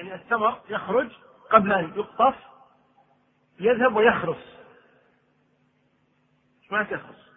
يعني 0.00 0.14
الثمر 0.14 0.60
يخرج 0.68 1.10
قبل 1.50 1.72
أن 1.72 1.92
يقطف 1.96 2.34
يذهب 3.60 3.96
ويخرس 3.96 4.56
إيش 6.62 6.72
معنى 6.72 6.92
يخرس؟ 6.92 7.30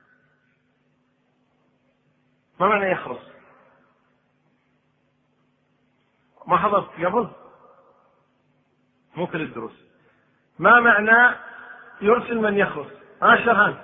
ما 2.60 2.68
معنى 2.68 2.92
يخرس؟ 2.92 3.32
ما 6.48 6.58
حضرت 6.58 6.90
قبل؟ 7.06 7.30
مو 9.16 9.28
كل 9.28 9.42
الدروس 9.42 9.84
ما 10.60 10.80
معنى 10.80 11.36
يرسل 12.02 12.38
من 12.38 12.58
يخرس؟ 12.58 12.92
ها 13.22 13.36
شرحان 13.46 13.84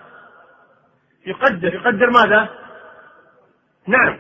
يقدر 1.26 1.74
يقدر 1.74 2.10
ماذا؟ 2.10 2.50
نعم 3.88 4.20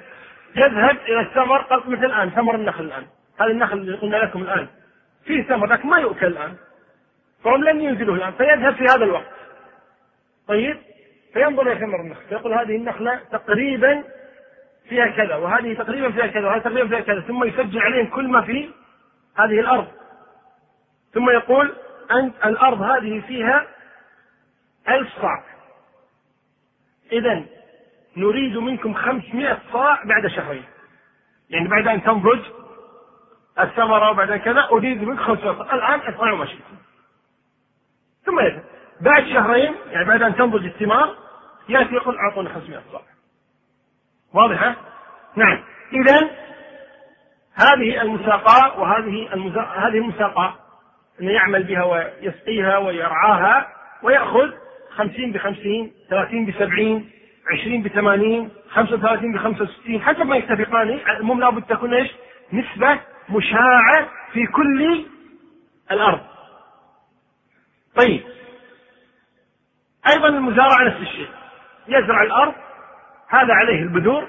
يذهب 0.55 0.97
إلى 0.97 1.19
الثمر 1.21 1.89
مثل 1.89 2.05
الآن 2.05 2.29
ثمر 2.29 2.55
النخل 2.55 2.83
الآن 2.83 3.07
هذا 3.41 3.51
النخل 3.51 3.77
اللي 3.77 3.97
قلنا 3.97 4.17
لكم 4.17 4.41
الآن. 4.41 4.67
فيه 5.25 5.43
ثمر 5.43 5.67
لكن 5.67 5.89
ما 5.89 5.97
يؤكل 5.97 6.27
الآن. 6.27 6.55
فهم 7.43 7.63
لن 7.63 7.81
ينزلوه 7.81 8.15
الآن. 8.15 8.31
فيذهب 8.31 8.75
في 8.75 8.83
هذا 8.83 9.03
الوقت. 9.03 9.31
طيب؟ 10.47 10.77
فينظر 11.33 11.71
إلى 11.71 11.79
ثمر 11.79 12.01
النخل. 12.01 12.21
فيقول 12.29 12.53
هذه 12.53 12.75
النخلة 12.75 13.19
تقريبا 13.31 14.03
فيها 14.89 15.07
كذا 15.07 15.35
وهذه 15.35 15.73
تقريبا 15.73 16.11
فيها 16.11 16.27
كذا 16.27 16.47
وهذه 16.47 16.61
تقريبا 16.61 16.87
فيها 16.87 16.99
كذا. 16.99 17.21
ثم 17.21 17.43
يسجل 17.43 17.79
عليهم 17.79 18.07
كل 18.07 18.27
ما 18.27 18.41
في 18.41 18.69
هذه 19.35 19.59
الأرض. 19.59 19.87
ثم 21.13 21.29
يقول 21.29 21.75
أنت 22.11 22.45
الأرض 22.45 22.81
هذه 22.81 23.21
فيها 23.27 23.67
ألف 24.89 25.09
صاع. 25.21 25.43
إذا 27.11 27.45
نريد 28.17 28.57
منكم 28.57 28.93
خمسمائة 28.93 29.57
صاع 29.73 30.03
بعد 30.03 30.27
شهرين. 30.27 30.63
يعني 31.49 31.67
بعد 31.67 31.87
أن 31.87 32.03
تنضج 32.03 32.39
الثمرة 33.59 34.09
وبعد 34.11 34.35
كذا 34.35 34.67
أريد 34.71 35.03
منكم 35.03 35.23
خمسمائة 35.23 35.57
صاع 35.57 35.75
الآن 35.75 35.99
افعلوا 36.13 36.37
ما 36.37 36.45
شئتم 36.45 36.75
ثم 38.25 38.39
يذهب. 38.39 38.63
بعد 39.01 39.23
شهرين 39.23 39.75
يعني 39.91 40.05
بعد 40.05 40.21
أن 40.21 40.35
تنضج 40.35 40.65
الثمار 40.65 41.15
يأتي 41.69 41.95
يقول 41.95 42.17
أعطونا 42.17 42.49
500 42.49 42.81
صاع 42.91 43.01
واضحة؟ 44.33 44.75
نعم. 45.35 45.63
إذا 45.93 46.29
هذه 47.55 48.01
المساقاة 48.01 48.79
وهذه 48.79 49.33
المزا... 49.33 49.61
هذه 49.61 49.97
المساقاة 49.97 50.53
أن 51.21 51.29
يعمل 51.29 51.63
بها 51.63 51.83
ويسقيها 51.83 52.77
ويرعاها 52.77 53.67
ويأخذ 54.03 54.51
خمسين 54.95 55.31
بخمسين 55.31 55.91
ثلاثين 56.09 56.45
بسبعين 56.45 57.09
عشرين 57.51 57.83
بثمانين 57.83 58.49
خمسة 58.69 58.93
وثلاثين 58.93 59.33
بخمسة 59.33 59.63
وستين 59.63 60.01
حسب 60.01 60.25
ما 60.25 60.35
يتفقان. 60.35 60.99
المهم 61.19 61.39
لابد 61.39 61.63
تكون 61.63 61.93
إيش؟ 61.93 62.11
نسبة 62.53 62.99
مشاعة 63.29 64.09
في 64.33 64.45
كل 64.45 65.05
الأرض. 65.91 66.21
طيب. 67.95 68.23
أيضا 70.13 70.27
المزارعة 70.27 70.83
نفس 70.83 71.01
الشيء. 71.01 71.29
يزرع 71.87 72.23
الأرض 72.23 72.53
هذا 73.27 73.53
عليه 73.53 73.81
البذور 73.81 74.27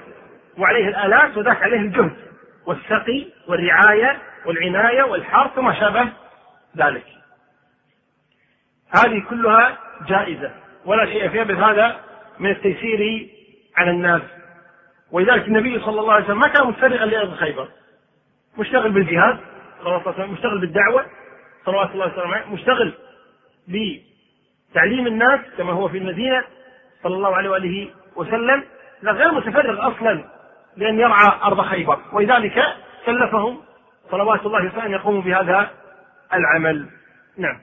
وعليه 0.57 0.87
الآلات 0.87 1.37
وذاك 1.37 1.63
عليه 1.63 1.79
الجهد 1.79 2.15
والسقي 2.65 3.25
والرعاية 3.47 4.21
والعناية 4.45 5.03
والحرث 5.03 5.57
وما 5.57 5.79
شابه 5.79 6.09
ذلك. 6.77 7.05
هذه 8.89 9.23
كلها 9.29 9.77
جائزة. 10.07 10.51
ولا 10.85 11.05
شيء 11.05 11.29
فيها 11.29 11.43
بل 11.43 11.63
هذا 11.63 11.99
من 12.39 12.49
التيسير 12.49 13.29
على 13.77 13.91
الناس. 13.91 14.21
ولذلك 15.11 15.47
النبي 15.47 15.79
صلى 15.79 16.01
الله 16.01 16.13
عليه 16.13 16.25
وسلم 16.25 16.39
ما 16.39 16.47
كان 16.47 16.67
متفرغا 16.67 17.05
لأرض 17.05 17.35
خيبر. 17.35 17.67
مشتغل 18.57 18.91
بالجهاد 18.91 19.37
صلى 19.83 19.87
الله 19.95 20.13
عليه 20.17 20.31
مشتغل 20.31 20.59
بالدعوة 20.59 21.05
صلوات 21.65 21.91
الله 21.91 22.05
وسلامه 22.05 22.35
عليه 22.35 22.45
مشتغل 22.45 22.93
بتعليم 23.67 25.07
الناس 25.07 25.39
كما 25.57 25.73
هو 25.73 25.87
في 25.87 25.97
المدينة 25.97 26.43
صلى 27.03 27.15
الله 27.15 27.35
عليه 27.35 27.49
وآله 27.49 27.89
وسلم 28.15 28.63
لا 29.01 29.11
غير 29.11 29.31
متفرغ 29.31 29.87
أصلا 29.87 30.25
لأن 30.77 30.99
يرعى 30.99 31.39
أرض 31.43 31.61
خيبر. 31.61 31.99
ولذلك 32.13 32.63
كلفهم 33.05 33.61
صلوات 34.11 34.45
الله 34.45 34.65
وسلامه 34.65 34.85
أن 34.85 34.91
يقوموا 34.91 35.21
بهذا 35.21 35.69
العمل. 36.33 36.85
نعم. 37.37 37.59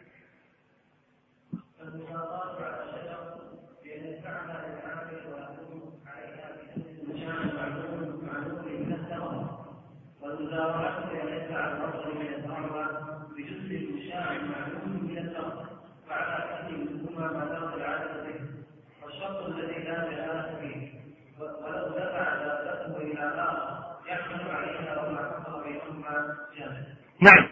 نعم. 27.20 27.48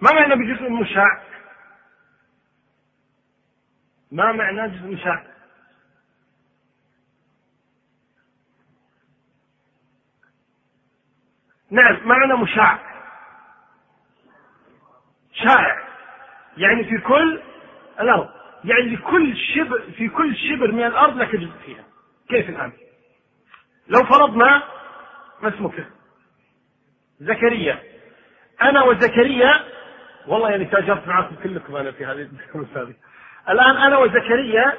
ما 0.00 0.12
معنى 0.12 0.34
بجزء 0.34 0.70
مشاع؟ 0.70 1.20
ما 4.12 4.32
معنى 4.32 4.68
جزء 4.68 4.86
مشاع؟ 4.86 5.24
نعم 11.72 11.98
معنى 12.04 12.34
مشاع. 12.34 12.78
شائع. 15.32 15.88
يعني 16.56 16.84
في 16.84 16.98
كل 16.98 17.40
الأرض. 18.00 18.28
يعني 18.64 18.96
لكل 18.96 19.36
شبر 19.36 19.82
في 19.96 20.08
كل 20.08 20.36
شبر 20.36 20.72
من 20.72 20.84
الأرض 20.86 21.16
لك 21.16 21.36
جزء 21.36 21.52
فيها. 21.66 21.84
كيف 22.28 22.48
الآن؟ 22.48 22.72
لو 23.88 24.04
فرضنا 24.04 24.62
ما 25.42 25.48
اسمك؟ 25.48 25.86
زكريا. 27.20 27.78
أنا 28.62 28.82
وزكريا 28.82 29.64
والله 30.26 30.50
يعني 30.50 30.64
تاجرت 30.64 31.08
معكم 31.08 31.34
كلكم 31.42 31.76
أنا 31.76 31.92
في 31.92 32.06
هذه 32.06 32.28
هذه. 32.76 32.94
الآن 33.48 33.76
أنا 33.76 33.98
وزكريا 33.98 34.78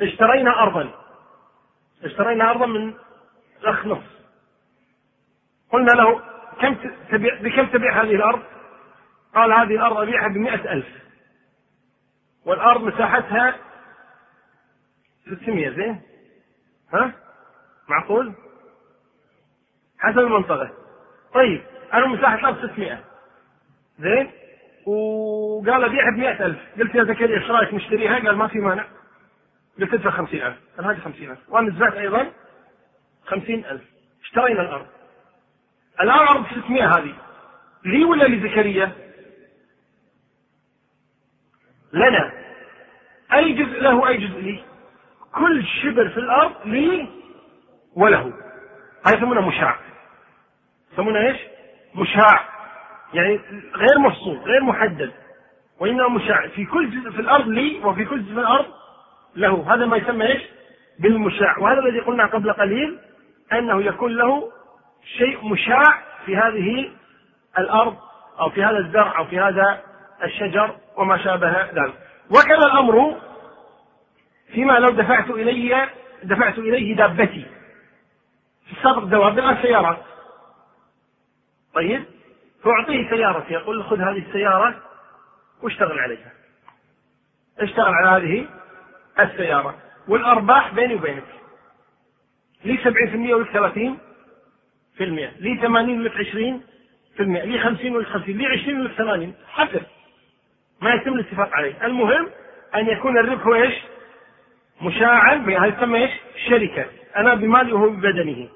اشترينا 0.00 0.62
ارضا. 0.62 1.04
اشترينا 2.04 2.50
ارضا 2.50 2.66
من 2.66 2.94
الأخ 3.62 3.86
نص. 3.86 4.23
قلنا 5.74 5.92
له 5.92 6.20
كم 6.60 6.76
تبيع 7.10 7.40
بكم 7.40 7.66
تبيع 7.66 8.02
هذه 8.02 8.14
الأرض؟ 8.14 8.42
قال 9.34 9.52
هذه 9.52 9.74
الأرض 9.74 9.96
ابيعها 9.96 10.28
بمئة 10.28 10.72
ألف 10.72 10.86
والأرض 12.44 12.82
مساحتها 12.82 13.54
600 15.40 15.70
زين؟ 15.70 16.00
ها؟ 16.92 17.12
معقول؟ 17.88 18.32
حسب 19.98 20.18
المنطقة 20.18 20.70
طيب 21.34 21.62
أنا 21.94 22.06
مساحة 22.06 22.34
الأرض 22.34 22.70
600 22.70 23.04
زين؟ 23.98 24.30
وقال 24.86 25.84
ابيعها 25.84 26.10
ب 26.10 26.42
ألف 26.42 26.58
قلت 26.78 26.94
يا 26.94 27.04
زكريا 27.04 27.38
إيش 27.38 27.50
رأيك 27.50 27.74
نشتريها؟ 27.74 28.14
قال 28.14 28.36
ما 28.36 28.48
في 28.48 28.58
مانع 28.58 28.86
قلت 29.80 29.94
ادفع 29.94 30.10
50000 30.10 30.56
قال 30.76 30.86
هذه 30.86 30.98
50000 31.04 31.38
وأنا 31.48 31.70
دفعت 31.70 31.92
أيضا 31.92 32.32
50000 33.26 33.80
اشترينا 34.22 34.62
الأرض 34.62 34.86
الآن 36.00 36.18
ارض 36.18 36.46
600 36.46 36.86
هذه. 36.86 37.14
لي 37.84 38.04
ولا 38.04 38.24
لزكريا؟ 38.24 38.92
لنا. 41.92 42.32
أي 43.32 43.52
جزء 43.52 43.80
له 43.80 44.08
أي 44.08 44.16
جزء 44.16 44.40
لي؟ 44.40 44.64
كل 45.32 45.64
شبر 45.82 46.08
في 46.08 46.16
الأرض 46.16 46.52
لي 46.64 47.08
وله. 47.96 48.32
هذا 49.06 49.16
يسمونه 49.16 49.48
مشاع. 49.48 49.78
يسمونه 50.92 51.26
إيش؟ 51.26 51.40
مشاع. 51.94 52.48
يعني 53.14 53.40
غير 53.74 53.98
مفصول 53.98 54.38
غير 54.38 54.62
محدد. 54.62 55.12
وإنما 55.80 56.08
مشاع. 56.08 56.48
في 56.48 56.64
كل 56.64 56.90
جزء 56.90 57.10
في 57.10 57.20
الأرض 57.20 57.48
لي 57.48 57.80
وفي 57.84 58.04
كل 58.04 58.22
جزء 58.22 58.34
في 58.34 58.40
الأرض 58.40 58.66
له. 59.36 59.74
هذا 59.74 59.86
ما 59.86 59.96
يسمى 59.96 60.26
إيش؟ 60.26 60.42
بالمشاع. 60.98 61.58
وهذا 61.58 61.78
الذي 61.78 62.00
قلنا 62.00 62.26
قبل 62.26 62.52
قليل 62.52 62.98
أنه 63.52 63.82
يكون 63.82 64.16
له 64.16 64.52
شيء 65.04 65.48
مشاع 65.48 66.02
في 66.26 66.36
هذه 66.36 66.90
الأرض 67.58 67.96
أو 68.40 68.50
في 68.50 68.64
هذا 68.64 68.78
الزرع 68.78 69.18
أو 69.18 69.24
في 69.24 69.40
هذا 69.40 69.80
الشجر 70.24 70.76
وما 70.96 71.24
شابه 71.24 71.62
ذلك. 71.62 71.94
وكذا 72.30 72.66
الأمر 72.66 73.20
فيما 74.52 74.72
لو 74.72 74.90
دفعت 74.90 75.30
إلي 75.30 75.88
دفعت 76.22 76.58
إليه 76.58 76.96
دابتي 76.96 77.46
في 78.66 78.72
السابق 78.72 79.04
دواب 79.04 79.38
الآن 79.38 79.62
سيارات 79.62 79.98
طيب؟ 81.74 82.04
تعطيه 82.64 83.10
سيارتي 83.10 83.52
يقول 83.52 83.84
خذ 83.84 84.00
هذه 84.00 84.18
السيارة 84.28 84.74
واشتغل 85.62 85.98
عليها. 85.98 86.32
اشتغل 87.58 87.94
على 87.94 88.08
هذه 88.24 88.46
السيارة. 89.20 89.74
والأرباح 90.08 90.74
بيني 90.74 90.94
وبينك. 90.94 91.24
لي 92.64 92.78
70% 92.78 93.34
ولك 93.34 93.48
30% 93.52 93.98
لي 95.40 95.58
80 95.62 96.00
ولك 96.00 96.12
20% 96.12 96.74
في 97.16 97.22
المئة 97.22 97.44
لي 97.44 97.58
خمسين 97.58 97.96
ولي 97.96 98.04
خمسين 98.04 98.38
لي 98.38 98.46
عشرين 98.46 98.80
ولي 98.80 98.94
ثمانين. 98.94 99.34
حسب 99.48 99.82
ما 100.80 100.94
يتم 100.94 101.12
الاتفاق 101.12 101.50
عليه. 101.52 101.86
المهم 101.86 102.30
أن 102.74 102.86
يكون 102.88 103.18
الربح 103.18 103.46
إيش؟ 103.46 103.74
مشاعا 104.82 105.34
هذا 105.34 105.66
يسمى 105.66 106.02
إيش؟ 106.02 106.10
شركة. 106.48 106.86
أنا 107.16 107.34
بمالي 107.34 107.72
وهو 107.72 107.90
ببدنه. 107.90 108.48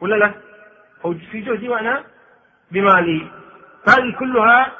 ولا 0.00 0.14
لا؟ 0.14 0.34
هو 1.06 1.14
في 1.14 1.40
جهدي 1.40 1.68
وأنا 1.68 2.04
بمالي. 2.70 3.30
هذه 3.88 4.16
كلها 4.18 4.72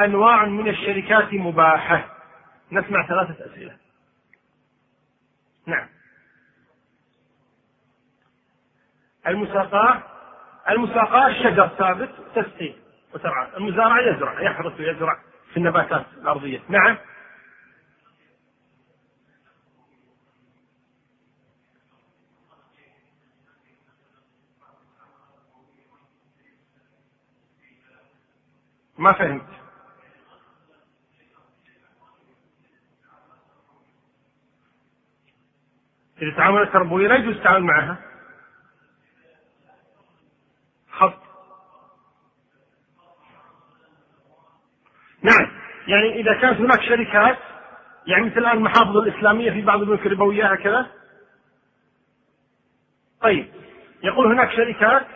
أنواع 0.00 0.44
من 0.44 0.68
الشركات 0.68 1.34
مباحة. 1.34 2.16
نسمع 2.72 3.06
ثلاثة 3.06 3.46
أسئلة. 3.46 3.76
نعم. 5.66 5.93
المساقاة 9.26 10.02
المساقاة 10.70 11.26
الشجر 11.28 11.68
ثابت 11.68 12.10
تسقي 12.34 12.74
وترعى 13.14 13.56
المزارع 13.56 14.00
يزرع 14.00 14.40
يحرث 14.42 14.80
ويزرع 14.80 15.18
في 15.50 15.56
النباتات 15.56 16.06
الأرضية. 16.22 16.60
نعم. 16.68 16.96
ما 28.98 29.12
فهمت. 29.12 29.46
إذا 36.22 36.36
تعاملت 36.36 36.72
تربوية 36.72 37.08
لا 37.08 37.14
يجوز 37.16 37.36
التعامل 37.36 37.64
معها 37.64 37.98
خط 40.92 41.18
نعم 45.22 45.50
يعني 45.94 46.20
إذا 46.20 46.34
كانت 46.34 46.60
هناك 46.60 46.82
شركات 46.82 47.36
يعني 48.06 48.26
مثل 48.26 48.38
الآن 48.38 48.56
المحافظ 48.56 48.96
الإسلامية 48.96 49.50
في 49.50 49.62
بعض 49.62 49.80
البنوك 49.80 50.06
الربوية 50.06 50.52
هكذا. 50.52 50.86
طيب 53.22 53.46
يقول 54.02 54.26
هناك 54.26 54.50
شركات 54.50 55.06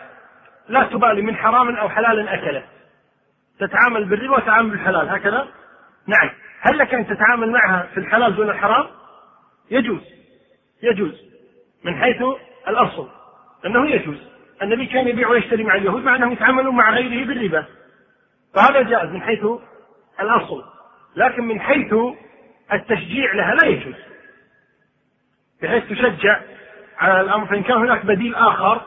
لا 0.69 0.83
تبالي 0.83 1.21
من 1.21 1.35
حرام 1.35 1.75
أو 1.75 1.89
حلال 1.89 2.27
أكلت. 2.27 2.65
تتعامل 3.59 4.05
بالربا 4.05 4.37
وتتعامل 4.37 4.69
بالحلال 4.69 5.09
هكذا؟ 5.09 5.47
نعم. 6.07 6.29
هل 6.61 6.77
لك 6.77 6.93
أن 6.93 7.07
تتعامل 7.07 7.51
معها 7.51 7.87
في 7.93 7.99
الحلال 7.99 8.35
دون 8.35 8.49
الحرام؟ 8.49 8.87
يجوز. 9.71 10.01
يجوز. 10.83 11.21
من 11.83 11.95
حيث 11.95 12.23
الأصل. 12.67 13.09
أنه 13.65 13.89
يجوز. 13.89 14.17
النبي 14.61 14.85
كان 14.85 15.07
يبيع 15.07 15.27
ويشتري 15.27 15.63
مع 15.63 15.75
اليهود 15.75 16.03
مع 16.03 16.15
أنهم 16.15 16.31
يتعاملون 16.31 16.75
مع 16.75 16.91
غيره 16.91 17.27
بالربا. 17.27 17.65
فهذا 18.53 18.81
جائز 18.81 19.09
من 19.09 19.21
حيث 19.21 19.45
الأصل. 20.21 20.63
لكن 21.15 21.43
من 21.43 21.61
حيث 21.61 21.93
التشجيع 22.73 23.33
لها 23.33 23.55
لا 23.55 23.67
يجوز. 23.67 23.95
بحيث 25.61 25.89
تشجع 25.89 26.39
على 26.97 27.21
الأمر 27.21 27.45
فإن 27.45 27.63
كان 27.63 27.77
هناك 27.77 28.05
بديل 28.05 28.35
آخر 28.35 28.81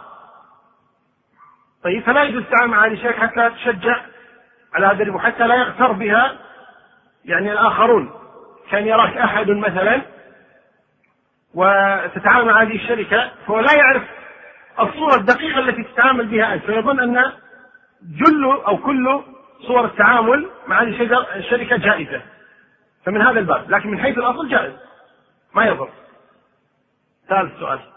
طيب 1.85 2.03
فلا 2.03 2.23
يجوز 2.23 2.43
التعامل 2.43 2.71
مع 2.71 2.87
هذه 2.87 2.93
الشركة 2.93 3.19
حتى 3.19 3.51
تشجع 3.51 3.97
على 4.75 4.87
هذا 4.87 5.03
الربا 5.03 5.19
حتى 5.19 5.47
لا 5.47 5.55
يغتر 5.55 5.93
بها 5.93 6.37
يعني 7.25 7.53
الآخرون. 7.53 8.11
كان 8.71 8.87
يراك 8.87 9.17
أحد 9.17 9.51
مثلا 9.51 10.03
وتتعامل 11.55 12.45
مع 12.47 12.63
هذه 12.63 12.77
الشركة 12.77 13.31
فهو 13.47 13.61
لا 13.61 13.73
يعرف 13.75 14.03
الصورة 14.81 15.15
الدقيقة 15.15 15.59
التي 15.59 15.83
تتعامل 15.83 16.27
بها 16.27 16.55
أنت 16.55 16.65
فيظن 16.65 17.01
أن 17.01 17.33
جل 18.03 18.45
أو 18.67 18.77
كل 18.77 19.23
صور 19.67 19.85
التعامل 19.85 20.51
مع 20.67 20.83
هذه 20.83 20.89
الشركة 21.37 21.77
جائزة. 21.77 22.23
فمن 23.05 23.23
هذا 23.23 23.41
الباب. 23.41 23.71
لكن 23.71 23.91
من 23.91 23.99
حيث 23.99 24.19
الأصل 24.19 24.49
جائز. 24.49 24.73
ما 25.55 25.65
يضر. 25.65 25.89
ثالث 27.29 27.59
سؤال. 27.59 27.92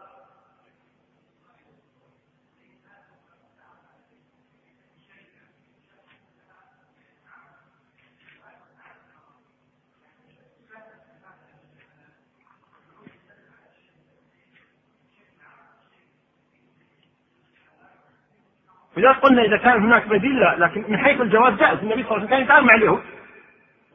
وإذا 18.96 19.12
قلنا 19.12 19.42
إذا 19.42 19.58
كان 19.58 19.84
هناك 19.84 20.08
بديل 20.08 20.40
لا 20.40 20.56
لكن 20.58 20.86
من 20.88 20.98
حيث 20.98 21.22
الجواز 21.22 21.54
جائز. 21.54 21.80
النبي 21.80 22.04
صلى 22.04 22.12
الله 22.12 22.14
عليه 22.14 22.26
وسلم 22.26 22.30
كان 22.30 22.42
يتعامل 22.42 22.68
مع 22.68 22.76
اليهود. 22.76 23.04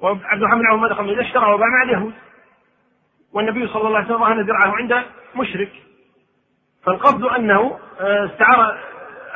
وعبد 0.00 0.42
الرحمن 0.42 0.58
بن 0.58 0.66
عوف 0.66 0.80
ماذا 0.80 0.94
قال 0.94 1.10
إذا 1.10 1.22
اشترى 1.22 1.52
وباع 1.52 1.68
مع 1.68 1.82
اليهود. 1.82 2.14
والنبي 3.32 3.66
صلى 3.66 3.88
الله 3.88 3.96
عليه 3.96 4.06
وسلم 4.06 4.22
رهن 4.22 4.40
ذراعه 4.40 4.76
عند 4.76 5.04
مشرك. 5.36 5.72
فالقصد 6.86 7.24
أنه 7.24 7.78
آه، 8.00 8.26
استعار 8.26 8.78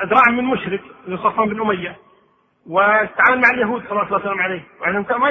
أذراع 0.04 0.30
من 0.30 0.44
مشرك 0.44 0.80
صفوان 1.16 1.48
بن 1.48 1.60
أمية. 1.60 1.96
واستعان 2.66 3.40
مع 3.40 3.50
اليهود 3.54 3.82
صلى 3.82 3.90
الله 3.92 4.04
عليه 4.04 4.16
وسلم 4.16 4.40
عليه. 4.40 4.62
وأنهم 4.80 5.20
ما. 5.20 5.30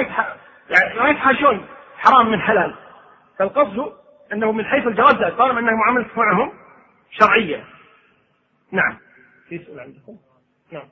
يعني 0.70 1.00
ما 1.00 1.08
يتحاشون. 1.08 1.66
حرام 1.98 2.30
من 2.30 2.40
حلال. 2.40 2.74
فالقصد 3.38 3.92
أنه 4.32 4.52
من 4.52 4.64
حيث 4.64 4.86
الجواز 4.86 5.32
طالما 5.38 5.60
أنه 5.60 5.76
معاملة 5.76 6.06
معهم 6.16 6.52
شرعية. 7.10 7.64
نعم. 8.72 8.96
في 9.48 9.64
سؤال 9.64 9.80
عندكم؟ 9.80 10.18
نعم 10.72 10.88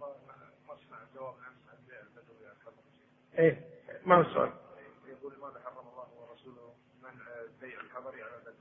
إيه 3.39 3.61
ما 4.07 4.15
هو 4.15 4.21
السؤال؟ 4.21 4.51
يقول 5.09 5.33
لماذا 5.39 5.61
حرم 5.65 5.87
الله 5.89 6.07
ورسوله 6.21 6.75
منع 7.03 7.25
بيع 7.61 7.81
الحضري 7.81 8.23
على 8.23 8.33
البدوي؟ 8.37 8.55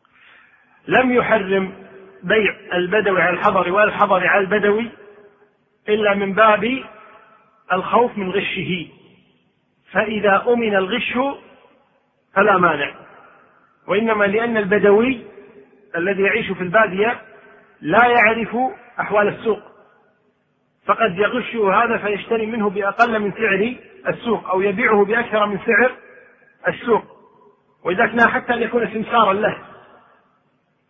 لم 0.88 1.12
يحرم 1.12 1.88
بيع 2.24 2.56
البدوي 2.74 3.22
على 3.22 3.38
الحضري 3.38 3.72
ولا 3.72 3.84
الحضري 3.84 4.28
على 4.28 4.42
البدوي 4.42 4.92
إلا 5.90 6.14
من 6.16 6.34
باب 6.34 6.84
الخوف 7.74 8.18
من 8.18 8.32
غشه 8.32 8.88
فإذا 9.92 10.44
أمن 10.48 10.76
الغش 10.76 11.14
فلا 12.34 12.58
مانع 12.58 12.96
وإنما 13.88 14.26
لأن 14.26 14.58
البدوي 14.58 15.26
الذي 15.96 16.22
يعيش 16.24 16.52
في 16.52 16.64
البادية 16.64 17.22
لا 17.82 18.08
يعرف 18.08 18.58
أحوال 19.00 19.28
السوق 19.28 19.70
فقد 20.92 21.18
يغشه 21.18 21.84
هذا 21.84 21.98
فيشتري 21.98 22.46
منه 22.46 22.70
بأقل 22.70 23.20
من 23.20 23.32
سعر 23.32 23.76
السوق 24.08 24.50
أو 24.50 24.62
يبيعه 24.62 25.06
بأكثر 25.06 25.45
من 25.45 25.57
سعر 25.57 25.92
السوق. 26.68 27.04
ولذلك 27.83 28.30
حتى 28.30 28.54
أن 28.54 28.62
يكون 28.62 28.94
سمسارا 28.94 29.33
له 29.33 29.57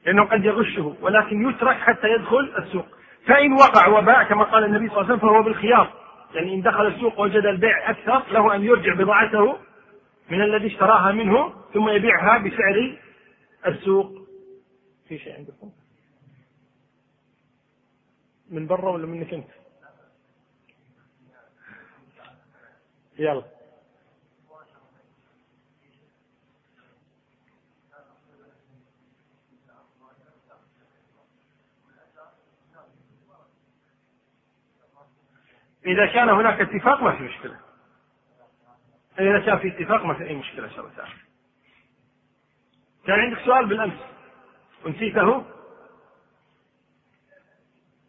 لأنه 0.05 0.23
قد 0.23 0.45
يغشه 0.45 0.95
ولكن 1.01 1.49
يترك 1.49 1.75
حتى 1.75 2.07
يدخل 2.07 2.53
السوق. 2.57 2.85
فإن 3.25 3.53
وقع 3.53 3.87
وباع 3.87 4.23
كما 4.23 4.43
قال 4.43 4.63
النبي 4.63 4.89
صلى 4.89 5.01
الله 5.01 5.05
عليه 5.05 5.13
وسلم 5.13 5.29
فهو 5.29 5.43
بالخيار. 5.43 5.93
يعني 6.33 6.53
إن 6.53 6.61
دخل 6.61 6.87
السوق 6.87 7.19
وجد 7.19 7.45
البيع 7.45 7.89
أكثر 7.89 8.23
له 8.31 8.55
أن 8.55 8.63
يرجع 8.63 8.93
بضاعته 8.93 9.57
من 10.29 10.41
الذي 10.41 10.67
اشتراها 10.67 11.11
منه 11.11 11.53
ثم 11.73 11.89
يبيعها 11.89 12.37
بسعر 12.37 12.97
السوق. 13.67 14.11
في 15.07 15.17
شيء 15.17 15.35
عندكم؟ 15.37 15.71
من 18.51 18.67
برا 18.67 18.89
ولا 18.89 19.05
منك 19.07 19.33
أنت 19.33 19.60
يلا. 23.21 23.43
إذا 35.85 36.05
كان 36.05 36.29
هناك 36.29 36.61
اتفاق 36.61 37.03
ما 37.03 37.17
في 37.17 37.23
مشكلة. 37.23 37.59
إذا 39.19 39.39
كان 39.45 39.59
في 39.59 39.67
اتفاق 39.67 40.05
ما 40.05 40.13
في 40.13 40.23
أي 40.27 40.35
مشكلة 40.35 40.65
إن 40.65 40.71
شاء 40.71 40.79
الله 40.79 40.95
تعالى. 40.95 41.13
كان 43.05 43.19
عندك 43.19 43.39
سؤال 43.45 43.65
بالأمس. 43.65 43.99
ونسيته 44.85 45.45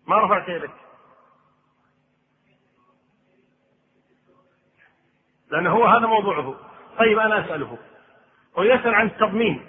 ما 0.06 0.18
رفعت 0.24 0.48
يدك. 0.48 0.81
لأنه 5.52 5.70
هو 5.70 5.84
هذا 5.84 6.06
موضوعه. 6.06 6.54
طيب 6.98 7.18
أنا 7.18 7.44
أسأله. 7.44 7.78
ويسأل 8.56 8.94
عن 8.94 9.06
التضمين. 9.06 9.66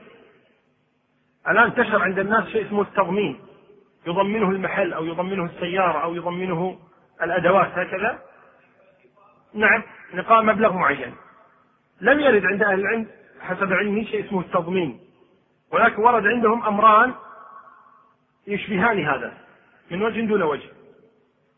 الآن 1.48 1.64
انتشر 1.64 2.02
عند 2.02 2.20
الناس 2.20 2.48
شيء 2.48 2.68
اسمه 2.68 2.82
التضمين. 2.82 3.40
يضمنه 4.08 4.50
المحل 4.50 4.94
أو 4.94 5.06
يضمنه 5.06 5.46
السيارة 5.46 6.04
أو 6.04 6.16
يضمنه 6.16 6.80
الأدوات 7.24 7.68
هكذا؟ 7.68 8.20
نعم 9.54 9.84
نقاء 10.14 10.44
مبلغ 10.44 10.74
معين. 10.74 11.16
لم 12.02 12.20
يرد 12.20 12.46
عند 12.46 12.64
أهل 12.64 12.80
العلم 12.80 13.08
حسب 13.42 13.74
علمي 13.74 14.06
شيء 14.06 14.26
اسمه 14.26 14.40
التضمين. 14.40 15.00
ولكن 15.72 16.02
ورد 16.02 16.28
عندهم 16.28 16.64
أمران 16.64 17.14
يشبهان 18.48 19.06
هذا. 19.06 19.34
من 19.92 20.02
وجه 20.02 20.22
دون 20.22 20.42
وجه. 20.42 20.70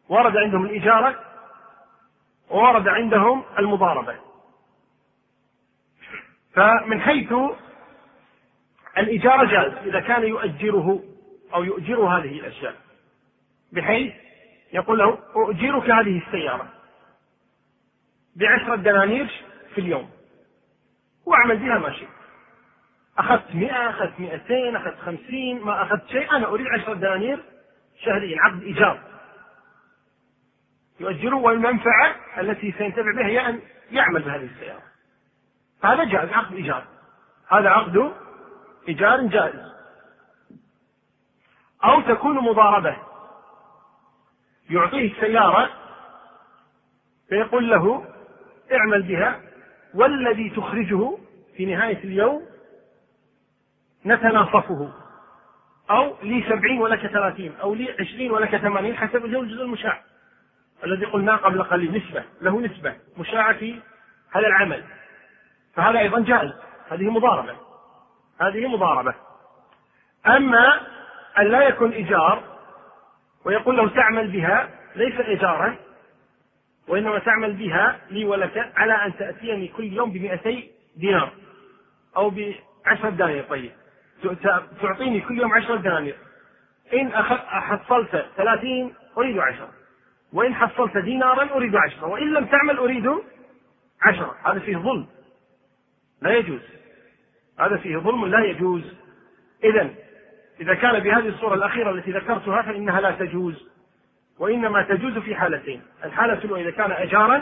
ورد 0.10 0.38
عندهم 0.38 0.66
الإجارة 0.66 1.25
وورد 2.50 2.88
عندهم 2.88 3.44
المضاربة. 3.60 4.16
فمن 6.54 7.02
حيث 7.02 7.34
الإجارة 8.98 9.46
جائز 9.46 9.74
إذا 9.88 10.00
كان 10.00 10.24
يؤجره 10.24 11.04
أو 11.54 11.64
يؤجر 11.64 12.00
هذه 12.00 12.40
الأشياء. 12.40 12.76
بحيث 13.72 14.14
يقول 14.74 15.00
له 15.00 15.20
أؤجرك 15.36 15.90
هذه 15.90 16.22
السيارة 16.28 16.68
بعشرة 18.36 18.76
دنانير 18.76 19.28
في 19.76 19.82
اليوم. 19.82 20.10
واعمل 21.26 21.58
بها 21.58 21.78
ما 21.78 21.92
شئت. 21.92 22.10
أخذت 23.18 23.56
مئة 23.56 23.90
أخذت 23.90 24.20
مئتين 24.20 24.76
أخذت 24.76 25.00
خمسين 25.00 25.62
ما 25.62 25.84
أخذت 25.84 26.08
شيء 26.08 26.36
أنا 26.36 26.48
أريد 26.48 26.68
عشرة 26.68 26.94
دنانير 26.94 27.44
شهريا 28.04 28.42
عقد 28.42 28.64
إيجار. 28.64 29.15
يؤجره 31.00 31.36
والمنفعة 31.36 32.16
التي 32.38 32.72
سينتفع 32.72 33.12
بها 33.12 33.26
هي 33.26 33.50
أن 33.50 33.62
يعمل 33.92 34.22
بهذه 34.22 34.50
السيارة. 34.56 34.84
هذا 35.84 36.04
جائز 36.04 36.30
عقد 36.30 36.54
إيجار. 36.54 36.84
هذا 37.48 37.70
عقد 37.70 38.12
إيجار 38.88 39.22
جائز. 39.22 39.76
أو 41.84 42.02
تكون 42.02 42.36
مضاربة. 42.36 42.98
يعطيه 44.70 45.12
السيارة 45.12 45.70
فيقول 47.30 47.70
له 47.70 48.06
اعمل 48.72 49.04
بها 49.04 49.42
والذي 49.94 50.50
تخرجه 50.50 51.18
في 51.58 51.66
نهاية 51.66 52.04
اليوم 52.04 52.46
نتناصفه. 54.06 54.94
أو 55.90 56.16
لي 56.24 56.44
سبعين 56.50 56.82
ولك 56.82 57.08
ثلاثين 57.08 57.56
أو 57.62 57.74
لي 57.74 57.96
عشرين 58.00 58.32
ولك 58.32 58.58
ثمانين 58.58 58.98
حسب 58.98 59.26
الجزء 59.26 59.64
المشاع. 59.64 60.04
الذي 60.86 61.06
قلناه 61.06 61.36
قبل 61.36 61.64
قليل 61.64 61.92
نسبة 61.92 62.24
له 62.42 62.62
نسبة 62.62 62.96
مشاعة 63.18 63.54
في 63.54 63.80
هذا 64.32 64.48
العمل. 64.48 64.84
فهذا 65.76 66.00
أيضا 66.00 66.20
جائز. 66.20 66.52
هذه 66.90 67.10
مضاربة. 67.10 67.56
هذه 68.42 68.68
مضاربة. 68.68 69.14
أما 70.28 70.82
أن 71.40 71.48
لا 71.48 71.68
يكون 71.68 71.92
إيجار 71.92 72.44
ويقول 73.46 73.78
له 73.78 73.90
تعمل 73.90 74.28
بها 74.32 74.70
ليس 74.96 75.20
إيجارا 75.20 75.76
وإنما 76.88 77.20
تعمل 77.20 77.54
بها 77.54 78.00
لي 78.10 78.26
ولك 78.26 78.72
على 78.76 78.94
أن 78.94 79.18
تأتيني 79.18 79.68
كل 79.68 79.84
يوم 79.84 80.12
بمئتي 80.12 80.72
دينار 80.98 81.32
أو 82.18 82.30
بعشرة 82.30 83.10
دنانير. 83.10 83.44
طيب. 83.44 83.72
تعطيني 84.82 85.22
كل 85.22 85.42
يوم 85.42 85.54
عشرة 85.54 85.76
دنانير. 85.76 86.16
إن 86.94 87.12
حصلت 87.48 88.26
ثلاثين 88.38 88.94
أريد 89.18 89.38
عشرة 89.38 89.70
وإن 90.36 90.56
حصلت 90.56 90.98
دينارا 90.98 91.56
أريد 91.56 91.76
عشرة 91.76 92.08
وإن 92.08 92.34
لم 92.34 92.46
تعمل 92.46 92.78
أريد 92.78 93.10
عشرة. 94.02 94.36
هذا 94.44 94.60
فيه 94.60 94.78
ظلم. 94.78 95.08
لا 96.22 96.38
يجوز. 96.38 96.62
هذا 97.60 97.78
فيه 97.78 97.98
ظلم 97.98 98.26
لا 98.26 98.46
يجوز. 98.46 98.94
إذا 99.64 99.90
إذا 100.60 100.74
كان 100.74 101.00
بهذه 101.00 101.28
الصورة 101.28 101.54
الأخيرة 101.54 101.92
التي 101.92 102.12
ذكرتها 102.12 102.62
فإنها 102.62 103.02
لا 103.02 103.12
تجوز 103.12 103.70
وإنما 104.40 104.84
تجوز 104.84 105.18
في 105.18 105.36
حالتين. 105.36 105.82
الحالة 106.04 106.34
الأولى 106.34 106.62
إذا 106.62 106.72
كان 106.72 106.92
أجارا 106.92 107.42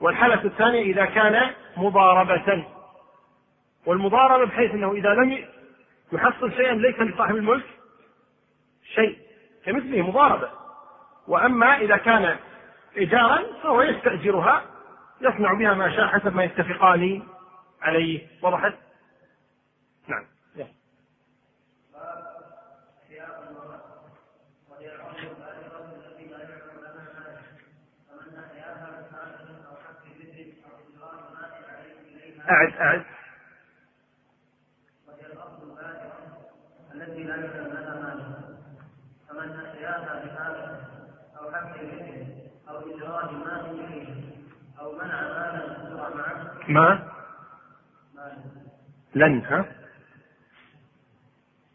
والحالة 0.00 0.44
الثانية 0.44 0.82
إذا 0.82 1.04
كان 1.04 1.50
مضاربة. 1.76 2.64
والمضاربة 3.86 4.44
بحيث 4.44 4.70
أنه 4.70 4.92
إذا 4.92 5.14
لم 5.14 5.44
يحصل 6.12 6.52
شيئا 6.52 6.74
ليس 6.74 7.00
لصاحب 7.00 7.36
الملك 7.36 7.66
شيء 8.94 9.18
كمثله 9.64 10.02
مضاربة. 10.02 10.63
وأما 11.28 11.76
إذا 11.76 11.96
كان 11.96 12.36
إيجارا 12.96 13.42
فهو 13.62 13.82
يستأجرها 13.82 14.62
يصنع 15.20 15.52
بها 15.52 15.74
ما 15.74 15.96
شاء 15.96 16.06
حسب 16.06 16.34
ما 16.36 16.44
يتفقان 16.44 17.22
عليه. 17.82 18.26
وضحت؟ 18.42 18.74
نعم. 20.08 20.24
أعد 32.50 32.72
أعد 32.72 33.04
التي 36.94 37.22
لا 37.22 37.36
يعلم 37.36 37.72
لها 37.72 37.94
مال 38.00 38.44
فمن 39.28 39.60
أحياها 39.60 40.24
بهذا 40.24 40.88
أو 41.38 41.52
حق 41.52 41.76
أو 42.68 42.78
إجراء 42.78 43.32
مال 43.32 44.04
أو 44.80 44.92
منع 44.92 45.22
مالا 45.22 46.14
معه 46.14 46.53
ما؟ 46.68 47.12
لن 49.14 49.44
ها؟ 49.44 49.64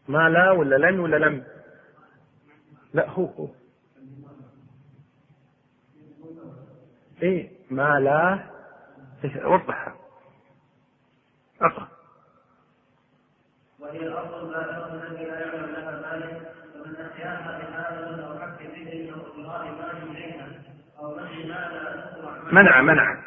ما 0.08 0.28
لا 0.28 0.50
ولا 0.50 0.76
لن 0.90 1.00
ولا 1.00 1.16
لم؟ 1.16 1.44
لا 2.94 3.10
هو 3.10 3.24
هو. 3.24 3.48
إيه؟ 7.22 7.50
ما 7.70 8.00
لا. 8.00 8.50
وضحها 9.44 9.94
أقرأ. 11.60 11.88
وهي 13.78 13.98
الأرض 14.06 14.34
الباقيه 14.34 14.94
التي 14.94 15.24
لا 15.24 15.40
يعلم 15.40 15.66
لها 15.72 15.90
مالك 15.90 16.52
فمن 16.74 16.96
أحياها 16.96 17.58
بحال 17.58 18.20
أو 18.20 18.38
حق 18.38 18.58
به 18.62 19.12
أو 19.14 19.20
اضرار 19.20 19.64
مال 19.72 20.10
إليها 20.10 20.48
أو 20.98 21.14
منع 21.16 21.28
ما 22.52 22.62
لا 22.62 22.80
منع 22.80 22.80
منع 22.82 23.22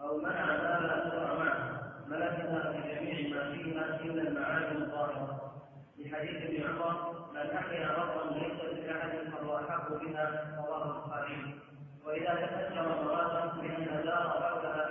أو 0.00 0.18
منع 0.18 0.46
ما 0.46 0.78
لا 0.86 1.08
تقع 1.08 1.34
معه 1.38 1.92
ملكها 2.08 2.70
بجميع 2.70 3.36
ما 3.36 3.52
فيها 3.56 4.00
الا 4.04 4.22
المعادن 4.28 4.82
الظاهره 4.82 5.52
لحديث 5.98 6.36
ابن 6.42 6.80
عمر 6.82 7.30
من 7.34 7.50
احيا 7.50 7.90
ارضا 7.96 8.38
ليست 8.38 8.86
لاحد 8.86 9.10
فهو 9.32 9.56
احق 9.58 9.88
بها 9.92 10.54
رواه 10.58 10.84
البخاري 10.96 11.60
واذا 12.04 12.34
تفجر 12.46 13.04
مراد 13.04 13.60
بان 13.60 14.04
دار 14.04 14.28
حولها 14.30 14.88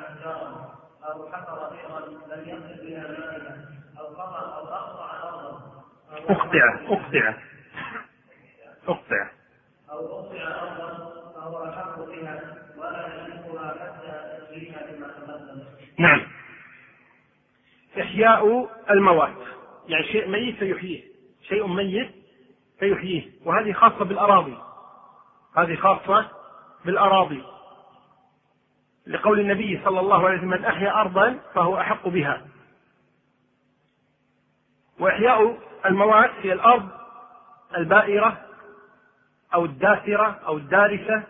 أو 1.14 1.32
حفر 1.32 1.70
بئرا 1.70 2.00
لم 2.36 2.50
يصل 2.50 2.86
بها 2.86 3.08
مائها 3.08 3.66
أو 4.00 4.06
قطع 4.06 4.40
أو 4.40 4.68
اقطع 4.68 5.24
ارضا 5.24 5.84
اقطع 6.30 6.80
اقطع 6.88 7.34
اقطع 8.88 9.30
أو 9.92 10.20
اقطع 10.20 10.42
ارضا 10.42 11.20
فهو 11.36 11.70
احق 11.70 12.00
بها 12.00 12.56
ولا 12.78 13.16
يملكها 13.16 13.70
حتى 13.80 14.46
تسليمها 14.46 14.92
بما 14.92 15.08
تقدم. 15.08 15.64
نعم. 15.98 16.28
إحياء 18.00 18.70
الموات. 18.92 19.38
يعني 19.88 20.04
شيء 20.04 20.28
ميت 20.28 20.56
فيحييه. 20.56 21.04
شيء 21.42 21.68
ميت 21.68 22.12
فيحييه. 22.80 23.32
وهذه 23.46 23.74
خاصة 23.74 24.06
بالأراضي. 24.06 24.58
هذه 25.58 25.76
خاصة 25.76 26.32
بالأراضي. 26.86 27.44
لقول 29.10 29.40
النبي 29.40 29.82
صلى 29.86 30.00
الله 30.00 30.28
عليه 30.28 30.38
وسلم 30.38 30.50
من 30.50 30.66
أحيا 30.66 31.02
أرضا 31.02 31.40
فهو 31.54 31.80
أحق 31.80 32.08
بها. 32.08 32.42
وإحياء 35.00 35.58
الموات 35.86 36.32
هي 36.42 36.54
الأرض 36.54 36.90
البائرة 37.78 38.46
أو 39.54 39.66
الداثرة 39.66 40.40
أو 40.46 40.58
الدارسة 40.58 41.24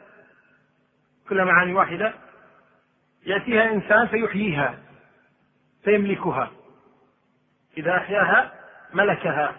كلها 1.30 1.46
معاني 1.46 1.74
واحدة 1.74 2.14
يأتيها 3.26 3.72
إنسان 3.72 4.08
فيحييها 4.08 4.78
فيملكها. 5.84 6.52
إذا 7.78 7.98
أحياها 7.98 8.52
ملكها. 8.94 9.56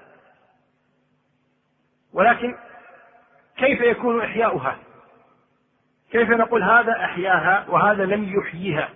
ولكن 2.13 2.57
كيف 3.57 3.81
يكون 3.81 4.21
إحياؤها؟ 4.21 4.79
كيف 6.11 6.31
نقول 6.31 6.63
هذا 6.63 7.05
أحياها 7.05 7.67
وهذا 7.69 8.05
لم 8.05 8.39
يحييها؟ 8.39 8.89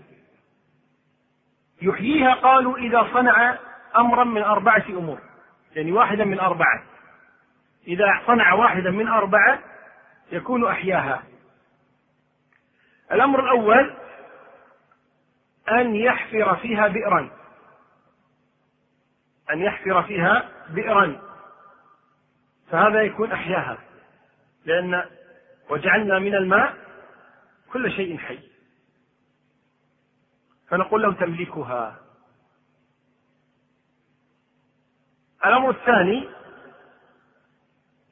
يحييها 1.83 2.35
قالوا 2.35 2.77
إذا 2.79 3.09
صنع 3.13 3.59
أمرا 3.97 4.25
من 4.25 4.43
أربعة 4.43 4.85
أمور 4.89 5.19
يعني 5.77 5.93
واحدا 5.93 6.25
من 6.25 6.41
أربعة. 6.41 6.83
إذا 7.89 8.21
صنع 8.27 8.53
واحدا 8.53 8.91
من 8.91 9.09
أربعة 9.09 9.59
يكون 10.33 10.67
أحياها. 10.67 11.23
الأمر 13.13 13.45
الأول 13.45 13.95
أن 15.71 15.95
يحفر 15.95 16.57
فيها 16.57 16.89
بئرا. 16.89 17.31
أن 19.51 19.63
يحفر 19.63 20.03
فيها 20.03 20.49
بئرا. 20.71 21.21
فهذا 22.71 23.03
يكون 23.03 23.33
أحياها 23.33 23.79
لأن 24.65 25.05
وجعلنا 25.71 26.19
من 26.19 26.35
الماء 26.35 26.84
كل 27.75 27.93
شيء 27.93 28.19
حي. 28.19 28.39
فنقول 30.69 31.03
له 31.03 31.13
تملكها. 31.13 32.01
الأمر 35.47 35.71
الثاني 35.71 36.29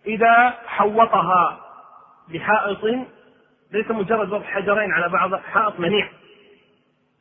إذا 0.07 0.51
حوطها 0.51 1.61
بحائط 2.29 2.85
ليس 3.71 3.91
مجرد 3.91 4.33
وضع 4.33 4.45
حجرين 4.45 4.93
على 4.93 5.09
بعض 5.09 5.35
حائط 5.35 5.81
منيع. 5.81 6.13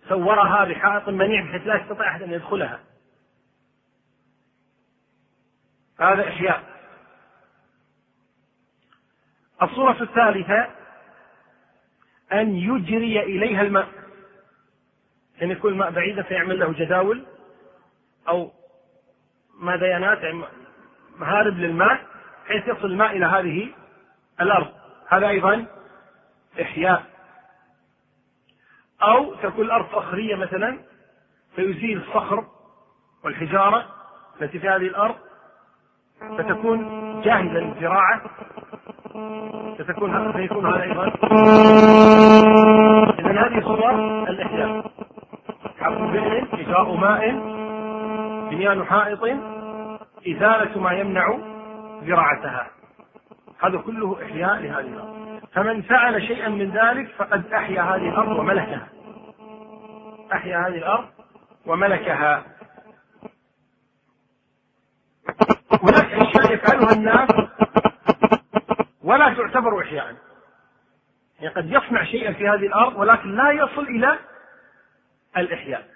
صورها 0.10 0.66
بحائط 0.66 1.10
منيع 1.10 1.46
بحيث 1.46 1.68
لا 1.68 1.82
يستطيع 1.82 2.08
أحد 2.12 2.22
أن 2.22 2.32
يدخلها. 2.32 2.80
هذا 6.00 6.28
إحياء. 6.28 6.64
الصورة 9.62 10.04
الثالثة 10.04 10.81
أن 12.34 12.56
يجري 12.56 13.20
إليها 13.20 13.62
الماء. 13.62 13.88
أن 15.42 15.52
يكون 15.52 15.74
الماء 15.74 15.92
بعيدا 15.92 16.22
فيعمل 16.24 16.60
له 16.60 16.72
جداول 16.74 17.26
أو 18.28 18.52
ماديانات 19.60 20.18
يعني 20.18 20.44
مهارب 21.18 21.58
للماء 21.58 22.06
بحيث 22.46 22.68
يصل 22.68 22.88
الماء 22.88 23.18
إلى 23.18 23.26
هذه 23.26 23.70
الأرض. 24.42 24.68
هذا 25.08 25.28
أيضا 25.28 25.66
إحياء. 26.62 27.04
أو 29.04 29.36
تكون 29.36 29.66
الأرض 29.66 29.86
صخرية 29.92 30.36
مثلا 30.36 30.80
فيزيل 31.56 31.98
الصخر 31.98 32.48
والحجارة 33.24 33.86
التي 34.42 34.60
في 34.60 34.70
هذه 34.70 34.88
الأرض 34.88 35.16
فتكون 36.38 36.82
جاهزة 37.22 37.60
للزراعة 37.60 38.22
ستكون 39.78 40.34
سيكون 40.34 40.66
هذا 40.66 40.84
أيضا 40.84 41.08
إذا 43.20 43.48
هذه 43.48 43.62
صور 43.64 43.92
الإحياء. 44.30 44.92
حفر 45.80 46.06
بئر 46.06 46.48
إجراء 46.54 46.96
ماء 46.96 47.32
بنيان 48.50 48.86
حائط 48.86 49.24
إزالة 50.28 50.82
ما 50.82 50.92
يمنع 50.92 51.38
زراعتها. 52.04 52.68
هذا 53.64 53.78
كله 53.78 54.18
إحياء 54.24 54.56
لهذه 54.60 54.80
الأرض. 54.80 55.42
فمن 55.54 55.82
فعل 55.82 56.22
شيئا 56.22 56.50
من 56.50 56.72
ذلك 56.72 57.08
فقد 57.18 57.54
أحيا 57.54 57.82
هذه 57.82 58.10
الأرض 58.10 58.40
وملكها. 58.40 58.88
أحيا 60.34 60.58
هذه 60.58 60.78
الأرض 60.78 61.06
وملكها. 61.68 62.44
هناك 65.84 66.14
أشياء 66.14 66.54
يفعلها 66.54 66.92
الناس 66.94 67.30
ولا 69.12 69.34
تعتبر 69.34 69.82
إحياء. 69.82 70.16
يعني 71.40 71.56
قد 71.56 71.72
يصنع 71.72 72.04
شيئا 72.04 72.34
في 72.34 72.48
هذه 72.48 72.68
الأرض 72.68 72.96
ولكن 72.96 73.36
لا 73.36 73.52
يصل 73.52 73.82
إلى 73.82 74.20
الإحياء. 75.38 75.90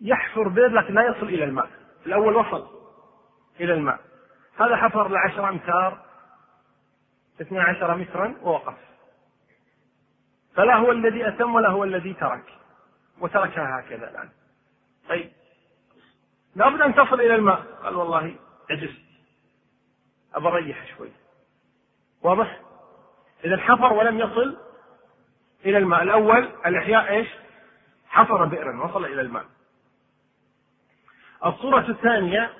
يحفر 0.00 0.48
بئر 0.48 0.68
لكن 0.68 0.94
لا 0.94 1.02
يصل 1.02 1.26
إلى 1.26 1.44
الماء. 1.44 1.70
الأول 2.06 2.36
وصل 2.36 2.68
إلى 3.60 3.74
الماء. 3.74 4.00
هذا 4.60 4.76
حفر 4.76 5.08
لعشر 5.08 5.48
أمتار 5.48 6.04
اثنى 7.40 7.60
عشر 7.60 7.96
مترا 7.96 8.34
ووقف. 8.42 8.76
فلا 10.54 10.74
هو 10.74 10.92
الذي 10.92 11.28
أتم 11.28 11.54
ولا 11.54 11.68
هو 11.68 11.84
الذي 11.84 12.14
ترك. 12.14 12.44
وتركها 13.20 13.80
هكذا 13.80 14.10
الآن. 14.10 14.28
طيب. 15.08 15.32
لابد 16.56 16.80
أن 16.80 16.94
تصل 16.94 17.20
إلى 17.20 17.34
الماء. 17.34 17.62
قال 17.82 17.96
والله 17.96 18.36
عجزت 18.70 19.04
أبى 20.34 20.48
أريح 20.48 20.96
شوي. 20.96 21.23
واضح؟ 22.24 22.60
إذا 23.44 23.56
حفر 23.56 23.92
ولم 23.92 24.18
يصل 24.18 24.56
إلى 25.64 25.78
الماء. 25.78 26.02
الأول 26.02 26.48
الإحياء 26.66 27.10
إيش؟ 27.10 27.28
حفر 28.06 28.44
بئرا 28.44 28.84
وصل 28.84 29.04
إلى 29.04 29.20
الماء. 29.20 29.44
الصورة 31.46 31.90
الثانية 31.90 32.52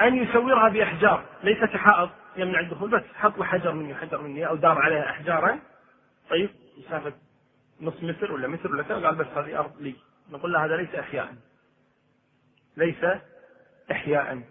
أن 0.00 0.16
يسورها 0.16 0.68
بأحجار. 0.68 1.24
ليست 1.42 1.76
حائط 1.76 2.10
يمنع 2.36 2.60
الدخول 2.60 2.90
بس 2.90 3.02
حط 3.14 3.38
له 3.38 3.44
حجر 3.44 3.72
مني 3.72 3.94
حجر 3.94 4.22
مني 4.22 4.46
أو 4.46 4.56
دار 4.56 4.78
عليها 4.78 5.10
أحجارا. 5.10 5.58
طيب 6.30 6.50
مسافة 6.78 7.12
نص 7.80 8.02
متر 8.02 8.32
ولا 8.32 8.48
متر 8.48 8.72
ولا 8.72 8.82
كذا 8.82 9.06
قال 9.06 9.14
بس 9.14 9.26
هذه 9.26 9.58
أرض 9.58 9.80
لي. 9.80 9.96
نقول 10.30 10.52
له 10.52 10.64
هذا 10.64 10.76
ليس 10.76 10.94
إحياء. 10.94 11.34
ليس 12.76 13.04
إحياء 13.90 14.42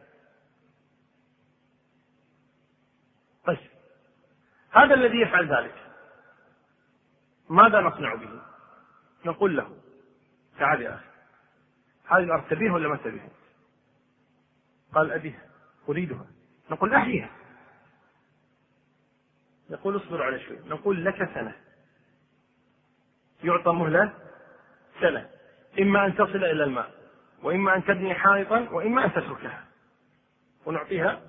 طيب 3.46 3.58
هذا 4.76 4.94
الذي 4.94 5.22
يفعل 5.22 5.56
ذلك. 5.56 5.76
ماذا 7.50 7.80
نصنع 7.80 8.16
به؟ 8.16 8.42
نقول 9.26 9.58
له 9.58 9.78
تعال 10.60 10.82
يا 10.82 10.96
أخي 10.96 11.06
هذه 12.06 12.24
الأرض 12.24 12.48
تبيها 12.50 12.74
ولا 12.74 12.88
ما 12.88 12.96
تبيها؟ 12.96 13.30
قال 14.94 15.12
أبيها 15.12 15.42
أريدها. 15.90 16.26
نقول 16.72 16.94
أحيها. 16.94 17.30
يقول 19.70 19.98
اصبر 19.98 20.24
على 20.24 20.40
شوي. 20.40 20.58
نقول 20.66 21.06
لك 21.06 21.30
سنة. 21.34 21.56
يعطى 23.44 23.72
مهلة 23.72 24.14
سنة. 25.02 25.30
إما 25.80 26.06
أن 26.06 26.16
تصل 26.16 26.36
إلى 26.36 26.64
الماء 26.64 26.92
وإما 27.44 27.76
أن 27.76 27.86
تبني 27.86 28.14
حائطا 28.14 28.60
وإما 28.60 29.06
أن 29.06 29.14
تتركها. 29.14 29.66
ونعطيها 30.66 31.22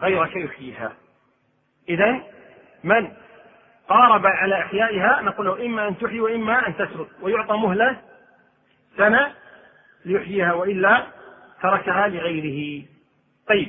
غيرك 0.00 0.36
يحييها. 0.36 0.96
إذا 1.88 2.37
من 2.84 3.12
قارب 3.88 4.26
على 4.26 4.58
إحيائها 4.58 5.22
نقول 5.22 5.46
له 5.46 5.66
إما 5.66 5.88
أن 5.88 5.98
تحيي 5.98 6.20
وإما 6.20 6.68
أن 6.68 6.74
تترك 6.74 7.08
ويعطى 7.22 7.56
مهلة 7.56 8.02
سنة 8.96 9.34
ليحييها 10.04 10.52
وإلا 10.52 11.06
تركها 11.62 12.08
لغيره. 12.08 12.86
طيب. 13.48 13.68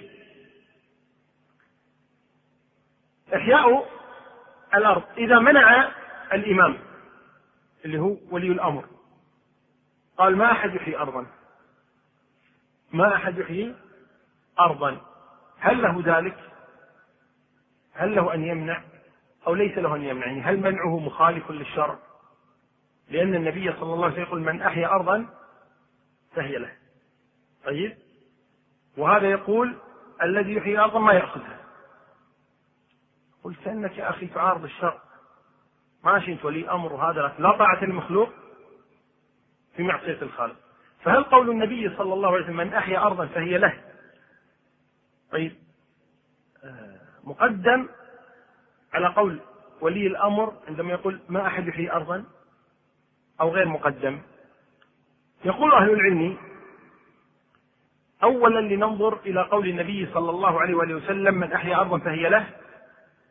إحياء 3.35 3.89
الأرض. 4.75 5.03
إذا 5.17 5.39
منع 5.39 5.91
الإمام 6.33 6.77
اللي 7.85 7.99
هو 7.99 8.17
ولي 8.31 8.47
الأمر. 8.47 8.85
قال 10.17 10.37
ما 10.37 10.51
أحد 10.51 10.75
يحيي 10.75 10.97
أرضا. 10.97 11.25
ما 12.91 13.15
أحد 13.15 13.37
يحيي 13.37 13.75
أرضا. 14.59 15.01
هل 15.59 15.81
له 15.81 16.01
ذلك؟ 16.05 16.37
هل 17.93 18.15
له 18.15 18.33
أن 18.33 18.43
يمنع؟ 18.43 18.83
أو 19.47 19.53
ليس 19.53 19.77
له 19.77 19.95
أن 19.95 20.03
يمنع 20.03 20.25
يعني 20.25 20.41
هل 20.41 20.59
منعه 20.59 20.99
مخالف 20.99 21.51
للشرع؟ 21.51 21.99
لأن 23.09 23.35
النبي 23.35 23.71
صلى 23.71 23.93
الله 23.93 24.05
عليه 24.05 24.13
وسلم 24.13 24.23
يقول 24.23 24.39
من 24.41 24.61
أحيا 24.61 24.87
أرضا 24.87 25.25
فهي 26.35 26.57
له. 26.57 26.71
طيب؟ 27.65 27.97
وهذا 28.97 29.29
يقول 29.29 29.75
الذي 30.23 30.53
يحيي 30.53 30.79
أرضا 30.79 30.99
ما 30.99 31.13
يأخذها 31.13 31.59
قلت 33.43 33.59
كأنك 33.65 33.97
يا 33.97 34.09
أخي 34.09 34.27
تعارض 34.27 34.63
الشرع. 34.63 35.01
ماشي 36.03 36.31
أنت 36.31 36.45
ولي 36.45 36.71
أمر 36.71 36.93
وهذا 36.93 37.35
لا 37.39 37.57
طاعة 37.57 37.83
المخلوق 37.83 38.29
في 39.75 39.83
معصية 39.83 40.21
الخالق. 40.21 40.55
فهل 41.03 41.23
قول 41.23 41.49
النبي 41.49 41.95
صلى 41.97 42.13
الله 42.13 42.29
عليه 42.29 42.43
وسلم 42.43 42.57
من 42.57 42.73
أحيا 42.73 42.99
أرضا 42.99 43.25
فهي 43.25 43.57
له؟ 43.57 43.81
طيب 45.31 45.55
آه، 46.63 46.99
مقدم 47.23 47.89
على 48.93 49.07
قول 49.07 49.39
ولي 49.81 50.07
الأمر 50.07 50.53
عندما 50.67 50.91
يقول 50.91 51.19
ما 51.29 51.47
أحد 51.47 51.67
يحيي 51.67 51.91
أرضا 51.91 52.25
أو 53.41 53.49
غير 53.49 53.67
مقدم. 53.67 54.21
يقول 55.45 55.73
أهل 55.73 55.89
العلم 55.89 56.37
أولا 58.23 58.59
لننظر 58.59 59.19
إلى 59.25 59.41
قول 59.41 59.69
النبي 59.69 60.09
صلى 60.13 60.29
الله 60.29 60.61
عليه 60.61 60.75
وآله 60.75 60.95
وسلم 60.95 61.33
من 61.33 61.53
أحيا 61.53 61.75
أرضا 61.75 61.99
فهي 61.99 62.29
له. 62.29 62.47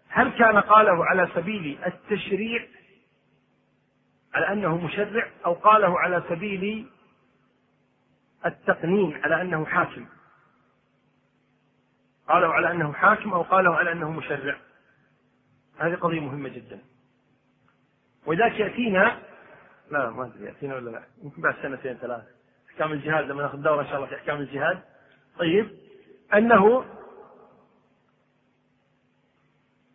هل 0.09 0.39
كان 0.39 0.59
قاله 0.59 1.05
على 1.05 1.29
سبيل 1.35 1.79
التشريع 1.87 2.67
على 4.35 4.53
أنه 4.53 4.77
مشرع 4.85 5.29
أو 5.47 5.53
قاله 5.53 5.99
على 6.01 6.23
سبيل 6.29 6.87
التقنين 8.47 9.21
على 9.25 9.43
أنه 9.43 9.65
حاكم؟ 9.65 10.07
قاله 12.29 12.49
على 12.49 12.71
أنه 12.71 12.93
حاكم 12.93 13.33
أو 13.33 13.43
قاله 13.43 13.75
على 13.75 13.93
أنه 13.93 14.11
مشرع؟ 14.11 14.57
هذه 15.79 15.95
قضية 15.95 16.21
مهمة 16.21 16.49
جدا. 16.49 16.79
وذاك 18.27 18.61
يأتينا 18.61 19.19
لا 19.91 20.11
ما 20.11 20.27
أدري 20.27 20.45
يأتينا 20.45 20.75
ولا 20.75 20.91
لا؟ 20.91 21.03
يمكن 21.23 21.43
بعد 21.43 21.55
سنتين 21.63 21.95
ثلاث. 21.95 22.23
أحكام 22.71 22.93
الجهاد 22.93 23.25
لما 23.25 23.43
ناخذ 23.43 23.59
دورة 23.59 23.83
إن 23.83 23.87
شاء 23.87 23.97
الله 23.97 24.07
في 24.07 24.15
أحكام 24.15 24.41
الجهاد. 24.41 24.83
طيب 25.39 25.71
أنه 26.35 26.85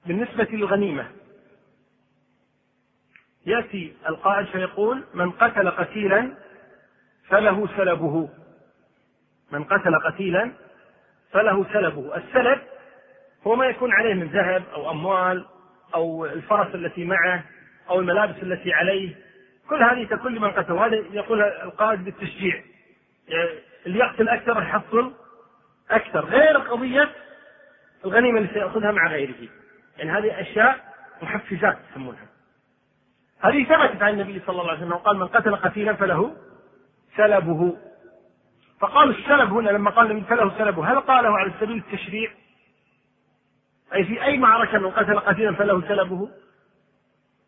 بالنسبة 0.06 0.44
للغنيمة 0.44 1.12
يأتي 3.46 3.96
القائد 4.10 4.48
فيقول 4.48 5.04
من 5.14 5.32
قتل 5.32 5.70
قتيلا 5.70 6.34
فله 7.28 7.68
سلبه. 7.78 8.30
من 9.52 9.64
قتل 9.64 10.00
قتيلا 10.00 10.52
فله 11.32 11.74
سلبه. 11.74 12.18
السلب 12.18 12.62
هو 13.48 13.56
ما 13.56 13.66
يكون 13.66 13.92
عليه 13.92 14.14
من 14.14 14.28
ذهب 14.28 14.64
أو 14.74 14.92
أموال 14.92 15.46
أو 15.96 16.26
الفرس 16.26 16.76
التي 16.76 17.06
معه 17.06 17.44
أو 17.90 18.00
الملابس 18.00 18.44
التي 18.44 18.74
عليه. 18.74 19.16
كل 19.70 19.84
هذه 19.84 20.08
تكون 20.08 20.36
لمن 20.36 20.52
قتل 20.52 20.72
وهذا 20.72 20.96
يقول 20.96 21.42
القائد 21.42 22.06
بالتشجيع. 22.06 22.64
يعني 23.28 23.50
اللي 23.86 24.00
يقتل 24.00 24.30
أكثر 24.30 24.62
يحصل 24.62 25.14
أكثر. 25.92 26.26
غير 26.26 26.58
قضية 26.58 27.10
الغنيمة 28.06 28.38
اللي 28.38 28.54
سيأخذها 28.54 28.92
مع 28.92 29.08
غيره. 29.08 29.50
يعني 29.98 30.12
هذه 30.12 30.42
أشياء 30.42 30.94
محفزات 31.22 31.78
يسمونها. 31.92 32.28
هذه 33.40 33.64
ثبتت 33.64 34.04
عن 34.04 34.14
النبي 34.14 34.42
صلى 34.48 34.62
الله 34.62 34.72
عليه 34.72 34.82
وسلم. 34.82 34.94
قال 34.94 35.18
من 35.18 35.28
قتل 35.28 35.56
قتيلا 35.56 35.94
فله 35.94 36.36
سلبه. 37.18 37.78
فقالوا 38.80 39.14
السلب 39.14 39.54
هنا 39.54 39.70
لما 39.70 39.90
قال 39.90 40.12
النبي 40.12 40.26
فله 40.26 40.58
سلبه. 40.58 40.92
هل 40.92 41.00
قاله 41.00 41.38
على 41.38 41.52
سبيل 41.60 41.78
التشريع؟ 41.78 42.32
أي 43.94 44.04
في 44.04 44.24
أي 44.24 44.38
معركة 44.38 44.80
من 44.80 44.92
قتل 44.92 45.20
قتيلا 45.20 45.56
فله 45.56 45.88
سلبه؟ 45.88 46.30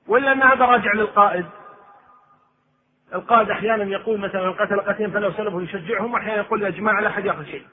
ولا 0.08 0.32
أن 0.32 0.44
هذا 0.44 0.66
راجع 0.66 0.94
للقائد؟ 0.94 1.46
القائد 3.14 3.50
أحيانا 3.50 3.84
يقول 3.84 4.20
مثلا 4.20 4.46
من 4.46 4.54
قتل 4.54 4.82
قتيلا 4.82 5.12
فله 5.12 5.38
سلبه 5.38 5.62
يشجعهم 5.62 6.14
وأحيانا 6.14 6.38
يقول 6.38 6.64
يا 6.64 6.70
جماعة 6.70 7.02
لا 7.02 7.08
أحد 7.08 7.26
يأخذ 7.26 7.46
شيء. 7.46 7.66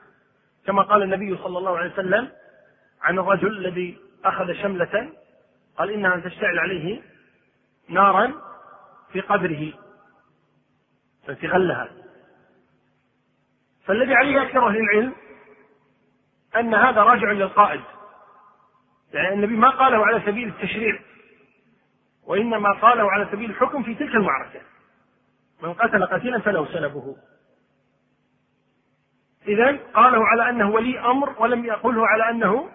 كما 0.66 0.82
قال 0.82 1.02
النبي 1.02 1.36
صلى 1.36 1.58
الله 1.58 1.78
عليه 1.78 1.92
وسلم 1.92 2.30
عن 3.02 3.18
الرجل 3.18 3.58
الذي 3.58 3.98
أخذ 4.24 4.52
شملة 4.52 5.12
قال 5.78 5.90
إنها 5.90 6.16
تشتعل 6.16 6.58
عليه 6.58 7.02
نارا 7.88 8.32
في 9.12 9.20
قبره 9.20 9.72
فانتغلها 11.26 11.88
فالذي 13.86 14.14
عليه 14.14 14.42
أكثر 14.42 14.68
أهل 14.68 14.76
العلم 14.76 15.12
أن 16.56 16.74
هذا 16.74 17.02
راجع 17.02 17.32
للقائد. 17.32 17.80
يعني 19.12 19.34
النبي 19.34 19.56
ما 19.56 19.70
قاله 19.70 20.06
على 20.06 20.22
سبيل 20.26 20.48
التشريع 20.48 21.00
وإنما 22.26 22.72
قاله 22.72 23.10
على 23.10 23.28
سبيل 23.32 23.50
الحكم 23.50 23.82
في 23.82 23.94
تلك 23.94 24.14
المعركة. 24.14 24.60
من 25.62 25.74
قتل 25.74 26.06
قتيلا 26.06 26.38
فله 26.38 26.72
سلبه 26.72 27.16
إذا 29.46 29.78
قاله 29.94 30.26
على 30.26 30.50
أنه 30.50 30.70
ولي 30.70 31.00
أمر 31.00 31.34
ولم 31.38 31.64
يقله 31.64 32.06
على 32.06 32.30
أنه 32.30 32.70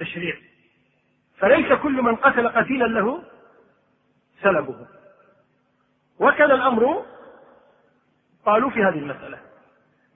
تشريع. 0.00 0.36
فليس 1.38 1.72
كل 1.72 2.02
من 2.02 2.16
قتل 2.16 2.48
قتيلا 2.48 2.84
له 2.84 3.22
سلبه 4.42 4.86
وكذا 6.18 6.54
الأمر 6.54 7.04
قالوا 8.46 8.70
في 8.70 8.82
هذه 8.82 8.98
المسألة. 8.98 9.53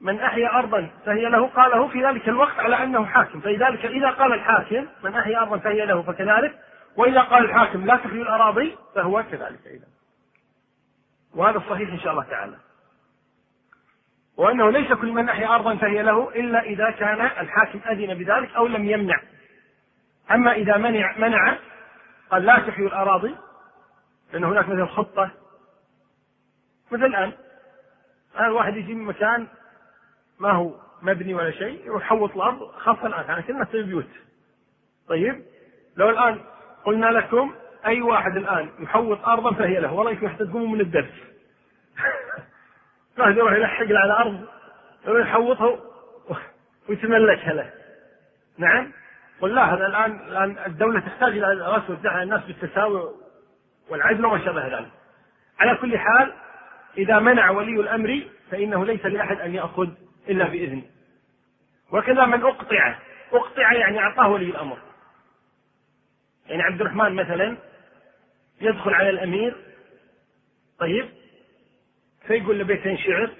من 0.00 0.20
أحيا 0.20 0.58
أرضا 0.58 0.90
فهي 1.06 1.28
له 1.28 1.46
قاله 1.46 1.88
في 1.88 2.04
ذلك 2.04 2.28
الوقت 2.28 2.58
على 2.58 2.82
أنه 2.82 3.04
حاكم. 3.04 3.40
فلذلك 3.40 3.86
إذا 3.86 4.10
قال 4.10 4.32
الحاكم 4.32 4.86
من 5.04 5.14
أحيا 5.14 5.38
أرضا 5.38 5.58
فهي 5.58 5.86
له 5.86 6.02
فكذلك 6.02 6.58
وإذا 6.96 7.20
قال 7.20 7.44
الحاكم 7.44 7.86
لا 7.86 7.96
تحيي 7.96 8.22
الأراضي 8.22 8.76
فهو 8.94 9.22
كذلك 9.22 9.66
أيضا 9.66 9.86
وهذا 11.34 11.58
الصحيح 11.58 11.90
إن 11.90 11.98
شاء 11.98 12.12
الله 12.12 12.24
تعالى. 12.24 12.56
وأنه 14.36 14.70
ليس 14.70 14.92
كل 14.92 15.12
من 15.12 15.28
أحيا 15.28 15.54
أرضا 15.54 15.76
فهي 15.76 16.02
له 16.02 16.30
إلا 16.30 16.62
إذا 16.62 16.90
كان 16.90 17.20
الحاكم 17.20 17.80
أذن 17.90 18.14
بذلك 18.14 18.54
أو 18.56 18.66
لم 18.66 18.84
يمنع. 18.84 19.20
أما 20.30 20.52
إذا 20.52 20.76
منع 20.76 21.18
منع 21.18 21.56
قال 22.30 22.46
لا 22.46 22.58
تحيي 22.58 22.86
الأراضي 22.86 23.34
لأن 24.32 24.44
هناك 24.44 24.68
مثلا 24.68 24.86
خطة. 24.86 25.30
مثل 26.90 27.04
الآن 27.04 27.32
الآن 28.34 28.50
واحد 28.50 28.76
يجي 28.76 28.94
من 28.94 29.04
مكان 29.04 29.46
ما 30.40 30.52
هو 30.52 30.74
مبني 31.02 31.34
ولا 31.34 31.50
شيء 31.50 31.86
يروح 31.86 32.02
يحوط 32.02 32.34
الأرض 32.36 32.72
خاصة 32.72 33.06
الآن 33.06 33.24
يعني 33.28 33.42
كنا 33.42 33.62
نسوي 33.62 33.82
بيوت 33.82 34.08
طيب 35.08 35.42
لو 35.96 36.10
الآن 36.10 36.40
قلنا 36.84 37.06
لكم 37.06 37.54
أي 37.86 38.02
واحد 38.02 38.36
الآن 38.36 38.70
يحوط 38.78 39.28
أرضا 39.28 39.52
فهي 39.52 39.80
له 39.80 39.92
والله 39.92 40.12
يمكن 40.12 40.28
حتى 40.28 40.46
تقوموا 40.46 40.68
من 40.68 40.80
الدرس. 40.80 41.12
واحد 43.18 43.36
يروح 43.36 43.52
يلحق 43.52 43.84
على 43.84 44.12
أرض 44.12 44.44
يروح 45.06 45.28
يحوطها 45.28 45.78
ويتملكها 46.88 47.52
له. 47.52 47.70
نعم؟ 48.58 48.92
قل 49.40 49.54
لا 49.54 49.74
هذا 49.74 49.86
الآن 49.86 50.20
الآن 50.28 50.56
الدولة 50.66 51.00
تحتاج 51.00 51.38
رأس 51.38 51.90
وتدعى 51.90 52.22
الناس 52.22 52.40
بالتساوي 52.44 53.14
والعدل 53.88 54.26
وما 54.26 54.44
شابه 54.44 54.78
ذلك. 54.78 54.90
على 55.58 55.76
كل 55.76 55.98
حال 55.98 56.32
إذا 56.98 57.18
منع 57.18 57.50
ولي 57.50 57.80
الأمر 57.80 58.22
فإنه 58.50 58.84
ليس 58.84 59.06
لأحد 59.06 59.40
أن 59.40 59.54
يأخذ 59.54 59.88
إلا 60.28 60.48
بإذن 60.48 60.82
وكذا 61.92 62.26
من 62.26 62.42
أقطع. 62.42 62.98
أقطع 63.32 63.72
يعني 63.72 63.98
أعطاه 63.98 64.28
ولي 64.28 64.44
الأمر. 64.44 64.78
يعني 66.46 66.62
عبد 66.62 66.80
الرحمن 66.80 67.14
مثلا 67.14 67.56
يدخل 68.60 68.94
على 68.94 69.10
الأمير 69.10 69.56
طيب 70.78 71.08
فيقول 72.26 72.58
له 72.58 72.64
بيتين 72.64 72.98
شعر 72.98 73.30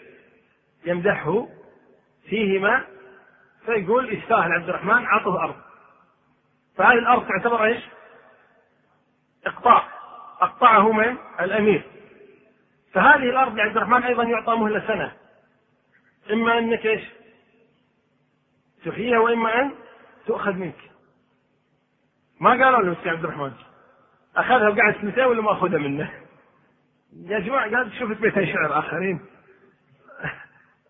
يمدحه 0.87 1.49
فيهما 2.29 2.85
فيقول 3.67 4.15
يستاهل 4.15 4.53
عبد 4.53 4.69
الرحمن 4.69 5.07
عطه 5.07 5.43
أرض. 5.43 5.57
فهذه 6.77 6.99
الأرض 6.99 7.29
تعتبر 7.29 7.65
إيش؟ 7.65 7.83
إقطاع. 9.47 9.89
أقطعه 10.41 10.93
من 10.93 11.17
الأمير. 11.41 11.83
فهذه 12.93 13.31
الأرض 13.31 13.55
لعبد 13.55 13.77
الرحمن 13.77 14.03
أيضا 14.03 14.25
يعطى 14.25 14.55
مهلة 14.55 14.87
سنة. 14.87 15.13
إما 16.31 16.59
أنك 16.59 16.87
إيش؟ 16.87 17.03
تحييها 18.85 19.19
وإما 19.19 19.61
أن 19.61 19.75
تؤخذ 20.27 20.53
منك. 20.53 20.91
ما 22.41 22.51
قالوا 22.51 22.83
له 22.83 22.97
يا 23.07 23.11
عبد 23.11 23.25
الرحمن؟ 23.25 23.53
أخذها 24.37 24.69
وقعد 24.69 24.95
سنتين 25.01 25.25
ولا 25.25 25.43
ما 25.43 25.53
أخذها 25.53 25.79
منه؟ 25.79 26.13
يا 27.13 27.39
جماعة 27.39 27.71
قاعد 27.71 27.93
شفت 27.93 28.21
بيتين 28.21 28.47
شعر 28.47 28.79
آخرين. 28.79 29.21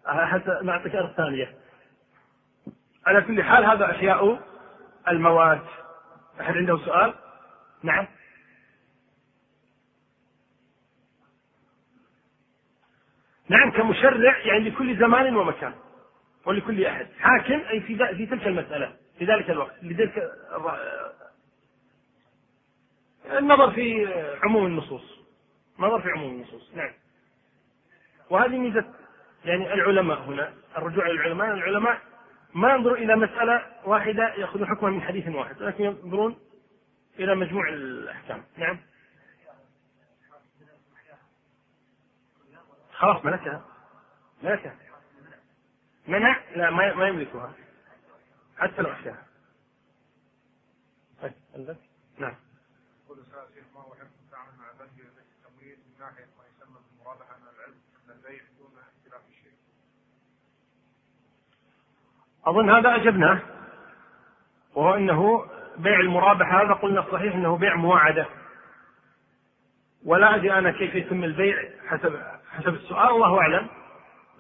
حتى 0.32 0.60
نعطيك 0.62 0.94
أرض 0.94 1.12
ثانية. 1.12 1.54
على 3.06 3.22
كل 3.22 3.42
حال 3.42 3.64
هذا 3.64 3.90
أحياء 3.90 4.40
المواد 5.08 5.60
أحد 6.40 6.56
عنده 6.56 6.76
سؤال؟ 6.76 7.14
نعم. 7.82 8.06
نعم 13.48 13.70
كمشرع 13.70 14.38
يعني 14.38 14.70
لكل 14.70 14.98
زمان 14.98 15.36
ومكان 15.36 15.74
ولكل 16.46 16.84
أحد. 16.84 17.06
حاكم 17.18 17.60
أي 17.70 17.80
في 17.80 17.96
في 17.96 18.26
تلك 18.26 18.46
المسألة 18.46 18.96
في 19.18 19.24
ذلك 19.24 19.50
الوقت 19.50 19.74
لذلك 19.82 20.32
النظر 23.38 23.70
في 23.70 24.08
عموم 24.42 24.66
النصوص. 24.66 25.18
نظر 25.78 26.00
في 26.00 26.08
عموم 26.10 26.34
النصوص 26.34 26.70
نعم. 26.74 26.90
وهذه 28.30 28.58
ميزة 28.58 28.84
يعني 29.44 29.74
العلماء 29.74 30.20
هنا 30.20 30.52
الرجوع 30.78 31.06
إلى 31.06 31.12
العلماء. 31.12 31.54
العلماء 31.54 32.00
ما 32.54 32.72
ينظروا 32.74 32.96
إلى 32.96 33.16
مسألة 33.16 33.62
واحدة 33.84 34.34
ياخذون 34.34 34.66
حكما 34.66 34.90
من 34.90 35.02
حديث 35.02 35.28
واحد 35.28 35.62
ولكن 35.62 35.84
ينظرون 35.84 36.38
إلى 37.18 37.34
مجموع 37.34 37.68
الأحكام. 37.68 38.44
نعم. 38.56 38.78
خلاص 42.98 43.24
ملكها 43.24 43.64
ملكها 44.42 44.76
منع؟ 46.06 46.40
لا 46.56 46.70
ما 46.70 46.94
ما 46.94 47.08
يملكها. 47.08 47.52
حتى 48.58 48.82
لو 48.82 48.92
أخشاها. 48.92 49.26
طيب 51.22 51.32
عندك؟ 51.54 51.76
نعم. 52.18 52.34
يقول 53.04 53.18
شيخ 53.54 53.64
ما 53.74 53.80
هو 53.80 53.94
حكم 53.94 54.06
التعامل 54.26 54.50
مع 54.58 54.70
البنك 54.70 54.90
التمويل 55.36 55.78
من 55.78 56.00
ناحية 56.00 56.24
ما 56.38 56.44
يسمى 56.44 56.78
بالمرابحه 56.90 57.36
من 57.38 57.48
العلم؟ 57.56 57.80
من 58.06 58.14
البيع 58.14 58.42
دون 58.58 58.70
اختلاف 58.98 59.22
الشيء. 59.28 59.52
أظن 62.44 62.70
هذا 62.70 62.94
اجبناه 62.94 63.42
وهو 64.74 64.94
إنه 64.94 65.50
بيع 65.76 66.00
المرابحة 66.00 66.62
هذا 66.62 66.72
قلنا 66.72 67.02
صحيح 67.12 67.34
إنه 67.34 67.56
بيع 67.56 67.74
مواعدة. 67.74 68.26
ولا 70.04 70.34
أدري 70.34 70.52
أنا 70.52 70.70
كيف 70.70 70.94
يتم 70.94 71.24
البيع 71.24 71.56
حسب 71.88 72.20
حسب 72.50 72.74
السؤال 72.74 73.10
الله 73.10 73.38
أعلم. 73.40 73.66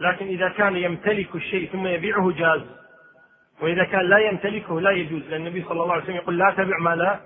لكن 0.00 0.26
إذا 0.26 0.48
كان 0.48 0.76
يمتلك 0.76 1.34
الشيء 1.34 1.72
ثم 1.72 1.86
يبيعه 1.86 2.32
جاز. 2.32 2.60
وإذا 3.60 3.84
كان 3.84 4.00
لا 4.00 4.18
يمتلكه 4.18 4.80
لا 4.80 4.90
يجوز 4.90 5.22
لأن 5.22 5.46
النبي 5.46 5.62
صلى 5.62 5.82
الله 5.82 5.92
عليه 5.92 6.02
وسلم 6.02 6.16
يقول 6.16 6.38
لا 6.38 6.54
تبع 6.56 6.78
ما 6.78 6.96
لا 6.96 7.20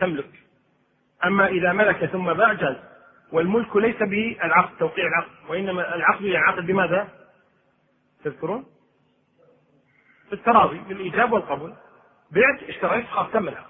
تملك. 0.00 0.30
أما 1.24 1.46
إذا 1.46 1.72
ملك 1.72 2.04
ثم 2.04 2.32
باع 2.32 2.52
جاز. 2.52 2.76
والملك 3.32 3.76
ليس 3.76 4.02
به 4.02 4.36
العقد 4.44 4.76
توقيع 4.78 5.06
العقد. 5.06 5.30
وإنما 5.48 5.94
العقد 5.94 6.22
ينعقد 6.22 6.66
بماذا؟ 6.66 7.08
تذكرون؟ 8.24 8.66
بالتراضي 10.30 10.78
بالإيجاب 10.78 11.32
والقبول. 11.32 11.74
بعت 12.30 12.62
اشتريت 12.62 13.06
خلاص 13.06 13.30
تم 13.30 13.48
العقد 13.48 13.69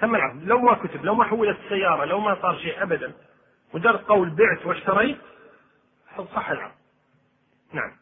تم 0.00 0.14
العقد 0.14 0.44
لو 0.44 0.58
ما 0.58 0.74
كتب 0.74 1.04
لو 1.04 1.14
ما 1.14 1.24
حولت 1.24 1.58
السيارة 1.64 2.04
لو 2.04 2.20
ما 2.20 2.42
صار 2.42 2.58
شيء 2.58 2.82
أبدا 2.82 3.12
مجرد 3.74 3.98
قول 4.04 4.30
بعت 4.30 4.66
واشتريت 4.66 5.18
صح 6.34 6.50
العقد 6.50 6.74
نعم 7.72 7.92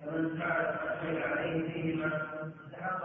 فمن 0.00 0.38
فعل 0.38 1.22
عليه 1.22 1.72
فيهما 1.72 2.06
استحق 2.66 3.04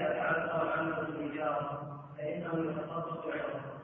يتعذر 0.00 0.68
عنه 0.68 1.00
الإجارة 1.00 2.04
فإنه 2.18 2.70
يتخصص 2.70 3.26
عوضه 3.26 3.74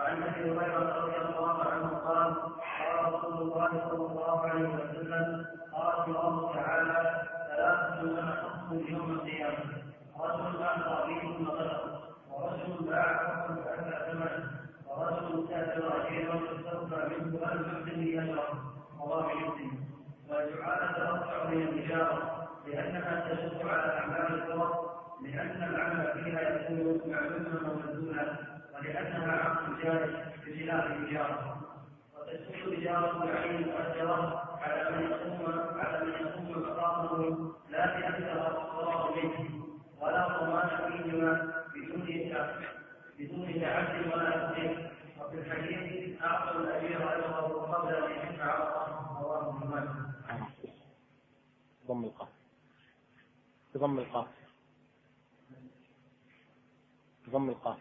وعن 0.00 0.22
أبي 0.22 0.50
هريرة 0.50 0.96
رضي 0.96 1.16
الله 1.16 1.64
عنه 1.72 1.88
قال 1.88 2.34
قال 2.80 3.14
رسول 3.14 3.42
الله 3.42 3.70
صلى 3.90 4.06
الله 4.06 4.40
عليه 4.46 4.68
وسلم 4.68 5.39
بضم 53.80 53.98
القاف. 53.98 54.26
بضم 57.26 57.48
القاف. 57.48 57.78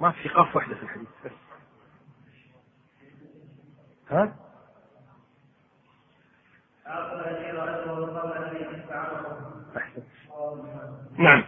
ما 0.00 0.10
في 0.10 0.28
قاف 0.28 0.56
واحدة 0.56 0.74
في 0.74 0.82
الحديث. 0.82 1.08
بس 1.24 1.32
ها؟ 4.10 4.36
نعم. 11.18 11.44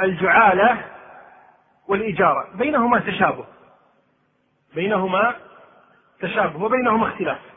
الجعالة 0.00 0.84
والإجارة 1.88 2.56
بينهما 2.56 3.00
تشابه. 3.00 3.46
بينهما 4.74 5.36
تشابه 6.20 6.64
وبينهما 6.64 7.08
اختلاف. 7.08 7.53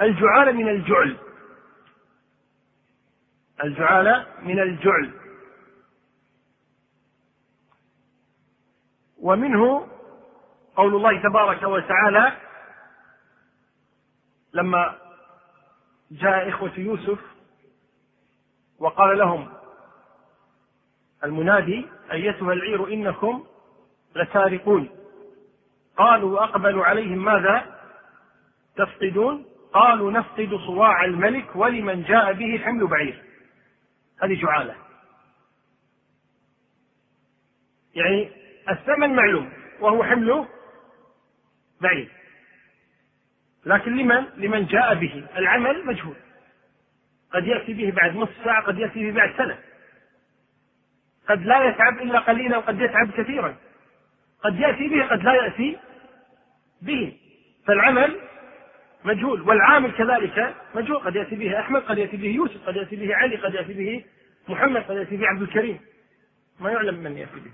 الجعالة 0.00 0.52
من 0.52 0.68
الجعل. 0.68 1.16
الجعالة 3.64 4.26
من 4.42 4.60
الجعل. 4.60 5.10
ومنه 9.18 9.88
قول 10.76 10.94
الله 10.94 11.22
تبارك 11.22 11.62
وتعالى 11.62 12.36
لما 14.52 14.98
جاء 16.10 16.48
إخوة 16.48 16.72
يوسف 16.76 17.18
وقال 18.78 19.18
لهم 19.18 19.52
المنادي 21.24 21.86
أيتها 22.12 22.52
العير 22.52 22.88
إنكم 22.92 23.44
لسارقون. 24.16 24.88
قالوا 25.96 26.44
أقبلوا 26.44 26.84
عليهم 26.84 27.24
ماذا 27.24 27.80
تفقدون؟ 28.76 29.49
قالوا 29.72 30.10
نفقد 30.10 30.54
صواع 30.66 31.04
الملك 31.04 31.56
ولمن 31.56 32.02
جاء 32.02 32.32
به 32.32 32.58
حمل 32.58 32.86
بعير. 32.86 33.22
هذه 34.22 34.40
جعالة. 34.40 34.74
يعني 37.94 38.30
الثمن 38.70 39.14
معلوم 39.14 39.52
وهو 39.80 40.04
حمل 40.04 40.46
بعير. 41.80 42.08
لكن 43.66 43.96
لمن؟ 43.96 44.24
لمن 44.36 44.66
جاء 44.66 44.94
به. 44.94 45.26
العمل 45.36 45.86
مجهول. 45.86 46.16
قد 47.32 47.46
يأتي 47.46 47.72
به 47.72 47.90
بعد 47.90 48.16
نصف 48.16 48.44
ساعة 48.44 48.62
قد 48.62 48.78
يأتي 48.78 49.10
به 49.10 49.16
بعد 49.16 49.36
سنة. 49.36 49.58
قد 51.28 51.42
لا 51.42 51.64
يتعب 51.64 51.98
إلا 51.98 52.18
قليلا 52.18 52.56
وقد 52.58 52.80
يتعب 52.80 53.10
كثيرا. 53.10 53.56
قد 54.44 54.58
يأتي 54.60 54.88
به 54.88 55.06
قد 55.06 55.22
لا 55.22 55.34
يأتي 55.34 55.78
به. 56.82 57.16
فالعمل 57.66 58.29
مجهول 59.04 59.40
والعامل 59.40 59.92
كذلك 59.92 60.54
مجهول. 60.74 60.98
قد 60.98 61.16
يأتي 61.16 61.34
به 61.34 61.60
أحمد 61.60 61.82
قد 61.82 61.98
يأتي 61.98 62.16
به 62.16 62.28
يوسف 62.28 62.66
قد 62.66 62.76
يأتي 62.76 62.96
به 62.96 63.16
علي 63.16 63.36
قد 63.36 63.54
يأتي 63.54 63.72
به 63.72 64.04
محمد 64.48 64.82
قد 64.82 64.96
يأتي 64.96 65.16
به 65.16 65.26
عبد 65.26 65.42
الكريم. 65.42 65.80
ما 66.60 66.70
يعلم 66.70 66.94
من 66.94 67.18
يأتي 67.18 67.40
به. 67.40 67.50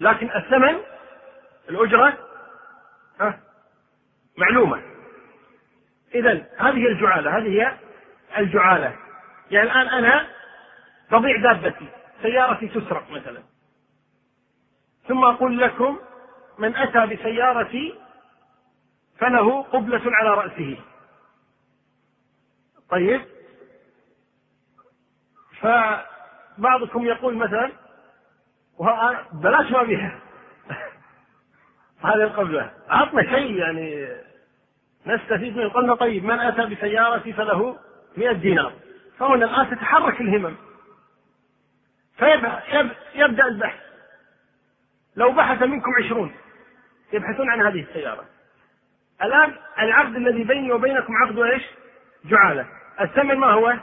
لكن 0.00 0.30
الثمن 0.30 0.78
الأجرة 1.70 2.18
ها 3.20 3.40
معلومة. 4.36 4.82
إذا 6.14 6.46
هذه 6.58 6.86
الجعالة 6.86 7.38
هذه 7.38 7.48
هي 7.48 7.76
الجعالة. 8.38 8.96
يعني 9.50 9.72
الآن 9.72 9.88
أنا 9.88 10.26
تضيع 11.10 11.36
دابتي 11.36 11.86
سيارتي 12.22 12.68
تسرق 12.68 13.10
مثلا. 13.10 13.42
ثم 15.08 15.24
أقول 15.24 15.58
لكم 15.58 15.98
من 16.58 16.76
أتى 16.76 17.06
بسيارتي 17.06 17.94
فله 19.22 19.62
قبلة 19.62 20.02
على 20.04 20.28
رأسه. 20.28 20.78
طيب. 22.90 23.22
فبعضكم 25.60 27.06
يقول 27.06 27.36
مثلا 27.36 27.72
بلاش 29.32 29.72
ما 29.72 29.82
بها 29.82 30.18
هذه 32.04 32.22
القبلة. 32.22 32.72
عطنا 32.88 33.22
شيء 33.22 33.56
يعني 33.56 34.08
نستفيد 35.06 35.56
منه. 35.56 35.68
قلنا 35.68 35.94
طيب 35.94 36.24
من 36.24 36.40
أتى 36.40 36.66
بسيارتي 36.66 37.32
فله 37.32 37.78
مئة 38.16 38.32
دينار. 38.32 38.72
فهنا 39.18 39.44
الآن 39.44 39.70
تتحرك 39.70 40.20
الهمم. 40.20 40.56
فيبدأ 42.16 43.46
البحث. 43.46 43.80
لو 45.16 45.32
بحث 45.32 45.62
منكم 45.62 45.90
عشرون 46.04 46.34
يبحثون 47.12 47.50
عن 47.50 47.60
هذه 47.60 47.80
السيارة. 47.80 48.24
الآن 49.22 49.54
العقد 49.78 50.16
الذي 50.16 50.44
بيني 50.44 50.72
وبينكم 50.72 51.16
عقد 51.16 51.38
إيش؟ 51.38 51.62
جعالة 52.24 52.66
الثمن 53.00 53.34
ما 53.34 53.50
هو؟ 53.50 53.74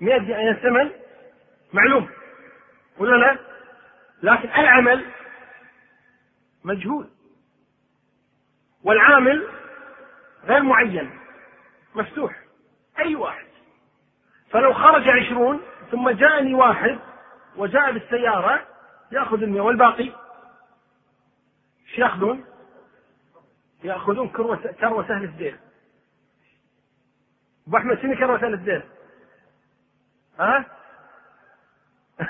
100 0.00 0.30
يعني 0.30 0.50
الثمن 0.50 0.90
معلوم 1.72 2.08
ولا 2.98 3.16
لا؟ 3.16 3.38
لكن 4.22 4.48
العمل 4.48 5.04
مجهول 6.64 7.08
والعامل 8.84 9.48
غير 10.44 10.62
معين 10.62 11.10
مفتوح 11.94 12.36
أي 12.98 13.14
واحد 13.14 13.46
فلو 14.50 14.74
خرج 14.74 15.08
عشرون 15.08 15.60
ثم 15.90 16.10
جاءني 16.10 16.54
واحد 16.54 16.98
وجاء 17.56 17.92
بالسيارة 17.92 18.66
يأخذ 19.12 19.42
المئة 19.42 19.60
والباقي 19.60 20.12
إيش 21.88 21.98
يأخذون؟ 21.98 22.44
يأخذون 23.84 24.28
كروة 24.28 24.56
كروة 24.56 25.08
سهل 25.08 25.24
الدين 25.24 25.56
أبو 27.68 27.76
أحمد 27.76 27.98
شنو 27.98 28.14
كروة 28.14 28.40
سهل 28.40 28.54
الدين؟ 28.54 28.82
ها؟ 30.38 30.64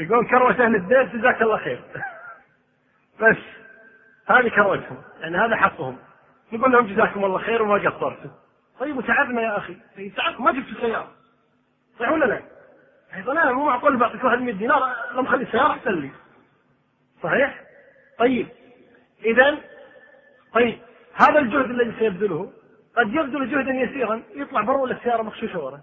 يقول 0.00 0.28
كروة 0.28 0.56
سهل 0.56 0.74
الدين 0.76 1.20
جزاك 1.20 1.42
الله 1.42 1.56
خير 1.56 1.84
بس 3.20 3.36
هذه 4.26 4.48
كروتهم 4.48 5.02
يعني 5.20 5.36
هذا 5.36 5.56
حقهم 5.56 5.98
نقول 6.52 6.72
لهم 6.72 6.86
جزاكم 6.86 7.24
الله 7.24 7.38
خير 7.38 7.62
وما 7.62 7.90
قصرتم 7.90 8.30
طيب 8.80 8.96
وتعبنا 8.96 9.42
يا 9.42 9.56
أخي 9.58 9.76
طيب 9.96 10.14
تعبكم 10.14 10.44
ما 10.44 10.52
جبت 10.52 10.80
سيارة 10.80 11.12
صحيح 11.98 12.10
ولا 12.10 12.24
لا؟ 12.24 12.42
أيضا 13.14 13.32
أنا 13.32 13.52
مو 13.52 13.66
معقول 13.66 13.96
بعطيك 13.96 14.24
واحد 14.24 14.38
100 14.38 14.54
دينار 14.54 14.96
لما 15.12 15.28
اخلي 15.28 15.42
السياره 15.42 15.70
أحسن 15.70 15.90
لي 15.90 16.10
صحيح؟ 17.22 17.60
طيب 18.18 18.48
اذا 19.24 19.58
طيب 20.52 20.78
هذا 21.14 21.38
الجهد 21.38 21.70
الذي 21.70 21.98
سيبذله 21.98 22.52
قد 22.96 23.08
يبذل 23.08 23.50
جهدا 23.50 23.70
يسيرا 23.70 24.22
يطلع 24.34 24.60
برا 24.60 24.76
ولا 24.76 24.96
السياره 24.96 25.22
مغشوشه 25.22 25.64
ورا؟ 25.64 25.80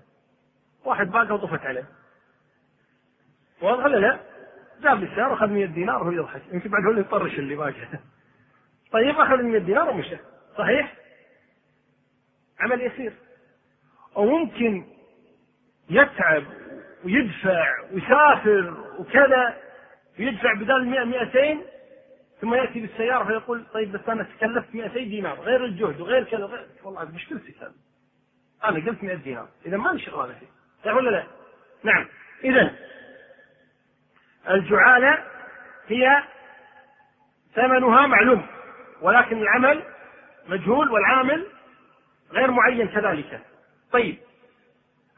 واحد 0.86 1.12
باقى 1.12 1.34
وطفت 1.34 1.66
عليه. 1.66 1.86
واضح 3.62 3.86
ولا 3.86 3.98
لا؟ 3.98 4.20
جاب 4.82 5.00
لي 5.00 5.06
السيارة 5.06 5.34
اخذ 5.34 5.48
100 5.48 5.66
دينار 5.66 6.04
وهو 6.04 6.12
يضحك. 6.12 6.42
يمكن 6.52 6.70
بعد 6.70 6.84
هو 6.84 6.90
اللي 6.90 7.02
يطرش 7.02 7.40
اللي 7.40 7.56
باقي 7.56 7.88
طيب 8.94 9.20
أخذ 9.20 9.42
100 9.42 9.60
دينار 9.60 9.90
ومشى. 9.90 10.18
صحيح؟ 10.58 10.94
عمل 12.60 12.82
يسير. 12.82 13.14
وممكن 14.16 14.86
يتعب 15.90 16.44
ويدفع 17.06 17.80
ويسافر 17.94 18.74
وكذا 19.00 19.58
ويدفع 20.20 20.54
بدل 20.54 20.86
100 20.86 21.04
200 21.04 21.77
ثم 22.42 22.54
يأتي 22.54 22.80
بالسيارة 22.80 23.24
فيقول 23.24 23.66
طيب 23.74 23.92
بس 23.92 24.10
أنا 24.10 24.24
تكلفت 24.24 24.76
200 24.76 25.00
دينار 25.00 25.40
غير 25.40 25.66
الجهد 25.66 26.02
وغير 26.02 26.24
كذا 26.24 26.46
غير 26.46 26.68
والله 26.84 27.06
مشكلتك 27.06 27.56
هذه 27.62 27.74
أنا 28.64 28.86
قلت 28.86 29.04
100 29.04 29.16
دينار 29.16 29.48
إذا 29.66 29.78
ما 29.78 29.90
لي 29.90 30.00
شغلانة 30.00 30.40
فيه. 30.40 30.48
صح 30.86 30.96
ولا 30.96 31.10
لا؟ 31.10 31.24
نعم. 31.84 32.08
إذا 32.44 32.76
الجعالة 34.50 35.24
هي 35.88 36.24
ثمنها 37.56 38.08
معلوم 38.08 38.48
ولكن 39.02 39.38
العمل 39.42 39.84
مجهول 40.48 40.92
والعامل 40.92 41.48
غير 42.32 42.52
معين 42.52 42.88
كذلك. 42.88 43.42
طيب 43.92 44.18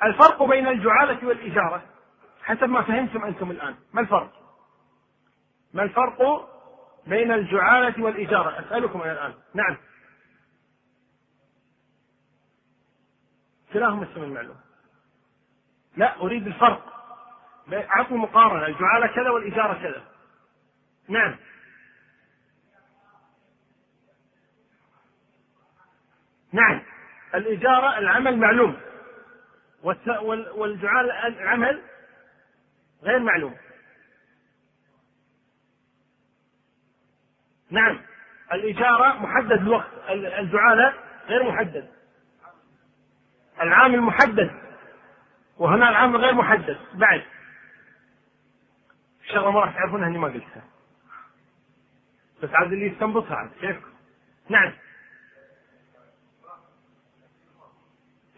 الفرق 0.04 0.44
بين 0.44 0.68
الجعالة 0.68 1.28
والإجارة 1.28 1.82
حسب 2.44 2.70
ما 2.70 2.82
فهمتم 2.82 3.24
أنتم 3.24 3.52
الآن. 3.52 3.76
ما 3.94 4.02
الفرق؟ 4.02 4.32
ما 5.74 5.84
الفرق 5.84 6.50
بين 7.10 7.32
الجعالة 7.32 8.04
والإجارة. 8.04 8.60
أسألكم 8.60 9.02
أنا 9.02 9.12
الآن. 9.12 9.34
نعم. 9.54 9.78
كلاهما 13.74 14.04
اسم 14.12 14.24
المعلوم. 14.24 14.58
لا 15.98 16.22
أريد 16.22 16.48
الفرق. 16.48 16.90
أعطني 17.74 18.18
مقارنة. 18.18 18.66
الجعالة 18.66 19.08
كذا 19.08 19.30
والإجارة 19.30 19.74
كذا. 19.74 20.04
نعم. 21.08 21.36
نعم. 26.52 26.82
الإجارة 27.36 27.98
العمل 27.98 28.38
معلوم. 28.38 28.78
والجعال 30.56 31.12
العمل 31.12 31.82
غير 33.04 33.20
معلوم. 33.20 33.56
نعم. 37.70 38.02
الإجارة 38.54 39.14
محدد 39.20 39.52
الوقت 39.52 39.92
الجعالة 40.10 40.94
غير 41.28 41.52
محدد. 41.52 41.90
العامل 43.62 44.02
محدد 44.02 44.52
وهنا 45.58 45.90
العامل 45.90 46.16
غير 46.18 46.34
محدد. 46.34 46.78
بعد. 46.94 47.24
شغلة 49.28 49.52
ما 49.52 49.60
راح 49.60 49.74
تعرفونها 49.76 50.08
إني 50.08 50.18
ما 50.18 50.28
قلتها. 50.28 50.64
بس 52.44 52.50
عاد 52.54 52.72
اللي 52.74 52.88
يستنبطها 52.88 53.36
عاد 53.36 53.50
كيفكم؟ 53.62 53.94
نعم. 54.50 54.74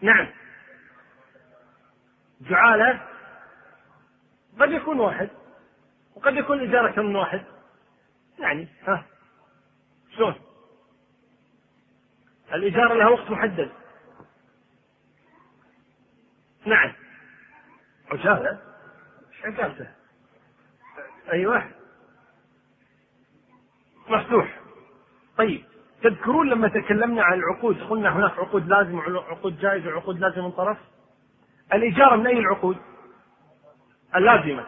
نعم. 0.00 0.28
جعالة 2.40 3.08
قد 4.60 4.70
يكون 4.72 5.00
واحد 5.00 5.28
وقد 6.14 6.36
يكون 6.36 6.60
إجارة 6.68 7.02
من 7.02 7.16
واحد. 7.16 7.44
يعني 8.38 8.68
ها. 8.86 9.04
شلون؟ 10.16 10.34
الإجارة 12.54 12.94
لها 12.94 13.08
وقت 13.08 13.30
محدد. 13.30 13.72
نعم. 16.66 16.92
عجالة؟ 18.12 18.60
إيش 19.32 19.44
عجالته؟ 19.44 19.88
أيوه. 21.32 21.70
مفتوح. 24.08 24.60
طيب 25.36 25.64
تذكرون 26.02 26.48
لما 26.50 26.68
تكلمنا 26.68 27.22
عن 27.22 27.38
العقود 27.38 27.82
قلنا 27.82 28.16
هناك 28.16 28.38
عقود 28.38 28.68
لازم 28.68 28.94
وعقود 28.98 29.58
جائزة 29.58 29.88
وعقود 29.88 30.18
لازم 30.20 30.44
من 30.44 30.50
طرف؟ 30.50 30.78
الإيجار 31.72 32.16
من 32.16 32.26
أي 32.26 32.38
العقود؟ 32.38 32.76
اللازمة. 34.16 34.66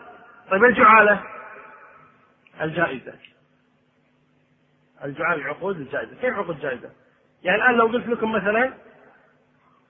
طيب 0.51 0.65
الجعالة. 0.65 1.25
الجائزة. 2.61 3.15
الجعالة 5.05 5.43
العقود 5.43 5.77
الجائزة. 5.77 6.17
كيف 6.21 6.35
عقود 6.35 6.61
جائزة؟ 6.61 6.91
يعني 7.43 7.63
الآن 7.63 7.75
لو 7.75 7.87
قلت 7.87 8.07
لكم 8.07 8.33
مثلا 8.33 8.73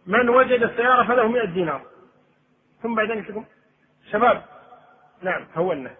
من 0.06 0.28
وجد 0.28 0.62
السيارة 0.62 1.08
فله 1.08 1.28
100 1.28 1.44
دينار. 1.44 1.82
ثم 2.82 2.94
بعدين 2.94 3.16
قلت 3.16 3.30
لكم 3.30 3.44
شباب. 4.10 4.44
نعم 5.22 5.46
هونا 5.54 5.94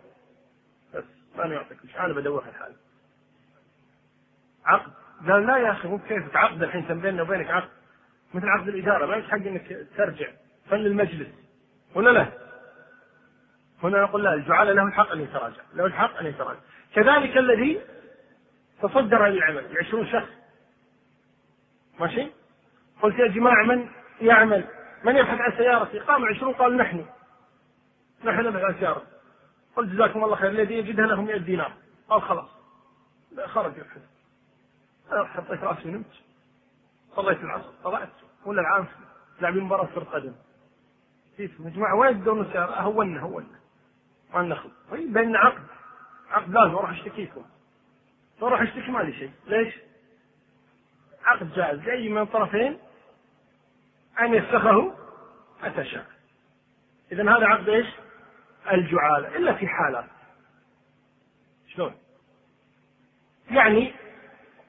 بس 0.94 1.04
ما 1.36 1.44
يعطيك 1.44 1.78
أنا 1.98 2.12
بدور 2.12 2.44
الحال. 2.48 2.72
عقد. 4.64 4.92
قال 5.28 5.46
لا 5.46 5.56
يا 5.56 5.70
أخي 5.70 5.88
مو 5.88 5.98
كيفك 5.98 6.36
عقد 6.36 6.62
الحين 6.62 7.00
بيننا 7.00 7.22
وبينك 7.22 7.50
عقد. 7.50 7.68
مثل 8.34 8.48
عقد 8.48 8.68
الاجاره 8.68 9.06
ما 9.06 9.22
حق 9.22 9.34
إنك 9.34 9.86
ترجع. 9.96 10.28
فل 10.70 10.86
المجلس. 10.86 11.28
ولا 11.94 12.10
لا؟ 12.10 12.28
هنا 13.82 14.02
نقول 14.02 14.24
لا 14.24 14.34
الجعال 14.34 14.76
له 14.76 14.82
الحق 14.82 15.10
أن 15.10 15.20
يتراجع، 15.20 15.62
له 15.74 15.86
الحق 15.86 16.18
أن 16.18 16.26
يتراجع. 16.26 16.60
كذلك 16.94 17.36
الذي 17.36 17.80
تصدر 18.88 19.26
للعمل 19.26 19.76
20 19.78 20.06
شخص. 20.06 20.28
ماشي؟ 22.00 22.26
قلت 23.02 23.18
يا 23.18 23.26
جماعة 23.26 23.64
من 23.64 23.88
يعمل؟ 24.20 24.64
من 25.04 25.16
يبحث 25.16 25.40
عن 25.40 25.56
سيارتي؟ 25.56 25.98
قام 25.98 26.24
20 26.24 26.54
قال 26.54 26.76
نحن. 26.76 27.06
نحن 28.24 28.40
نبحث 28.40 28.64
عن 28.64 28.74
سيارة. 28.74 29.02
قلت 29.76 29.92
جزاكم 29.92 30.24
الله 30.24 30.36
خير 30.36 30.50
الذي 30.50 30.74
يجدها 30.74 31.06
له 31.06 31.22
100 31.22 31.36
دينار. 31.36 31.72
قال 32.08 32.22
خلاص. 32.22 32.48
خرج 33.46 33.72
يبحث. 33.76 34.02
حطيت 35.10 35.64
رأسي 35.64 35.88
ونمت. 35.88 36.06
صليت 37.16 37.40
العصر 37.40 37.70
طلعت. 37.84 38.08
ولا 38.44 38.60
العام 38.60 38.86
لاعبين 39.40 39.62
مباراة 39.62 39.88
كرة 39.94 40.04
قدم. 40.04 40.34
يا 41.38 41.48
جماعة 41.58 41.94
وين 41.94 42.20
تدورون 42.20 42.46
السيارة؟ 42.46 42.80
هونا 42.80 43.20
هونا 43.20 43.46
ما 44.34 44.42
ناخذ 44.42 44.68
طيب 44.90 45.12
بيننا 45.12 45.38
عقد. 45.38 45.66
عقد 46.30 46.50
لازم 46.50 46.74
أروح 46.74 46.90
أشتكيكم. 46.90 47.44
أروح 48.42 48.60
اشتكي 48.60 48.90
ما 48.90 48.98
لي 48.98 49.12
شيء. 49.12 49.30
ليش؟ 49.46 49.74
عقد 51.24 51.52
جائز. 51.54 51.78
لأي 51.78 52.08
من 52.08 52.22
الطرفين 52.22 52.78
أن 54.20 54.34
يفسخه 54.34 54.94
متى 55.62 55.84
شاء. 55.84 56.06
اذا 57.12 57.22
هذا 57.22 57.46
عقد 57.46 57.68
إيش؟ 57.68 57.86
الجعالة. 58.72 59.36
إلا 59.36 59.54
في 59.54 59.66
حالات. 59.66 60.04
شلون؟ 61.68 61.94
يعني 63.50 63.92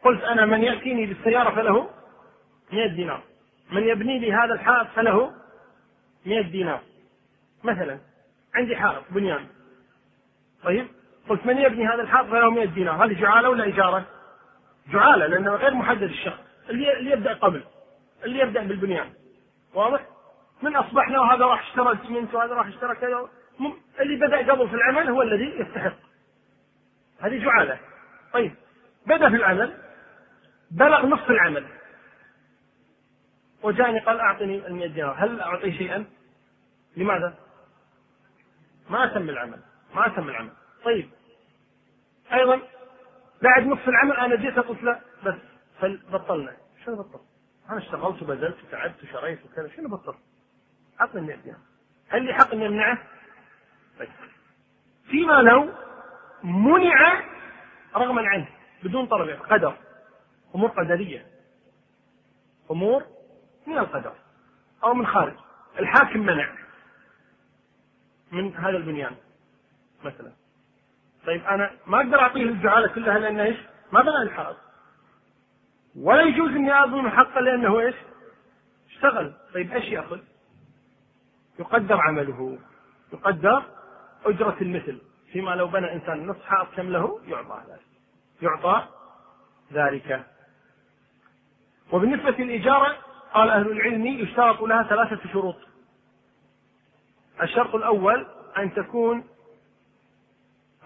قلت 0.04 0.24
أنا 0.24 0.46
من 0.46 0.64
يأتيني 0.64 1.06
بالسيارة 1.06 1.56
فله 1.56 1.90
100 2.72 2.88
دينار. 2.88 3.24
من 3.72 3.84
يبني 3.84 4.20
لي 4.20 4.34
هذا 4.34 4.54
الحائط 4.54 4.88
فله 4.88 5.36
100 6.26 6.42
دينار. 6.42 6.82
مثلا 7.64 8.00
عندي 8.56 8.76
حائط 8.76 9.04
بنيان. 9.10 9.48
طيب؟ 10.64 10.88
قلت 11.30 11.46
من 11.46 11.58
يبني 11.58 11.88
هذا 11.88 12.02
الحائط 12.02 12.28
فله 12.28 12.50
100 12.50 12.66
دينار؟ 12.66 13.06
هذه 13.06 13.22
جعاله 13.22 13.50
ولا 13.50 13.68
اجاره؟ 13.68 14.06
جعاله 14.88 15.28
لأنه 15.28 15.56
غير 15.56 15.74
محدد 15.74 16.04
الشخص. 16.04 16.40
اللي 16.70 17.12
يبدأ 17.12 17.34
قبل 17.34 17.64
اللي 18.24 18.40
يبدأ 18.40 18.64
بالبنيان. 18.64 19.14
واضح؟ 19.74 20.06
من 20.62 20.76
أصبحنا 20.76 21.20
وهذا 21.20 21.46
راح 21.46 21.68
اشترى 21.68 21.92
السمنت 21.92 22.34
وهذا 22.34 22.54
راح 22.54 22.68
اشترى 22.68 22.96
كذا. 22.96 23.30
اللي 24.00 24.16
بدأ 24.16 24.52
قبل 24.52 24.70
في 24.70 24.76
العمل 24.76 25.10
هو 25.10 25.22
الذي 25.22 25.60
يستحق. 25.60 25.94
هذه 27.20 27.44
جعاله. 27.44 27.80
طيب 28.34 28.56
بدأ 29.06 29.30
في 29.30 29.36
العمل 29.36 29.78
بلغ 30.72 31.06
نصف 31.06 31.30
العمل. 31.30 31.66
وجاءني 33.64 34.00
قال 34.00 34.20
أعطني 34.20 34.68
ال 34.68 34.94
دينار. 34.94 35.16
هل 35.18 35.42
اعطيه 35.42 35.78
شيئا؟ 35.78 36.06
لماذا؟ 36.98 37.34
ما 38.90 39.06
أتم 39.06 39.30
العمل 39.30 39.60
ما 39.96 40.08
أتم 40.08 40.30
العمل 40.30 40.52
طيب. 40.86 41.10
أيضا 42.34 42.62
بعد 43.42 43.68
نصف 43.68 43.90
العمل 43.90 44.18
أنا 44.18 44.36
جيت 44.36 44.60
قلت 44.60 44.84
له 44.84 45.02
بس 45.26 45.36
بطلنا 45.84 46.58
شنو 46.86 46.96
بطل؟ 46.96 47.20
أنا 47.70 47.78
اشتغلت 47.78 48.22
وبذلت 48.22 48.58
وتعبت 48.64 49.04
وشريت 49.04 49.46
وكذا 49.46 49.70
شنو 49.76 49.90
بطل؟ 49.90 50.16
اعطني 51.02 51.22
100 51.22 51.36
دينار 51.36 51.60
هل 52.10 52.26
لي 52.26 52.34
حق 52.34 52.54
إني 52.54 52.68
أمنعه؟ 52.68 52.98
طيب. 54.00 54.10
فيما 55.10 55.42
لو 55.42 55.74
منع 56.44 57.24
رغما 57.96 58.28
عنه 58.28 58.48
بدون 58.84 59.06
طلب 59.06 59.30
قدر 59.30 59.78
أمور 60.56 60.70
قدرية. 60.70 61.26
أمور 62.72 63.04
من 63.68 63.78
القدر 63.78 64.14
أو 64.84 64.94
من 64.94 65.08
خارج. 65.08 65.36
الحاكم 65.80 66.20
منع 66.20 66.56
من 68.32 68.56
هذا 68.56 68.78
البنيان 68.78 69.16
مثلا. 70.04 70.32
طيب 71.26 71.46
أنا 71.46 71.72
ما 71.88 71.98
أقدر 71.98 72.20
أعطيه 72.20 72.44
الجعاله 72.44 72.88
كلها 72.88 73.20
لأنه 73.20 73.44
إيش؟ 73.44 73.58
ما 73.92 74.02
بنى 74.02 74.22
الحائط 74.22 74.58
ولا 75.96 76.22
يجوز 76.22 76.50
إني 76.50 76.84
اظلم 76.84 77.10
حقه 77.10 77.42
لأنه 77.42 77.80
إيش؟ 77.80 77.96
اشتغل 78.90 79.34
طيب 79.54 79.72
إيش 79.72 79.86
يأخذ؟ 79.86 80.20
يقدر 81.60 82.02
عمله 82.02 82.58
يقدر 83.14 83.64
أجرة 84.26 84.58
المثل 84.62 85.02
فيما 85.32 85.52
لو 85.52 85.68
بنى 85.68 85.94
إنسان 85.94 86.28
نصف 86.28 86.46
حائط 86.46 86.68
كم 86.76 86.90
له؟ 86.90 87.22
يعطى 87.28 87.62
ذلك 87.70 87.82
يعطى 88.42 88.88
ذلك 89.74 90.26
وبالنسبة 91.92 92.44
للإجارة 92.44 92.98
قال 93.34 93.50
أهل 93.50 93.72
العلم 93.72 94.06
يشترط 94.06 94.62
لها 94.62 94.84
ثلاثة 94.84 95.30
شروط 95.34 95.56
الشرط 97.42 97.76
الأول 97.76 98.28
أن 98.58 98.74
تكون 98.74 99.24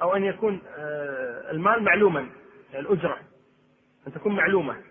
أو 0.02 0.16
أن 0.16 0.24
يكون 0.24 0.62
آه، 0.68 1.52
المال 1.52 1.84
معلوما 1.84 2.30
الأجرة 2.74 3.20
أن 4.08 4.14
تكون 4.14 4.36
معلومة. 4.36 4.84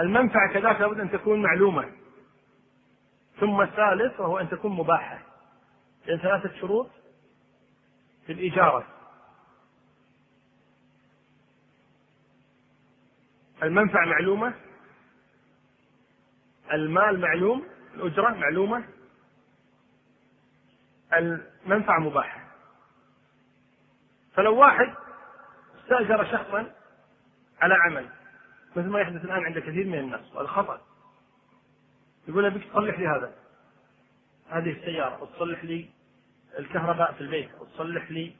المنفعة 0.00 0.52
كذلك 0.52 0.80
لابد 0.80 1.00
أن 1.00 1.10
تكون 1.10 1.42
معلومة. 1.42 1.92
ثم 3.40 3.60
الثالث 3.60 4.20
وهو 4.20 4.38
أن 4.38 4.48
تكون 4.48 4.72
مباحة. 4.72 5.22
لأن 6.06 6.18
ثلاثة 6.18 6.60
شروط 6.60 6.90
في 8.26 8.32
الإجارة. 8.32 8.86
المنفعة 13.62 14.04
معلومة 14.04 14.54
المال 16.72 17.20
معلوم 17.20 17.66
الأجرة 17.94 18.30
معلومة 18.30 18.84
المنفعة 21.12 21.98
مباحة. 21.98 22.47
فلو 24.38 24.56
واحد 24.56 24.94
استأجر 25.82 26.24
شخصا 26.24 26.70
على 27.60 27.74
عمل 27.74 28.08
مثل 28.76 28.88
ما 28.88 29.00
يحدث 29.00 29.24
الآن 29.24 29.44
عند 29.44 29.58
كثير 29.58 29.86
من 29.86 29.98
الناس 29.98 30.34
وهذا 30.34 30.48
خطأ. 30.48 30.80
يقول 32.28 32.44
أبيك 32.44 32.70
تصلح 32.72 32.98
لي 32.98 33.06
هذا 33.06 33.32
هذه 34.48 34.70
السيارة 34.70 35.22
وتصلح 35.22 35.64
لي 35.64 35.90
الكهرباء 36.58 37.12
في 37.12 37.20
البيت 37.20 37.50
وتصلح 37.60 38.10
لي 38.10 38.32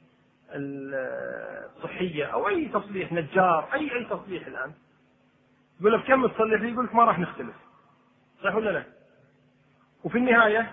الصحية 0.50 2.24
أو 2.24 2.48
أي 2.48 2.68
تصليح 2.68 3.12
نجار 3.12 3.68
أي 3.74 3.92
أي 3.92 4.04
تصليح 4.04 4.46
الآن. 4.46 4.72
يقول 5.80 5.92
له 5.92 5.98
بكم 5.98 6.26
تصلح 6.26 6.60
لي؟ 6.60 6.72
يقول 6.72 6.84
لك 6.84 6.94
ما 6.94 7.04
راح 7.04 7.18
نختلف. 7.18 7.56
صح 8.44 8.54
ولا 8.54 8.70
لا؟ 8.70 8.84
وفي 10.04 10.18
النهاية 10.18 10.72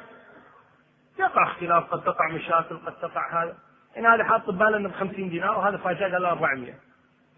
يقع 1.20 1.52
اختلاف 1.52 1.84
قد 1.84 2.04
تقع 2.04 2.28
مشاكل 2.32 2.78
قد 2.78 3.00
تقع 3.00 3.44
هذا. 3.44 3.58
إن 3.98 4.06
هذا 4.06 4.24
حاط 4.24 4.50
بباله 4.50 4.78
انه 4.78 4.90
ب 4.90 4.92
50 4.92 5.30
دينار 5.30 5.58
وهذا 5.58 5.78
فاجأ 5.78 6.12
قال 6.12 6.26
400 6.26 6.74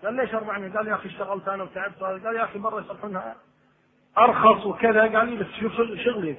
قال 0.03 0.13
ليش 0.13 0.33
400 0.33 0.73
قال 0.73 0.87
يا 0.87 0.95
أخي 0.95 1.09
اشتغلت 1.09 1.47
أنا 1.47 1.63
وتعبت. 1.63 2.03
قال 2.03 2.35
يا 2.35 2.43
أخي 2.43 2.59
برا 2.59 2.81
يصلحونها 2.81 3.35
أرخص 4.17 4.65
وكذا. 4.65 5.01
قال 5.01 5.29
لي 5.29 5.35
بس 5.35 5.47
شوف 5.59 5.71
شغلي 5.75 6.37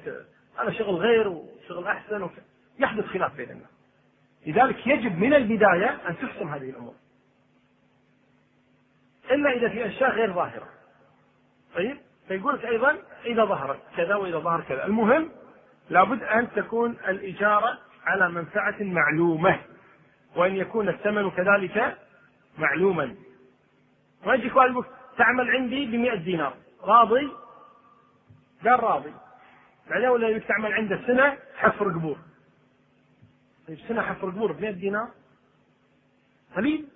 أنا 0.59 0.71
شغل 0.71 0.95
غير 0.95 1.27
وشغل 1.27 1.87
أحسن 1.87 2.21
وكذا 2.21 2.43
يحدث 2.79 3.05
خلاف 3.05 3.35
بين 3.35 3.51
الناس 3.51 3.69
لذلك 4.47 4.87
يجب 4.87 5.17
من 5.17 5.33
البداية 5.33 5.97
أن 6.09 6.17
تحسم 6.17 6.47
هذه 6.47 6.69
الأمور. 6.69 6.93
إلا 9.31 9.51
إذا 9.51 9.69
في 9.69 9.87
أشياء 9.87 10.11
غير 10.11 10.33
ظاهرة. 10.33 10.67
طيب؟ 11.75 11.97
فيقول 12.27 12.55
لك 12.55 12.65
أيضا 12.65 12.97
إذا 13.25 13.45
ظهرت 13.45 13.79
كذا 13.97 14.15
وإذا 14.15 14.37
ظهر 14.37 14.61
كذا. 14.61 14.85
المهم 14.85 15.31
لابد 15.89 16.23
أن 16.23 16.51
تكون 16.51 16.97
الإجارة 17.07 17.77
على 18.05 18.29
منفعة 18.29 18.75
معلومة. 18.79 19.59
وأن 20.35 20.55
يكون 20.55 20.89
الثمن 20.89 21.31
كذلك 21.31 21.97
معلوما. 22.57 23.15
واحد 24.25 24.39
يقول 24.39 24.85
تعمل 25.17 25.49
عندي 25.49 25.85
ب 25.85 25.95
100 25.95 26.15
دينار. 26.15 26.53
راضي؟ 26.83 27.31
قال 28.65 28.83
راضي. 28.83 29.13
بعدين 29.89 30.09
ولا 30.09 30.29
يبيك 30.29 30.45
تعمل 30.45 30.73
عنده 30.73 31.07
سنه 31.07 31.37
حفر 31.55 31.89
قبور. 31.89 32.17
طيب 33.67 33.79
سنة 33.87 34.01
حفر 34.01 34.29
قبور 34.29 34.51
ب 34.51 34.61
100 34.61 34.71
دينار؟ 34.71 35.07
قليل. 36.55 36.87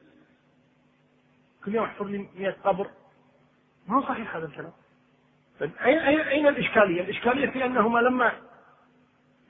كل 1.66 1.76
يوم 1.76 1.86
احفر 1.86 2.06
لي 2.06 2.28
100 2.36 2.56
قبر. 2.64 2.90
ما 3.88 3.98
هو 3.98 4.02
صحيح 4.02 4.36
هذا 4.36 4.46
الكلام. 4.46 4.74
طيب 5.60 5.72
أين 5.86 6.20
أين 6.20 6.48
الإشكالية؟ 6.48 7.02
الإشكالية 7.02 7.50
في 7.50 7.66
أنهما 7.66 8.00
لما 8.00 8.32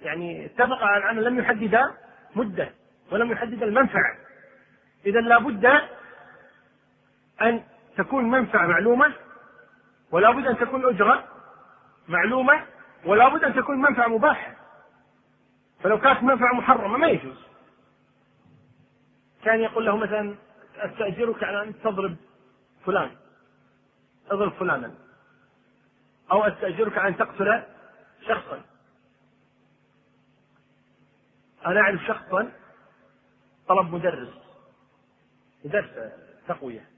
يعني 0.02 0.46
اتفقا 0.46 0.86
على 0.86 0.98
العمل 0.98 1.24
لم 1.24 1.40
يحددا 1.40 1.92
مدة. 2.36 2.74
ولم 3.14 3.32
يحدد 3.32 3.64
المنفعة. 3.64 4.18
إذا 5.06 5.20
لابد 5.20 5.66
أن 7.42 7.64
تكون 7.98 8.30
منفعة 8.30 8.68
معلومة 8.68 9.14
ولا 10.12 10.32
بد 10.32 10.48
أن 10.48 10.58
تكون 10.58 10.86
أجرة 10.86 11.28
معلومة 12.08 12.66
ولا 13.06 13.30
بد 13.30 13.44
أن 13.44 13.54
تكون 13.56 13.82
منفعة 13.82 14.08
مباحة. 14.08 14.56
فلو 15.84 16.00
كانت 16.00 16.24
منفعة 16.24 16.54
محرمة 16.54 16.98
ما 16.98 17.08
يجوز. 17.08 17.44
كان 19.44 19.60
يقول 19.60 19.86
له 19.86 19.98
مثلا 19.98 20.36
أستأجرك 20.76 21.44
على 21.44 21.64
أن 21.64 21.82
تضرب 21.82 22.16
فلان 22.86 23.12
اضرب 24.32 24.52
فلانا. 24.52 24.92
أو 26.32 26.44
أستأجرك 26.44 26.98
على 26.98 27.08
أن 27.08 27.18
تقتل 27.18 27.64
شخصا. 28.28 28.62
أنا 31.66 31.80
أعرف 31.82 32.02
شخصا 32.08 32.52
طلب 33.68 33.94
مدرس 33.94 34.30
درس 35.66 36.14
تقوية. 36.48 36.90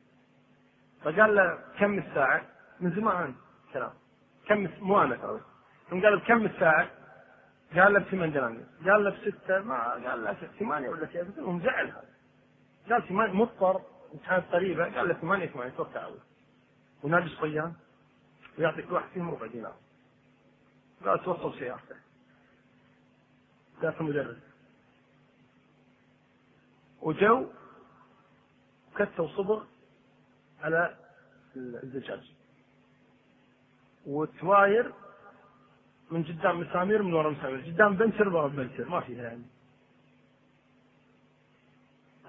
فقال 1.02 1.36
له 1.36 1.60
كم 1.80 2.00
الساعة؟ 2.00 2.46
من 2.80 2.92
زمان 2.92 3.36
كلام 3.74 3.94
كم 4.48 4.68
مو 4.80 5.02
أنا 5.04 5.16
ترى. 5.16 5.42
قال 5.92 6.02
له 6.02 6.20
كم 6.20 6.46
الساعة؟ 6.46 6.90
قال 7.76 7.94
له 7.94 8.00
بثمان 8.00 8.32
دنانير. 8.32 8.66
قال 8.86 9.04
له 9.04 9.10
بستة. 9.10 9.62
ما 9.62 9.94
قال 9.94 10.24
له 10.24 10.34
ثمانية 10.34 10.90
ولا 10.90 11.06
كذا 11.06 11.34
المهم 11.38 11.62
زعل 11.62 11.88
هذا. 11.88 12.10
قال 12.90 13.08
ثمانية 13.08 13.34
مضطر. 13.34 13.82
امتحانات 14.14 14.44
قريبة. 14.52 14.84
قال 14.98 15.08
له 15.08 15.14
ثمانية 15.14 15.48
ثمانية 15.48 15.74
الله 15.80 16.20
ونادي 17.04 17.26
الصيام 17.26 17.74
ويعطيك 18.58 18.92
واحد 18.92 19.10
فيهم 19.14 19.30
ربع 19.30 19.48
دينار. 19.48 19.76
قال 21.06 21.24
توصل 21.24 21.60
سيارته 21.60 21.96
قال 23.82 24.04
مدرس. 24.04 24.55
وجو 27.06 27.48
كتوا 28.96 29.28
صبغ 29.28 29.64
على 30.64 30.96
الزجاج 31.56 32.32
وتواير 34.06 34.94
من 36.12 36.24
قدام 36.24 36.60
مسامير 36.60 37.04
من 37.04 37.14
ورا 37.14 37.30
مسامير. 37.30 37.66
قدام 37.66 37.96
بنتر 37.96 38.30
ورا 38.30 38.48
بنتر 38.48 38.90
ما 38.90 39.00
فيها 39.00 39.24
يعني. 39.24 39.46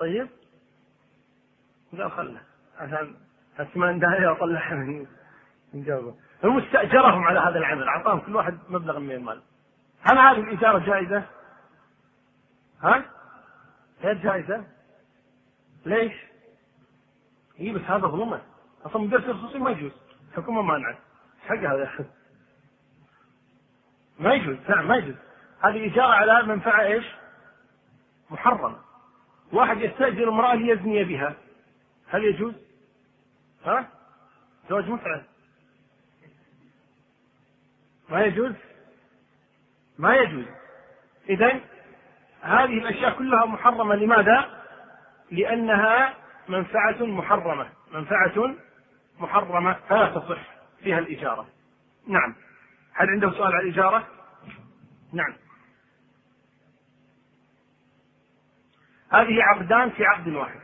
طيب. 0.00 0.28
قال 1.92 2.10
خله 2.10 2.40
عشان 2.78 3.16
ثمان 3.74 3.98
دقائق 3.98 4.30
اطلعها 4.30 4.74
من 4.74 5.06
من 5.74 5.84
جوبه 5.84 6.14
هم 6.44 6.58
استأجرهم 6.58 7.24
على 7.24 7.40
هذا 7.40 7.58
العمل. 7.58 7.88
أعطاهم 7.88 8.20
كل 8.20 8.36
واحد 8.36 8.58
مبلغ 8.68 8.98
من 8.98 9.10
المال. 9.10 9.42
هل 10.02 10.18
هذه 10.18 10.40
الاجاره 10.40 10.78
جائزة؟ 10.78 11.24
ها؟ 12.82 13.15
غير 14.06 14.14
جائزة؟ 14.14 14.64
ليش؟ 15.86 16.12
اي 17.60 17.72
بس 17.72 17.80
هذا 17.80 18.06
ظلمه. 18.06 18.42
أصلا 18.84 19.02
مدرس 19.02 19.24
خصوصي 19.24 19.58
ما 19.58 19.70
يجوز. 19.70 19.92
الحكومة 20.30 20.62
مانعة. 20.62 20.98
حق 21.40 21.56
هذا. 21.56 22.06
ما 24.18 24.34
يجوز. 24.34 24.56
نعم 24.68 24.88
ما 24.88 24.96
يجوز. 24.96 25.14
هذه 25.60 25.92
إجارة 25.92 26.14
على 26.14 26.42
منفعة 26.42 26.82
إيش؟ 26.82 27.04
محرمة 28.30 28.76
واحد 29.52 29.80
يستأجر 29.80 30.28
امرأة 30.28 30.54
ليزني 30.54 31.04
بها. 31.04 31.36
هل 32.08 32.24
يجوز؟ 32.24 32.54
ها؟ 33.64 33.88
زواج 34.68 34.88
متعة 34.88 35.24
ما 38.08 38.24
يجوز؟ 38.24 38.52
ما 39.98 40.16
يجوز. 40.16 40.44
إذا 41.28 41.60
هذه 42.42 42.78
الأشياء 42.78 43.18
كلها 43.18 43.46
محرمة. 43.46 43.94
لماذا؟ 43.94 44.64
لأنها 45.30 46.14
منفعة 46.48 47.06
محرمة. 47.06 47.68
منفعة 47.92 48.54
محرمة 49.18 49.76
فلا 49.88 50.08
تصح 50.08 50.38
فيها 50.82 50.98
الإجارة. 50.98 51.46
نعم. 52.06 52.34
هل 52.94 53.08
عنده 53.08 53.30
سؤال 53.30 53.54
عن 53.54 53.60
الإجارة؟ 53.60 54.06
نعم. 55.12 55.34
هذه 59.12 59.42
عقدان 59.42 59.90
في 59.90 60.06
عقد 60.06 60.28
واحد. 60.28 60.60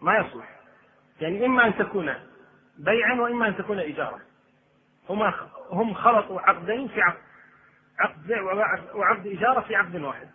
ما 0.00 0.16
يصلح. 0.16 0.60
يعني 1.20 1.46
إما 1.46 1.66
أن 1.66 1.76
تكون 1.78 2.14
بيعا 2.78 3.14
وإما 3.14 3.48
أن 3.48 3.56
تكون 3.56 3.78
إجارة 3.78 4.20
هما 5.08 5.34
هم 5.70 5.94
خلطوا 5.94 6.40
عقدين 6.40 6.88
في 6.88 7.02
عقد. 7.02 7.31
عقد 8.02 8.26
بيع 8.26 8.42
وعقد 8.94 9.26
إجارة 9.26 9.60
في 9.60 9.76
عقد 9.76 9.96
واحد. 9.96 10.28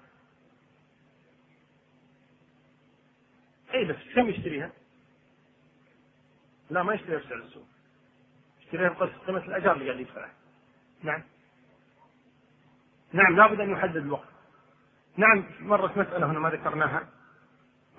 اي 3.74 3.86
بس 3.86 3.96
كم 4.16 4.30
يشتريها؟ 4.30 4.72
لا 6.70 6.84
ما 6.84 6.94
يشتريها 6.94 7.20
بسعر 7.20 7.38
السوق. 7.38 7.66
يشتريها 8.62 8.90
بقيمة 8.90 9.40
الأجار 9.40 9.76
اللي 9.76 9.86
قاعد 9.86 10.00
يدفعها. 10.00 10.34
نعم. 11.04 11.24
نعم 13.14 13.36
لابد 13.36 13.60
أن 13.62 13.70
يحدد 13.70 13.96
الوقت. 13.96 14.28
نعم 15.18 15.46
مرت 15.60 15.98
مسألة 15.98 16.32
هنا 16.32 16.40
ما 16.40 16.50
ذكرناها 16.50 17.08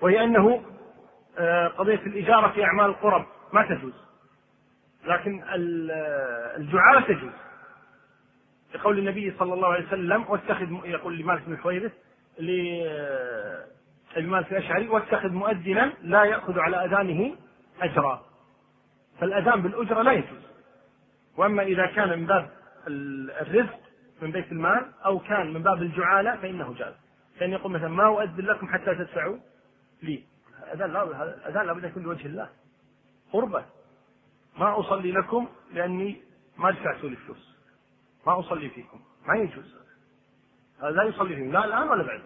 وهي 0.01 0.23
أنه 0.23 0.65
آه، 1.37 1.67
قضية 1.67 1.95
الإجارة 1.95 2.53
في 2.53 2.63
أعمال 2.63 2.85
القرب 2.85 3.25
ما 3.53 3.65
تجوز. 3.65 3.93
لكن 5.03 5.43
الجعالة 6.57 7.01
تجوز. 7.01 7.48
لقول 8.75 8.99
النبي 8.99 9.33
صلى 9.39 9.53
الله 9.53 9.67
عليه 9.67 9.87
وسلم 9.87 10.25
واتخذ 10.29 10.67
يقول 10.85 11.17
لمالك 11.17 11.43
بن 11.47 11.57
حويرث 11.57 11.91
المالك 14.17 14.51
الأشعري 14.51 14.87
واتخذ 14.87 15.29
مؤذنا 15.29 15.93
لا 16.01 16.23
يأخذ 16.23 16.59
على 16.59 16.85
أذانه 16.85 17.35
أجرا. 17.81 18.25
فالأذان 19.19 19.61
بالأجرة 19.61 20.01
لا 20.01 20.11
يجوز. 20.11 20.41
وأما 21.37 21.63
إذا 21.63 21.85
كان 21.85 22.19
من 22.19 22.25
باب 22.25 22.49
الرزق 22.87 23.79
من 24.21 24.31
بيت 24.31 24.51
المال 24.51 24.85
أو 25.05 25.19
كان 25.19 25.53
من 25.53 25.63
باب 25.63 25.81
الجعالة 25.81 26.35
فإنه 26.35 26.73
جائز. 26.73 26.95
كان 27.39 27.51
يقول 27.51 27.71
مثلا 27.71 27.87
ما 27.87 28.05
أؤذن 28.07 28.45
لكم 28.45 28.67
حتى 28.67 28.95
تدفعوا 28.95 29.37
لي. 30.03 30.23
أذان 30.73 30.93
لا 30.93 31.63
لابد 31.63 31.83
يكون 31.83 32.03
لوجه 32.03 32.25
الله. 32.25 32.49
قربة. 33.33 33.65
ما 34.57 34.79
أصلي 34.79 35.11
لكم 35.11 35.47
لأني 35.73 36.21
ما 36.57 36.71
دفعتوا 36.71 37.09
لي 37.09 37.15
فلوس 37.15 37.48
ما 38.29 38.39
أصلي 38.39 38.69
فيكم. 38.69 38.99
ما 39.27 39.35
يجوز. 39.35 39.75
هذا 40.79 40.89
لا 40.89 41.03
يصلي 41.03 41.35
فيهم 41.35 41.51
لا 41.51 41.65
الآن 41.65 41.89
ولا 41.89 42.03
بعد. 42.03 42.21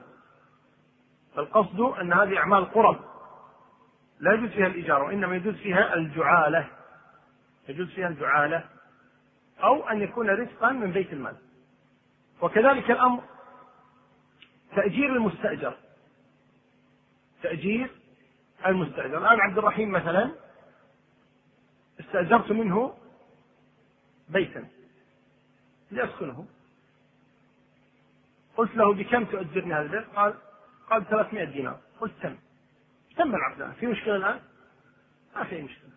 فالقصد 1.35 1.79
أن 1.79 2.13
هذه 2.13 2.37
أعمال 2.37 2.65
قرب. 2.65 2.99
لا 4.19 4.33
يجوز 4.33 4.49
فيها 4.49 4.67
الإجارة 4.67 5.03
وإنما 5.03 5.35
يجوز 5.35 5.55
فيها 5.55 5.93
الجعالة. 5.93 6.67
يجوز 7.69 7.87
فيها 7.87 8.07
الجعالة. 8.07 8.63
أو 9.63 9.89
أن 9.89 10.01
يكون 10.01 10.29
رزقا 10.29 10.71
من 10.71 10.91
بيت 10.91 11.13
المال. 11.13 11.35
وكذلك 12.41 12.91
الأمر 12.91 13.23
تأجير 14.75 15.15
المستأجر. 15.15 15.73
تأجير 17.43 17.91
المستأجر. 18.65 19.17
الآن 19.17 19.39
عبد 19.39 19.57
الرحيم 19.57 19.91
مثلا 19.91 20.31
استأجرت 21.99 22.51
منه 22.51 22.93
بيتا. 24.29 24.82
ليسكنه 25.93 26.47
قلت 28.57 28.75
له 28.75 28.93
بكم 28.93 29.25
تؤجرني 29.25 29.73
هذا 29.73 29.81
البيت؟ 29.81 30.05
قال 30.15 30.33
قال 30.89 31.09
300 31.09 31.43
دينار. 31.43 31.79
قلت 31.99 32.13
تم. 32.21 32.37
تم 33.17 33.35
العقد. 33.35 33.73
في 33.73 33.87
مشكلة 33.87 34.15
الآن؟ 34.15 34.41
ما 35.35 35.43
في 35.43 35.61
مشكلة. 35.61 35.89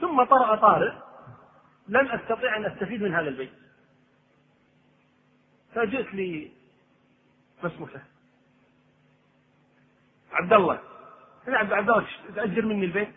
ثم 0.00 0.24
طرأ 0.24 0.56
طارئ. 0.56 0.92
لن 1.88 2.10
أستطيع 2.10 2.56
أن 2.56 2.64
أستفيد 2.64 3.02
من 3.02 3.14
هذا 3.14 3.28
البيت. 3.28 3.52
فجئت 5.74 6.14
لي 6.14 6.52
ما 7.62 7.68
اسمه 7.68 7.88
عبد 10.32 10.52
الله. 10.52 10.80
يا 11.48 11.56
عبد 11.56 11.72
الله 11.72 12.06
تأجر 12.34 12.64
مني 12.66 12.86
البيت؟ 12.86 13.14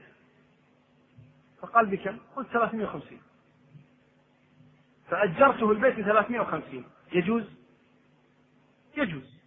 فقال 1.62 1.86
بكم؟ 1.86 2.18
قلت 2.36 2.48
350 2.48 3.22
فأجرته 5.10 5.72
البيت 5.72 6.00
ب 6.00 6.02
350 6.02 6.86
يجوز؟ 7.14 7.44
يجوز. 8.98 9.38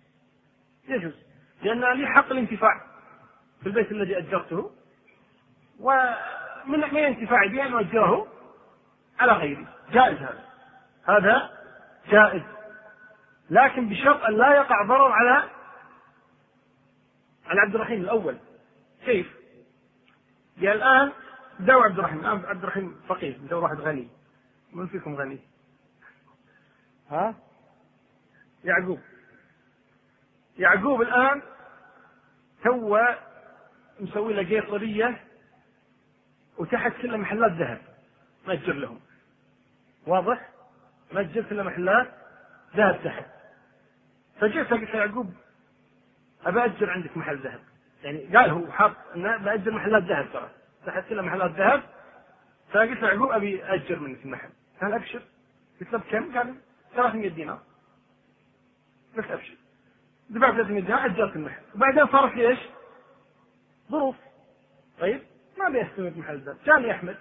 يجوز. 0.89 1.15
لأن 1.63 1.99
لي 1.99 2.07
حق 2.07 2.31
الانتفاع 2.31 2.81
في 3.61 3.67
البيت 3.67 3.93
الذي 3.93 4.19
أجرته 4.19 4.71
ومن 5.81 6.81
من 6.93 6.97
انتفاعي 6.97 7.49
به 7.49 7.67
أن 7.67 7.73
أؤجره 7.73 8.27
على 9.19 9.33
غيري. 9.33 9.67
جائز 9.93 10.19
هذا. 10.19 10.45
هذا 11.05 11.51
جائز. 12.11 12.43
لكن 13.51 13.89
بشرط 13.89 14.23
أن 14.23 14.37
لا 14.37 14.55
يقع 14.55 14.83
ضرر 14.83 15.13
على 15.13 15.51
على 17.47 17.61
عبد 17.61 17.75
الرحيم 17.75 18.01
الأول. 18.01 18.37
كيف؟ 19.05 19.35
يعني 20.59 20.79
الآن 20.79 21.13
دعوا 21.61 21.85
عبد 21.85 21.99
الرحيم 21.99 22.21
الآن 22.21 22.45
عبد 22.45 22.63
الرحيم 22.63 23.01
فقير 23.09 23.39
دعوا 23.51 23.63
واحد 23.63 23.81
غني. 23.81 24.09
من 24.73 24.87
فيكم 24.87 25.15
غني؟ 25.15 25.39
ها؟ 27.11 27.35
يعقوب. 28.65 29.01
يعقوب 30.59 31.03
الآن 31.03 31.43
تو 32.65 32.99
مسوي 34.01 34.35
له 34.35 34.43
قيصرية 34.43 35.25
وتحت 36.59 36.93
كلها 37.03 37.17
محلات 37.17 37.53
ذهب. 37.53 37.81
مأجر 38.47 38.73
لهم. 38.73 39.01
واضح؟ 40.07 40.49
مأجر 41.13 41.43
كلها 41.43 41.65
محلات 41.65 42.15
ذهب 42.77 43.05
تحت. 43.05 43.27
فجئت 44.41 44.71
قلت 44.71 44.95
يعقوب 44.95 45.35
أبى 46.45 46.65
أجر 46.65 46.91
عندك 46.91 47.17
محل 47.17 47.39
ذهب. 47.39 47.61
يعني 48.03 48.37
قال 48.37 48.51
هو 48.51 48.73
حاط 48.73 48.97
إنه 49.17 49.37
بأجر 49.37 49.71
محلات 49.71 50.03
ذهب 50.03 50.33
ترى. 50.33 50.51
تحت 50.87 51.09
كلها 51.09 51.23
محلات 51.23 51.51
ذهب. 51.51 51.83
فقلت 52.73 53.03
يعقوب 53.03 53.31
أبي 53.31 53.65
أجر 53.65 53.99
منك 53.99 54.25
المحل. 54.25 54.51
قال 54.81 54.93
أبشر؟ 54.93 55.23
قلت 55.81 55.93
له 55.93 55.99
بكم؟ 55.99 56.39
قال 56.39 56.55
300 56.95 57.29
دينار. 57.29 57.63
قلت 59.17 59.31
أبشر. 59.31 59.55
دفعت 60.31 60.55
300 60.55 60.81
دينار 60.81 61.07
أجرت 61.07 61.37
المحل. 61.37 61.63
وبعدين 61.75 62.07
صارت 62.07 62.37
لي 62.37 62.49
إيش؟ 62.49 62.59
ظروف. 63.91 64.17
طيب 65.01 65.23
ما 65.59 65.67
أبي 65.67 65.83
استمر 65.83 66.13
محل 66.17 66.39
ذهب 66.39 66.57
جاني 66.67 66.91
أحمد. 66.91 67.17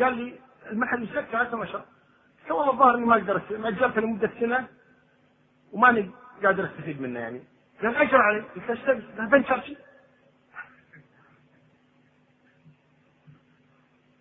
قال 0.00 0.16
لي 0.16 0.38
المحل 0.70 1.00
مسكر 1.00 1.36
عشر. 1.36 1.62
اشهر 1.62 1.84
والله 2.50 2.72
الظاهر 2.72 2.94
إني 2.94 3.04
ما 3.04 3.14
أقدر 3.14 3.42
اجرته 3.50 4.00
لمدة 4.00 4.30
سنة 4.40 4.68
وماني 5.72 6.10
قادر 6.44 6.64
أستفيد 6.66 7.00
منه 7.00 7.20
يعني. 7.20 7.42
قال 7.82 7.96
اجر 7.96 8.16
علي. 8.16 8.40
قلت 8.40 8.70
اشتغل 8.70 9.26
بنشر 9.26 9.76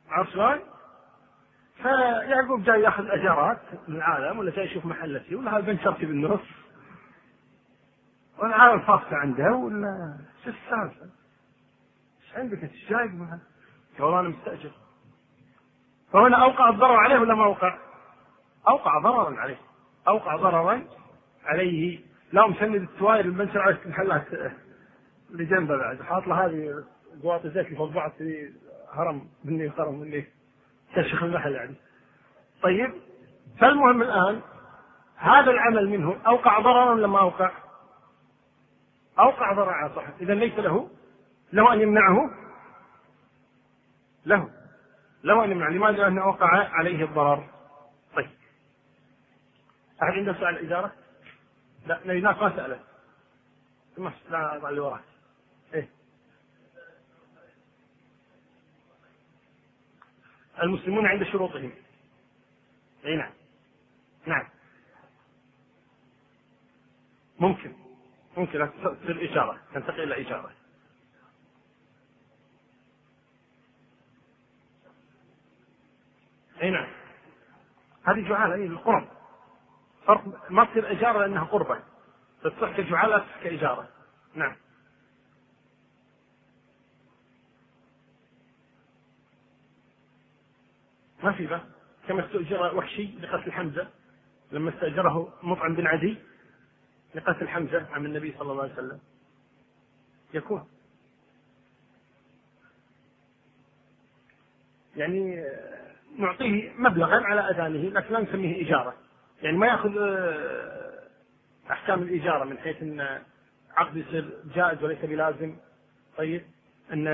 عرفت 0.09 0.31
شلون؟ 0.33 0.74
فيعقوب 1.85 2.63
جاي 2.63 2.81
ياخذ 2.81 3.09
اجارات 3.09 3.61
من 3.87 3.95
العالم 3.95 4.39
ولا 4.39 4.51
جاي 4.51 4.65
يشوف 4.65 4.85
محلتي 4.85 5.35
ولا 5.35 5.59
بنشرتي 5.59 6.05
بالنص 6.05 6.41
والعالم 8.37 8.79
فاصلة 8.79 9.17
عنده 9.17 9.51
ولا 9.51 10.17
شو 10.43 10.49
السالفة؟ 10.49 11.05
إيش 12.23 12.35
عندك 12.35 12.63
أنت؟ 12.63 12.71
إيش 12.71 12.89
جايب 12.89 13.15
معه؟ 13.15 13.39
والله 13.99 14.19
أنا 14.19 14.29
مستأجر. 14.29 14.71
فهنا 16.13 16.43
أوقع 16.43 16.69
الضرر 16.69 16.95
عليه 16.95 17.19
ولا 17.19 17.35
ما 17.35 17.45
أوقع؟ 17.45 17.77
أوقع 18.67 18.99
ضررا 18.99 19.39
عليه. 19.39 19.57
أوقع 20.07 20.35
ضررا 20.35 20.81
عليه. 21.45 21.99
لا 22.33 22.47
مسند 22.47 22.75
التواير 22.75 23.25
المنشر 23.25 23.59
على 23.59 23.77
المحلات 23.85 24.27
اللي 25.31 25.45
جنبه 25.45 25.77
بعد. 25.77 26.01
حاط 26.01 26.27
له 26.27 26.45
هذه 26.45 26.83
قواطي 27.23 27.49
زيت 27.49 27.65
اللي 27.65 27.77
فوق 27.77 27.91
بعض 27.91 28.11
في 28.11 28.53
هرم 28.93 29.29
مني 29.43 29.71
هرم 29.77 29.99
مني. 29.99 30.27
كشخ 30.95 31.23
المحل 31.23 31.51
يعني 31.51 31.75
طيب 32.61 32.93
فالمهم 33.59 34.01
الان 34.01 34.41
هذا 35.15 35.51
العمل 35.51 35.89
منه 35.89 36.17
اوقع 36.27 36.59
ضررا 36.59 36.91
ولا 36.91 37.07
ما 37.07 37.19
اوقع؟ 37.19 37.51
اوقع 39.19 39.53
ضررا 39.53 39.71
على 39.71 39.95
صاحبه 39.95 40.13
اذا 40.21 40.33
ليس 40.33 40.53
له 40.59 40.89
له 41.53 41.73
ان 41.73 41.81
يمنعه 41.81 42.29
له 44.25 44.49
له 45.23 45.43
ان 45.43 45.51
يمنعه 45.51 45.69
لماذا؟ 45.69 45.97
لأنه 45.97 46.23
اوقع 46.23 46.47
عليه 46.47 47.05
الضرر 47.05 47.47
طيب 48.15 48.29
احد 50.03 50.13
عنده 50.13 50.33
سؤال 50.33 50.57
الاداره؟ 50.57 50.91
لا 51.87 51.99
هناك 52.03 52.41
ما 52.41 52.49
سأله 52.55 52.79
لا 54.29 54.69
اللي 54.69 54.79
وراك 54.79 55.03
إيه 55.73 55.89
المسلمون 60.63 61.05
عند 61.07 61.23
شروطهم. 61.23 61.71
أي 63.05 63.15
نعم. 63.15 63.33
نعم. 64.25 64.49
ممكن. 67.39 67.73
ممكن. 68.37 68.69
تصير 68.83 69.31
إشارة. 69.31 69.59
تنتقل 69.73 70.13
إلى 70.13 70.27
إشارة. 70.27 70.51
أي 76.61 76.69
نعم. 76.69 76.87
هذه 78.07 78.29
جعالة. 78.29 78.55
أي 78.55 78.65
القرب. 78.65 79.07
فرق 80.07 80.51
ما 80.51 80.65
تصير 80.65 80.91
إجارة 80.91 81.19
لأنها 81.19 81.43
قربة. 81.43 81.83
تصح 82.43 82.77
كجعالة 82.77 83.25
كإجارة 83.43 83.89
نعم. 84.35 84.55
ما 91.25 91.31
في 91.31 91.47
بس 91.47 91.61
كما 92.07 92.25
استؤجر 92.25 92.75
وحشي 92.75 93.09
لقتل 93.21 93.51
حمزة 93.51 93.87
لما 94.51 94.69
استأجره 94.69 95.33
مطعم 95.43 95.75
بن 95.75 95.87
عدي 95.87 96.17
لقتل 97.15 97.47
حمزة 97.47 97.85
عن 97.91 98.05
النبي 98.05 98.35
صلى 98.39 98.51
الله 98.51 98.63
عليه 98.63 98.73
وسلم. 98.73 98.99
يكون. 100.33 100.67
يعني 104.95 105.43
نعطيه 106.17 106.71
مبلغا 106.77 107.21
على 107.25 107.41
أذانه 107.41 107.89
لكن 107.89 108.13
لا 108.13 108.19
نسميه 108.19 108.67
إجارة. 108.67 108.93
يعني 109.41 109.57
ما 109.57 109.67
يأخذ 109.67 109.97
آه، 109.97 111.07
أحكام 111.71 112.01
الإجارة 112.01 112.43
من 112.43 112.57
حيث 112.57 112.81
إن 112.81 113.21
عقد 113.75 113.97
يصير 113.97 114.29
جائز 114.55 114.83
وليس 114.83 115.05
بلازم. 115.05 115.55
طيب 116.17 116.45
إن 116.93 117.07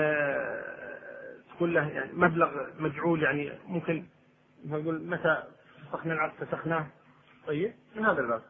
تكون 1.55 1.73
له 1.73 1.87
يعني 1.89 2.13
مبلغ 2.13 2.69
مجعول 2.79 3.23
يعني 3.23 3.51
ممكن 3.67 4.05
نقول 4.65 5.01
متى 5.03 5.43
فسخنا 5.91 6.13
العقد 6.13 6.45
فسخناه 6.45 6.87
طيب 7.47 7.73
من 7.95 8.05
هذا 8.05 8.21
الباب. 8.21 8.41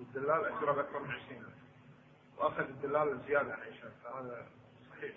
الدلال 0.00 0.44
اجره 0.44 0.72
باكثر 0.72 0.98
من 0.98 1.10
20000 1.10 1.46
واخذ 2.38 2.60
الدلال 2.62 3.08
الزياده 3.12 3.52
عن 3.54 3.60
20000 3.60 3.92
فهذا 4.04 4.46
صحيح 4.90 5.12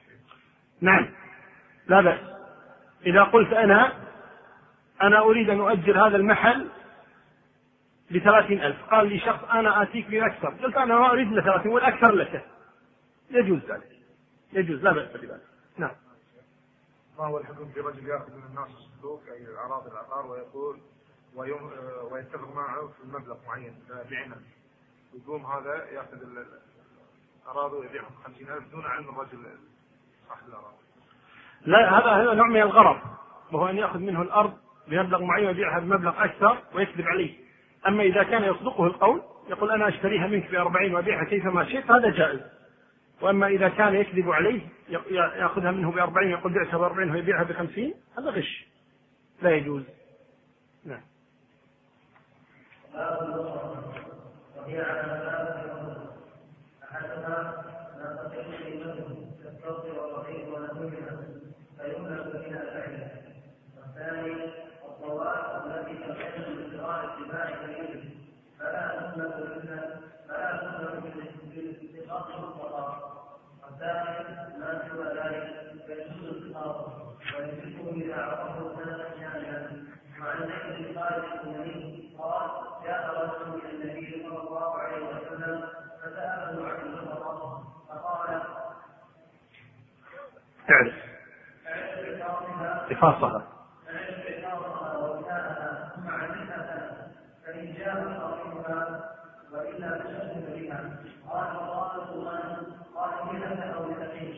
نعم 0.82 1.14
لا 1.88 2.02
بأس. 2.02 2.43
إذا 3.06 3.24
قلت 3.24 3.54
أنا 3.54 3.94
أنا 5.02 5.20
أريد 5.20 5.50
أن 5.50 5.60
أؤجر 5.60 6.08
هذا 6.08 6.16
المحل 6.16 6.70
بثلاثين 8.12 8.64
ألف. 8.64 8.78
قال 8.92 9.08
لي 9.08 9.20
شخص 9.20 9.44
أنا 9.44 9.82
آتيك 9.82 10.08
بأكثر. 10.08 10.48
قلت 10.48 10.78
أنا 10.78 11.00
ما 11.00 11.12
أريد 11.12 11.32
إلا 11.32 11.42
ثلاثين 11.42 11.72
والأكثر 11.72 12.12
لك 12.12 12.46
يجوز 13.30 13.60
ذلك. 13.60 14.00
يجوز 14.54 14.84
لا 14.84 14.92
بأس 14.92 15.18
بذلك. 15.18 15.42
نعم. 15.78 15.96
ما 17.20 17.26
هو 17.26 17.38
الحكم 17.38 17.72
في 17.72 17.80
رجل 17.80 18.08
يأخذ 18.08 18.32
من 18.32 18.44
الناس 18.50 18.68
الصندوق 18.70 19.22
أي 19.32 19.44
الاعراض 19.44 19.88
العقار 19.88 20.26
ويقول 20.26 20.80
ويم 21.36 21.72
ويتفق 22.12 22.56
معه 22.56 22.88
في 22.88 23.08
مبلغ 23.08 23.38
معين 23.48 23.76
بعنا 24.12 24.36
يقوم 25.14 25.46
هذا 25.46 25.90
يأخذ 25.90 26.18
الأراضي 27.48 27.78
ويبيعها 27.78 28.10
ب 28.10 28.24
50000 28.24 28.72
دون 28.72 28.86
علم 28.86 29.10
الرجل 29.10 29.58
صاحب 30.30 30.48
الأراضي. 30.48 30.83
لا 31.66 32.00
هذا 32.00 32.24
هذا 32.24 32.34
نوع 32.34 32.48
من 32.48 32.62
الغرض 32.62 32.98
وهو 33.52 33.70
أن 33.70 33.78
يأخذ 33.78 34.00
منه 34.00 34.22
الأرض 34.22 34.54
بمبلغ 34.88 35.24
معين 35.24 35.46
ويبيعها 35.46 35.80
بمبلغ 35.80 36.24
أكثر 36.24 36.58
ويكذب 36.76 37.08
عليه. 37.08 37.34
أما 37.88 38.04
إذا 38.04 38.24
كان 38.24 38.44
يصدقه 38.44 38.86
القول 38.86 39.22
يقول 39.50 39.72
أنا 39.72 39.88
أشتريها 39.88 40.28
منك 40.28 40.52
ب 40.52 40.56
40 40.56 40.96
وابيعها 40.96 41.24
كيفما 41.24 41.66
شئت 41.66 41.92
هذا 41.92 42.10
جائز. 42.10 42.40
وأما 43.22 43.48
إذا 43.48 43.70
كان 43.70 43.96
يكذب 43.96 44.32
عليه 44.32 44.62
يأخذها 45.12 45.72
منه 45.72 45.92
ب 45.92 45.98
40 45.98 46.30
يقول 46.30 46.54
بعتها 46.54 46.78
ب 46.78 46.82
40 46.82 47.12
ويبيعها 47.12 47.44
ب 47.44 47.54
50 47.54 47.94
هذا 48.18 48.30
غش. 48.30 48.68
لا 49.42 49.52
يجوز. 49.52 49.84
نعم. 50.86 51.02
كلمته 58.34 59.28
كالصوت 59.44 59.86
كاملا 73.84 74.24
وعن 80.22 80.40
خالد 80.96 81.24
قال 82.20 82.50
جاء 82.84 83.24
رجل 83.24 83.60
إلى 83.60 83.72
النبي 83.84 84.24
صلى 84.30 84.40
الله 84.40 84.78
عليه 84.80 85.06
وسلم 85.08 85.64
الخطاب 86.94 87.64
فقال 87.90 88.42
اعرف 90.70 90.94
ثم 95.96 96.10
علمها 96.10 97.08
فإن 97.46 97.74
جاء 97.74 98.20
صاحبها 98.20 99.10
وإلا 99.52 99.98
تشهد 99.98 100.46
بها 100.56 100.90
قال 101.30 101.56
فقال 101.56 102.08
سلطان 102.08 102.74
قال 102.96 103.30
كلمة 103.30 103.64
أو 103.74 103.92
لتقيش 103.92 104.38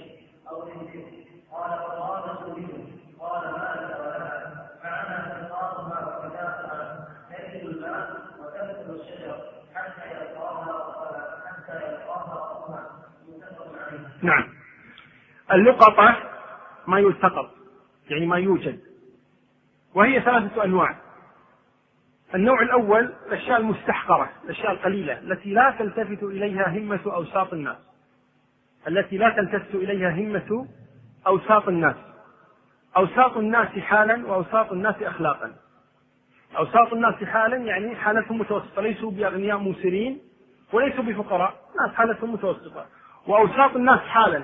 أو 0.49 0.67
للذكر 0.67 1.05
قال 1.51 1.69
فقال 1.79 2.55
منه 2.57 2.87
قال 3.19 3.51
ما 3.51 3.75
لك 3.81 3.99
ولها 3.99 4.69
معنى 4.83 5.41
انقاذها 5.41 6.17
وفداءها 6.17 7.07
تجد 7.29 7.65
الماء 7.65 8.09
وتبذل 8.39 9.01
الشجر 9.01 9.41
حتى 9.75 10.09
يلقاها 10.11 10.73
حتى 11.45 11.85
يلقاها 11.85 12.65
أمها 12.67 12.89
متفق 13.27 13.67
عليه. 13.87 13.99
نعم. 14.21 14.53
اللقطة 15.55 16.17
ما 16.87 16.99
يلتقط 16.99 17.49
يعني 18.09 18.25
ما 18.25 18.37
يوجد. 18.37 18.79
وهي 19.95 20.21
ثلاثة 20.21 20.63
أنواع. 20.63 20.95
النوع 22.35 22.61
الأول 22.61 23.13
الأشياء 23.27 23.59
المستحقرة 23.59 24.29
الأشياء 24.43 24.71
القليلة 24.71 25.19
التي 25.19 25.49
لا 25.49 25.75
تلتفت 25.79 26.23
إليها 26.23 26.69
همة 26.69 26.99
أوساط 27.05 27.53
الناس. 27.53 27.77
التي 28.87 29.17
لا 29.17 29.29
تلتفت 29.29 29.75
إليها 29.75 30.09
همة 30.09 30.67
أوساط 31.27 31.67
الناس. 31.67 31.95
أوساط 32.97 33.37
الناس 33.37 33.67
حالا 33.67 34.27
وأوساط 34.27 34.71
الناس 34.71 34.95
أخلاقا. 35.01 35.55
أوساط 36.57 36.93
الناس 36.93 37.23
حالا 37.23 37.57
يعني 37.57 37.95
حالتهم 37.95 38.39
متوسطة 38.39 38.81
ليسوا 38.81 39.11
بأغنياء 39.11 39.57
موسرين 39.57 40.19
وليسوا 40.73 41.03
بفقراء 41.03 41.53
ناس 41.81 41.95
حالتهم 41.95 42.33
متوسطة. 42.33 42.85
وأوساط 43.27 43.75
الناس 43.75 43.99
حالا 43.99 44.43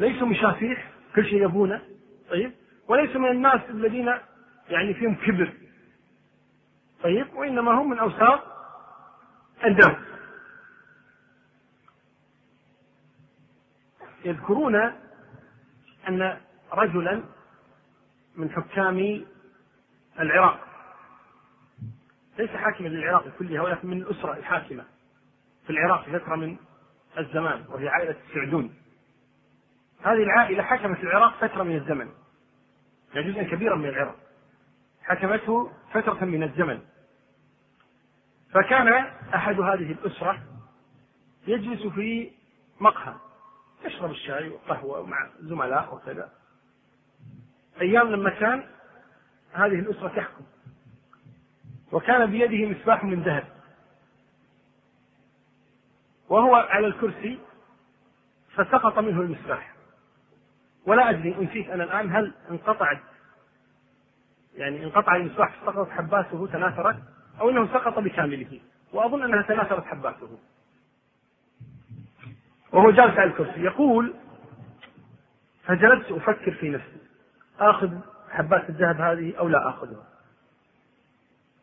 ليسوا 0.00 0.26
مشافيح 0.26 0.90
كل 1.14 1.24
شيء 1.24 1.42
يبونه 1.42 1.82
طيب؟ 2.30 2.52
وليسوا 2.88 3.20
من 3.20 3.30
الناس 3.30 3.60
الذين 3.70 4.06
يعني 4.68 4.94
فيهم 4.94 5.14
كبر 5.14 5.52
طيب؟ 7.02 7.34
وإنما 7.34 7.72
هم 7.72 7.90
من 7.90 7.98
أوساط 7.98 8.40
الناس 9.64 9.96
يذكرون 14.24 14.74
أن 16.08 16.40
رجلا 16.72 17.22
من 18.36 18.50
حكام 18.50 19.24
العراق 20.20 20.66
ليس 22.38 22.50
حاكما 22.50 22.88
للعراق 22.88 23.28
كلها 23.38 23.62
ولكن 23.62 23.88
من 23.88 24.02
الأسرة 24.02 24.32
الحاكمة 24.32 24.84
في 25.66 25.70
العراق 25.70 26.08
فترة 26.08 26.36
من 26.36 26.56
الزمان 27.18 27.64
وهي 27.68 27.88
عائلة 27.88 28.16
السعدون 28.28 28.74
هذه 30.02 30.22
العائلة 30.22 30.62
حكمت 30.62 31.00
العراق 31.00 31.36
فترة 31.40 31.62
من 31.62 31.76
الزمن. 31.76 32.08
يعني 33.14 33.32
جزءا 33.32 33.42
كبيرا 33.42 33.76
من 33.76 33.88
العراق. 33.88 34.16
حكمته 35.02 35.72
فترة 35.92 36.24
من 36.24 36.42
الزمن. 36.42 36.80
فكان 38.54 38.88
أحد 39.34 39.60
هذه 39.60 39.92
الأسرة 39.92 40.42
يجلس 41.46 41.86
في 41.86 42.30
مقهى. 42.80 43.14
يشرب 43.84 44.10
الشاي 44.10 44.48
والقهوة 44.48 45.06
مع 45.06 45.28
زملاء 45.40 45.94
وكذا. 45.94 46.32
أيام 47.80 48.10
لما 48.10 48.30
كان 48.30 48.64
هذه 49.52 49.74
الأسرة 49.74 50.08
تحكم. 50.08 50.44
وكان 51.92 52.30
بيده 52.30 52.78
مصباح 52.78 53.04
من 53.04 53.22
ذهب. 53.22 53.44
وهو 56.28 56.54
على 56.54 56.86
الكرسي 56.86 57.38
فسقط 58.54 58.98
منه 58.98 59.20
المصباح. 59.20 59.69
ولا 60.86 61.10
أدري 61.10 61.36
نسيت 61.40 61.70
أنا 61.70 61.84
الآن 61.84 62.16
هل 62.16 62.32
انقطعت 62.50 63.00
يعني 64.56 64.84
انقطع 64.84 65.16
المصباح 65.16 65.54
سقطت 65.66 65.90
حباته 65.90 66.46
تناثرت 66.46 66.96
أو 67.40 67.50
أنه 67.50 67.66
سقط 67.66 67.98
بكامله 67.98 68.60
وأظن 68.92 69.22
أنها 69.22 69.42
تناثرت 69.42 69.84
حباته. 69.84 70.38
وهو 72.72 72.90
جالس 72.90 73.18
على 73.18 73.30
الكرسي 73.30 73.60
يقول 73.60 74.14
فجلست 75.64 76.10
أفكر 76.12 76.50
في 76.52 76.68
نفسي 76.68 77.00
آخذ 77.60 77.98
حبات 78.30 78.68
الذهب 78.68 79.00
هذه 79.00 79.38
أو 79.38 79.48
لا 79.48 79.68
آخذها؟ 79.68 80.04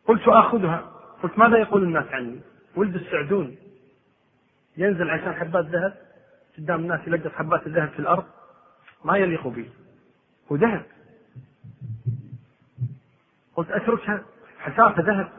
قلت 0.06 0.28
آخذها. 0.28 0.92
قلت 1.22 1.38
ماذا 1.38 1.58
يقول 1.58 1.82
الناس 1.82 2.06
عني؟ 2.06 2.40
ولد 2.76 2.94
السعدون 2.94 3.56
ينزل 4.76 5.10
عشان 5.10 5.34
حبات 5.34 5.64
ذهب 5.64 5.94
قدام 6.58 6.80
الناس 6.80 7.00
يلقط 7.06 7.32
حبات 7.32 7.66
الذهب 7.66 7.88
في 7.88 7.98
الأرض 7.98 8.24
ما 9.04 9.16
يليق 9.16 9.46
به 9.46 9.70
هو 10.52 10.56
ذهب 10.56 10.86
قلت 13.56 13.70
أتركها؟ 13.70 14.24
حسافة 14.58 15.02
ذهب. 15.02 15.32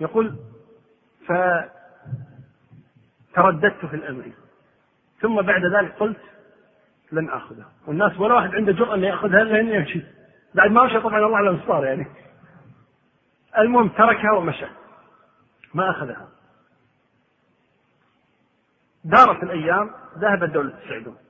يقول 0.00 0.36
فترددت 3.32 3.86
في 3.86 3.96
الأمر. 3.96 4.32
ثم 5.20 5.42
بعد 5.42 5.62
ذلك 5.64 5.92
قلت 5.92 6.20
لن 7.12 7.30
آخذها. 7.30 7.72
والناس 7.86 8.18
ولا 8.18 8.34
واحد 8.34 8.54
عنده 8.54 8.72
جرأة 8.72 8.94
أن 8.94 9.04
يأخذها 9.04 9.44
لأن 9.44 9.68
يمشي. 9.68 10.02
بعد 10.54 10.70
ما 10.70 10.84
مشى 10.84 11.00
طبعا 11.00 11.26
الله 11.26 11.36
على 11.36 11.50
الأنصار 11.50 11.84
يعني. 11.84 12.06
المهم 13.58 13.88
تركها 13.88 14.32
ومشى. 14.32 14.66
ما 15.74 15.90
أخذها. 15.90 16.28
دارت 19.04 19.42
الأيام 19.42 19.90
ذهبت 20.18 20.50
دولة 20.50 20.78
السعودية. 20.78 21.23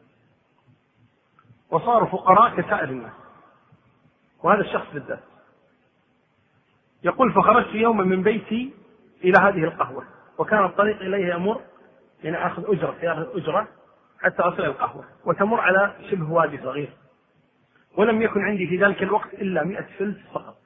وصاروا 1.74 2.08
فقراء 2.08 2.60
كسائر 2.60 2.88
الناس. 2.88 3.12
وهذا 4.42 4.60
الشخص 4.60 4.86
بالذات. 4.92 5.20
يقول 7.04 7.32
فخرجت 7.32 7.74
يوما 7.74 8.04
من 8.04 8.22
بيتي 8.22 8.74
إلى 9.24 9.38
هذه 9.40 9.64
القهوة 9.64 10.04
وكان 10.38 10.64
الطريق 10.64 11.00
إليه 11.00 11.34
يمر 11.34 11.60
يعني 12.24 12.46
آخذ 12.46 12.64
أجرة 12.66 12.96
يأخذ 13.02 13.36
أجرة 13.36 13.68
حتى 14.20 14.42
أصل 14.42 14.58
إلى 14.58 14.66
القهوة 14.66 15.04
وتمر 15.24 15.60
على 15.60 15.94
شبه 16.10 16.32
وادي 16.32 16.58
صغير. 16.58 16.92
ولم 17.96 18.22
يكن 18.22 18.44
عندي 18.44 18.66
في 18.66 18.76
ذلك 18.76 19.02
الوقت 19.02 19.34
إلا 19.34 19.64
مئة 19.64 19.86
فلس 19.98 20.16
فقط. 20.34 20.56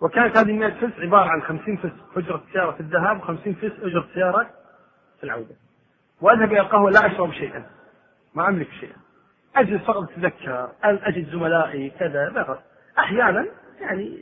وكانت 0.00 0.38
هذه 0.38 0.52
100 0.52 0.80
فلس 0.80 0.98
عبارة 0.98 1.28
عن 1.28 1.42
50 1.42 1.76
فلس 1.76 1.92
أجرة 2.16 2.42
سيارة 2.52 2.72
في 2.72 2.80
الذهاب 2.80 3.22
و50 3.22 3.60
فلس 3.60 3.80
أجرة 3.80 4.08
سيارة 4.14 4.50
في 5.20 5.24
العودة. 5.24 5.54
وأذهب 6.20 6.52
إلى 6.52 6.60
القهوة 6.60 6.90
لا 6.90 7.06
أشرب 7.06 7.32
شيئا. 7.32 7.81
ما 8.34 8.48
أملك 8.48 8.68
شيئا. 8.80 8.96
أجلس 9.56 9.82
فقط 9.82 10.10
أتذكر 10.10 10.72
أجد 10.84 11.30
زملائي 11.30 11.90
كذا 11.90 12.30
فقط 12.30 12.62
أحيانا 12.98 13.46
يعني 13.80 14.18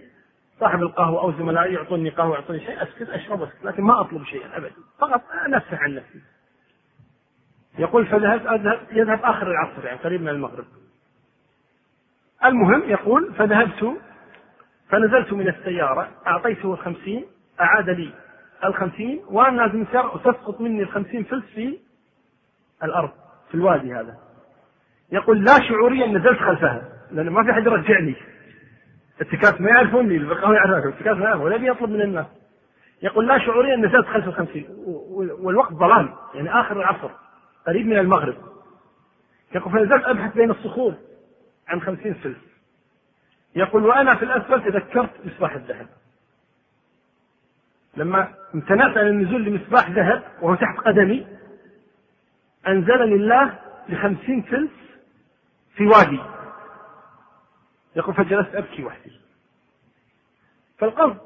صاحب 0.61 0.83
القهوة 0.83 1.21
أو 1.21 1.33
زملائي 1.33 1.75
يعطوني 1.75 2.11
قهوة 2.11 2.35
يعطوني 2.35 2.61
شيء 2.61 2.83
أسكت 2.83 3.11
أشرب 3.11 3.43
أسكت 3.43 3.65
لكن 3.65 3.83
ما 3.83 4.01
أطلب 4.01 4.25
شيئا 4.25 4.57
أبدا. 4.57 4.75
فقط 4.99 5.23
أنفح 5.47 5.83
عن 5.83 5.95
نفسي. 5.95 6.21
يقول 7.79 8.07
فذهبت 8.07 8.47
أذهب 8.47 8.81
يذهب 8.93 9.21
آخر 9.25 9.51
العصر 9.51 9.85
يعني 9.85 9.99
قريب 9.99 10.23
من 10.23 10.29
المغرب. 10.29 10.65
المهم 12.45 12.83
يقول 12.91 13.35
فذهبت 13.35 13.97
فنزلت 14.89 15.33
من 15.33 15.49
السيارة 15.49 16.09
أعطيته 16.27 16.75
الخمسين 16.75 17.27
أعاد 17.61 17.91
لي 17.91 18.13
الخمسين 18.65 19.23
وأنا 19.27 19.67
نازل 19.67 19.77
من 19.77 19.83
السيارة 19.83 20.15
وتسقط 20.15 20.61
مني 20.61 20.83
الخمسين 20.83 21.25
فلس 21.25 21.45
في 21.45 21.79
الأرض. 22.83 23.11
في 23.51 23.55
الوادي 23.55 23.95
هذا. 23.95 24.17
يقول 25.13 25.45
لا 25.45 25.61
شعوريا 25.69 26.07
نزلت 26.07 26.39
خلفها 26.39 26.83
لأن 27.13 27.29
ما 27.29 27.45
في 27.45 27.53
حد 27.53 27.67
يرجعني. 27.67 28.17
التكاس 29.21 29.61
ما 29.61 29.71
يعرفوني 29.71 30.17
البقاء 30.17 30.53
يعرفون 30.53 30.93
التكاس 30.93 31.17
ما 31.17 31.25
يعرفون 31.25 31.47
ولا 31.47 31.57
يطلب 31.57 31.91
من 31.91 32.03
الناس. 32.03 32.27
يقول 33.03 33.27
لا 33.29 33.39
شعوريا 33.39 33.77
نزلت 33.77 34.07
خلف 34.07 34.29
الخمسين 34.29 34.67
والوقت 35.17 35.73
ظلام 35.73 36.15
يعني 36.35 36.61
آخر 36.61 36.81
العصر 36.81 37.11
قريب 37.67 37.87
من 37.87 37.99
المغرب. 37.99 38.37
يقول 39.55 39.73
فنزلت 39.73 40.05
أبحث 40.05 40.35
بين 40.35 40.51
الصخور 40.51 40.95
عن 41.69 41.81
خمسين 41.81 42.15
فلس 42.15 42.37
يقول 43.57 43.87
وأنا 43.87 44.15
في 44.15 44.25
الأسفل 44.25 44.63
تذكرت 44.63 45.11
مصباح 45.25 45.55
الذهب. 45.55 45.87
لما 47.97 48.29
امتنعت 48.55 48.97
عن 48.97 49.07
النزول 49.07 49.45
لمصباح 49.45 49.91
ذهب 49.91 50.23
وهو 50.43 50.55
تحت 50.55 50.79
قدمي 50.79 51.27
أنزلني 52.69 53.15
الله 53.15 53.59
بخمسين 53.89 54.43
فلس 54.43 54.71
في 55.75 55.87
وادي 55.87 56.21
يقول 57.97 58.15
فجلست 58.15 58.55
أبكي 58.55 58.85
وحدي. 58.85 59.21
فالقصد 60.79 61.19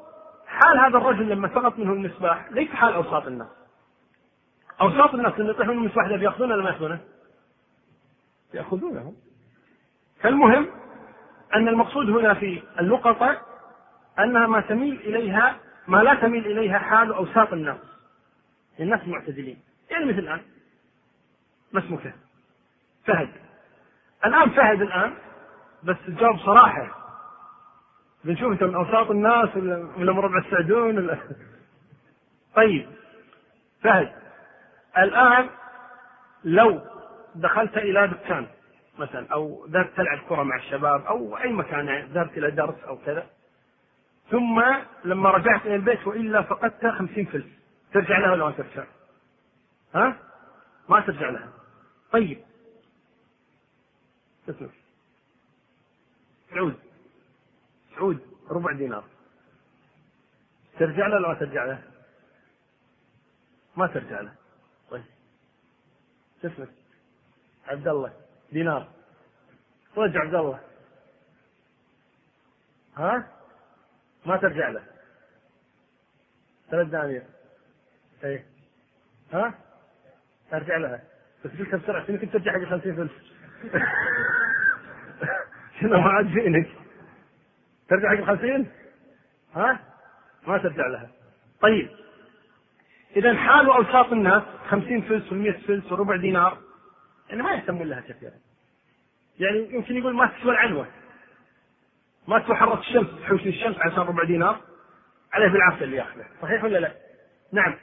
حال 0.47 0.79
هذا 0.79 0.97
الرجل 0.97 1.29
لما 1.29 1.47
سقط 1.47 1.79
منه 1.79 1.93
المصباح 1.93 2.51
ليس 2.51 2.69
حال 2.69 2.93
أوساط 2.93 3.27
الناس. 3.27 3.47
أوساط 4.81 5.13
الناس 5.13 5.33
اللي 5.33 5.51
يطيح 5.51 5.67
منهم 5.67 5.83
المصباح 5.83 6.07
ذهب 6.07 6.21
يأخذونه 6.21 6.53
ولا 6.53 6.63
ما 6.63 6.69
يأخذونه؟ 6.69 6.99
يأخذونه 8.53 9.13
فالمهم 10.19 10.67
أن 11.55 11.67
المقصود 11.67 12.09
هنا 12.09 12.33
في 12.33 12.63
اللقطة 12.79 13.41
أنها 14.19 14.47
ما 14.47 14.61
تميل 14.61 14.95
إليها 14.95 15.59
ما 15.87 15.97
لا 15.97 16.13
تميل 16.15 16.45
إليها 16.45 16.79
حال 16.79 17.13
أوساط 17.13 17.53
الناس. 17.53 17.77
الناس 18.79 19.07
معتدلين 19.07 19.59
يعني 19.91 20.05
مثل 20.05 20.19
الآن. 20.19 20.41
ما 21.75 21.81
اسمه 21.81 22.13
فهد. 23.05 23.29
الآن 24.25 24.49
فهد 24.49 24.81
الآن 24.81 25.13
بس 25.83 25.95
الجواب 26.07 26.37
صراحة. 26.37 26.87
بنشوف 28.23 28.51
إنت 28.51 28.63
من 28.63 28.75
أوساط 28.75 29.11
الناس 29.11 29.55
ولا 29.55 29.89
من 29.97 30.05
مربع 30.05 30.37
السعدون 30.37 30.97
ولا 30.97 31.17
طيب. 32.55 32.89
فهد. 33.81 34.13
الآن 34.97 35.49
لو 36.43 36.81
دخلت 37.35 37.77
إلى 37.77 38.07
دكان 38.07 38.47
مثلا 38.99 39.27
أو 39.33 39.65
ذهبت 39.69 39.97
تلعب 39.97 40.19
كرة 40.29 40.43
مع 40.43 40.55
الشباب 40.55 41.05
أو 41.05 41.37
أي 41.37 41.51
مكان 41.51 41.87
يعني 41.87 42.07
ذهبت 42.07 42.37
إلى 42.37 42.51
درس 42.51 42.83
أو 42.87 42.97
كذا 42.97 43.25
ثم 44.31 44.63
لما 45.05 45.29
رجعت 45.29 45.65
إلى 45.65 45.75
البيت 45.75 46.07
وإلا 46.07 46.41
فقدت 46.41 46.87
خمسين 46.87 47.25
فلس. 47.25 47.45
ترجع 47.93 48.19
لها 48.19 48.31
ولا 48.31 48.45
ما 48.45 48.51
ترجع؟ 48.51 48.83
ها؟ 49.95 50.15
ما 50.89 50.99
ترجع 50.99 51.29
لها. 51.29 51.49
طيب. 52.15 52.43
اسمع. 54.49 54.69
سعود. 56.49 56.79
سعود 57.95 58.37
ربع 58.49 58.71
دينار. 58.71 59.03
ترجع 60.79 61.07
له 61.07 61.15
ولا 61.15 61.27
ما 61.27 61.33
ترجع 61.33 61.65
له؟ 61.65 61.83
ما 63.77 63.87
ترجع 63.87 64.21
له. 64.21 64.35
طيب. 64.89 65.05
اسمك؟ 66.45 66.69
عبد 67.67 67.87
الله 67.87 68.13
دينار. 68.51 68.91
رجع 69.97 70.19
عبد 70.19 70.35
الله 70.35 70.59
ها؟ 72.95 73.31
ما 74.25 74.37
ترجع 74.37 74.69
له. 74.69 74.85
ثلاث 76.69 76.87
دنانير. 76.87 77.25
إيه. 78.23 78.47
ها؟ 79.33 79.59
ارجع 80.53 80.77
لها 80.77 81.14
بس 81.45 81.51
قلتها 81.59 81.77
بسرعة 81.77 82.05
يمكن 82.09 82.31
ترجع 82.31 82.51
حق 82.51 82.69
50 82.69 82.95
فلس؟ 82.95 83.11
شنو 85.79 85.99
ما 85.99 86.09
عاد 86.09 86.27
فينك؟ 86.27 86.67
ترجع 87.89 88.09
حق 88.09 88.17
الخمسين؟ 88.17 88.67
ها؟ 89.55 89.79
ما 90.47 90.57
ترجع 90.57 90.87
لها. 90.87 91.09
طيب. 91.61 91.89
إذا 93.15 93.35
حال 93.35 93.65
أوساط 93.65 94.11
الناس 94.11 94.43
خمسين 94.69 95.01
فلس 95.01 95.31
ومئة 95.31 95.57
فلس 95.57 95.91
وربع 95.91 96.15
دينار 96.15 96.57
يعني 97.29 97.43
ما 97.43 97.51
يهتمون 97.51 97.87
لها 97.87 98.01
كثيرا. 98.01 98.33
يعني 99.39 99.73
يمكن 99.73 99.97
يقول 99.97 100.15
ما 100.15 100.25
تسوى 100.25 100.51
العنوة. 100.51 100.87
ما 102.27 102.39
تسوى 102.39 102.55
حرة 102.55 102.79
الشمس 102.79 103.07
تحوش 103.21 103.41
الشمس 103.41 103.75
عشان 103.79 103.99
ربع 103.99 104.23
دينار. 104.23 104.61
عليه 105.33 105.47
بالعافية 105.47 105.85
اللي 105.85 105.97
ياخذه. 105.97 106.25
صحيح 106.41 106.63
ولا 106.63 106.77
لا؟ 106.77 106.91
نعم. 107.51 107.75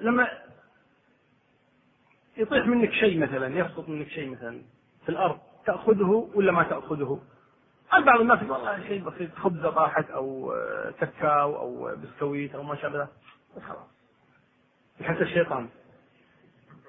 لما 0.00 0.28
يطيح 2.40 2.66
منك 2.66 2.92
شيء 2.92 3.18
مثلا 3.18 3.58
يسقط 3.58 3.88
منك 3.88 4.08
شيء 4.08 4.30
مثلا 4.30 4.62
في 5.02 5.08
الأرض 5.08 5.38
تأخذه 5.66 6.30
ولا 6.34 6.52
ما 6.52 6.62
تأخذه؟ 6.62 7.20
بعض 7.98 8.20
الناس 8.20 8.38
يقول 8.42 8.50
والله 8.50 8.86
شيء 8.88 9.02
بسيط 9.04 9.34
خبزة 9.34 9.70
طاحت 9.70 10.10
أو 10.10 10.54
كاكاو 11.00 11.56
أو 11.56 11.96
بسكويت 11.96 12.54
أو 12.54 12.62
ما 12.62 12.76
شابه 12.76 13.08
بس 13.56 13.62
خلاص. 13.62 13.88
يحس 15.00 15.22
الشيطان. 15.22 15.68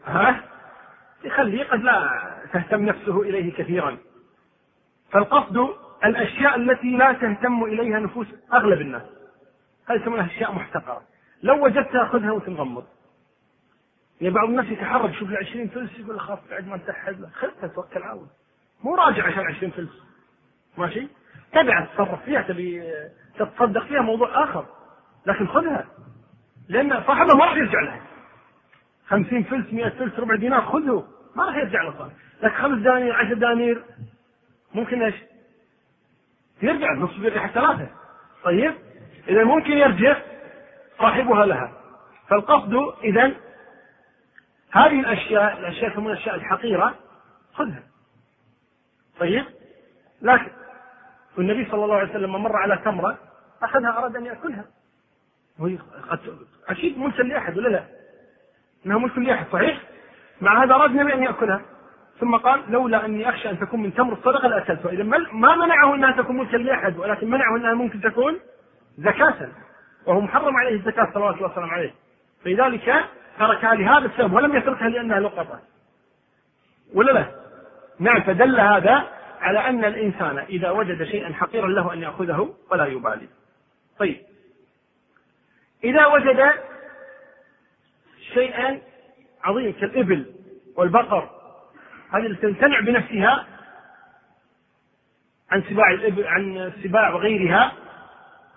ها؟ 0.06 0.44
يخليه 1.24 1.64
قد 1.64 1.80
لا 1.80 2.10
تهتم 2.54 2.86
نفسه 2.86 3.22
إليه 3.22 3.54
كثيرا. 3.54 3.98
فالقصد 5.12 5.70
الأشياء 6.06 6.56
التي 6.56 6.98
لا 6.98 7.14
تهتم 7.14 7.64
إليها 7.64 8.00
نفوس 8.00 8.28
أغلب 8.54 8.82
الناس. 8.82 9.04
هذه 9.90 10.02
يسمونها 10.02 10.26
أشياء 10.26 10.52
محتقرة؟ 10.52 11.02
لو 11.44 11.66
وجدتها 11.66 12.06
خذها 12.06 12.32
وتنغمض. 12.32 12.86
يعني 14.22 14.34
بعض 14.34 14.50
الناس 14.50 14.66
يتحرك 14.66 15.10
يشوف 15.10 15.30
ال 15.30 15.38
20 15.38 15.68
فلس 15.68 16.00
يقول 16.00 16.20
خلاص 16.20 16.40
بعد 16.50 16.68
ما 16.68 16.80
له 17.08 17.30
خذها 17.34 17.68
توكل 17.68 18.04
عاود 18.04 18.28
مو 18.84 18.96
راجع 18.96 19.28
عشان 19.28 19.46
20 19.46 19.72
فلس. 19.72 19.90
ماشي؟ 20.78 21.08
تبع 21.54 21.86
تتصرف 21.86 22.24
فيها 22.24 22.42
تبي 22.42 22.84
تتصدق 23.40 23.84
فيها 23.86 24.02
موضوع 24.02 24.44
آخر. 24.44 24.66
لكن 25.26 25.48
خذها. 25.48 25.88
لأن 26.70 27.04
صاحبها 27.08 27.36
ما 27.36 27.46
راح 27.46 27.56
يرجع 27.56 27.82
لها. 27.82 28.02
50 29.08 29.44
فلس 29.44 29.74
100 29.74 29.90
فلس 29.90 30.20
ربع 30.20 30.36
دينار 30.36 30.62
خذه. 30.62 31.08
ما 31.36 31.46
راح 31.46 31.56
يرجع 31.56 31.84
له 31.84 31.98
صاحب 31.98 32.12
لكن 32.44 32.56
خمس 32.56 32.80
دنانير 32.80 33.16
10 33.16 33.34
دنانير. 33.34 33.84
ممكن 34.74 35.02
إيش؟ 35.02 35.16
يرجع 36.62 36.94
نصف 36.94 37.18
يرجع 37.18 37.48
ثلاثة. 37.48 37.90
طيب؟ 38.44 38.74
إذا 39.28 39.44
ممكن 39.44 39.72
يرجع 39.72 40.18
صاحبها 41.00 41.46
لها. 41.46 41.74
فالقصد 42.30 42.74
اذا 43.04 43.32
هذه 44.72 45.00
الأشياء 45.00 45.60
الأشياء 45.60 45.92
يسمونها 45.92 46.14
الاشياء 46.14 46.36
الحقيرة 46.36 46.96
خذها. 47.54 47.84
طيب؟ 49.20 49.46
لكن 50.22 50.52
والنبي 51.38 51.66
صلى 51.72 51.86
الله 51.86 51.96
عليه 51.96 52.10
وسلم 52.10 52.44
مر 52.44 52.56
على 52.56 52.78
تمرة 52.86 53.18
أخذها 53.64 53.98
أراد 53.98 54.16
أن 54.16 54.26
يأكلها. 54.26 54.66
وهي 55.60 55.78
أكيد 56.70 56.98
ملك 56.98 57.20
لأحد 57.20 57.58
ولا 57.58 57.70
لا؟ 57.70 57.84
إنها 58.86 58.98
ملك 58.98 59.18
لأحد 59.18 59.46
صحيح؟ 59.52 59.82
مع 60.42 60.64
هذا 60.64 60.74
أراد 60.74 60.90
النبي 60.90 61.14
أن 61.14 61.24
يأكلها. 61.24 61.62
ثم 62.20 62.36
قال 62.36 62.72
لولا 62.72 63.06
أني 63.06 63.30
أخشى 63.30 63.50
أن 63.50 63.60
تكون 63.60 63.84
من 63.84 63.94
تمر 63.94 64.14
الصدقة 64.14 64.48
لأكلتها، 64.48 64.92
إذا 64.92 65.04
ما 65.34 65.56
منعه 65.56 65.96
إنها 65.96 66.12
تكون 66.12 66.38
ملكا 66.38 66.58
لأحد 66.58 66.98
ولكن 66.98 67.30
منعه 67.30 67.58
إنها 67.58 67.74
ممكن 67.74 68.02
تكون 68.02 68.40
زكاة. 68.98 69.50
وهو 70.06 70.22
محرم 70.22 70.58
عليه 70.58 70.76
الزكاة 70.76 71.12
صلوات 71.14 71.36
الله 71.36 71.52
وسلامه 71.52 71.72
عليه. 71.72 71.94
فلذلك 72.44 73.06
تركها 73.40 73.76
لهذا 73.76 74.06
السبب 74.06 74.34
ولم 74.34 74.56
يتركها 74.56 74.90
لأنها 74.90 75.20
لقطة. 75.20 75.60
ولا 76.94 77.12
لا؟ 77.12 77.32
نعم 78.00 78.22
فدل 78.22 78.60
هذا 78.60 79.08
على 79.42 79.60
أن 79.60 79.86
الإنسان 79.86 80.38
إذا 80.38 80.72
وجد 80.72 81.04
شيئا 81.04 81.34
حقيرا 81.34 81.68
له 81.68 81.94
أن 81.94 82.02
يأخذه 82.02 82.56
ولا 82.72 82.86
يبالي. 82.86 83.28
طيب. 84.00 84.22
إذا 85.84 86.06
وجد 86.06 86.52
شيئا 88.34 88.82
عظيم 89.44 89.72
كالإبل 89.72 90.26
والبقر 90.76 91.30
هذه 92.14 92.34
تمتنع 92.42 92.80
بنفسها 92.80 93.48
عن 95.52 95.64
سباع 95.70 95.92
الإبل 95.92 96.28
عن 96.28 96.58
السباع 96.58 97.14
وغيرها 97.14 97.72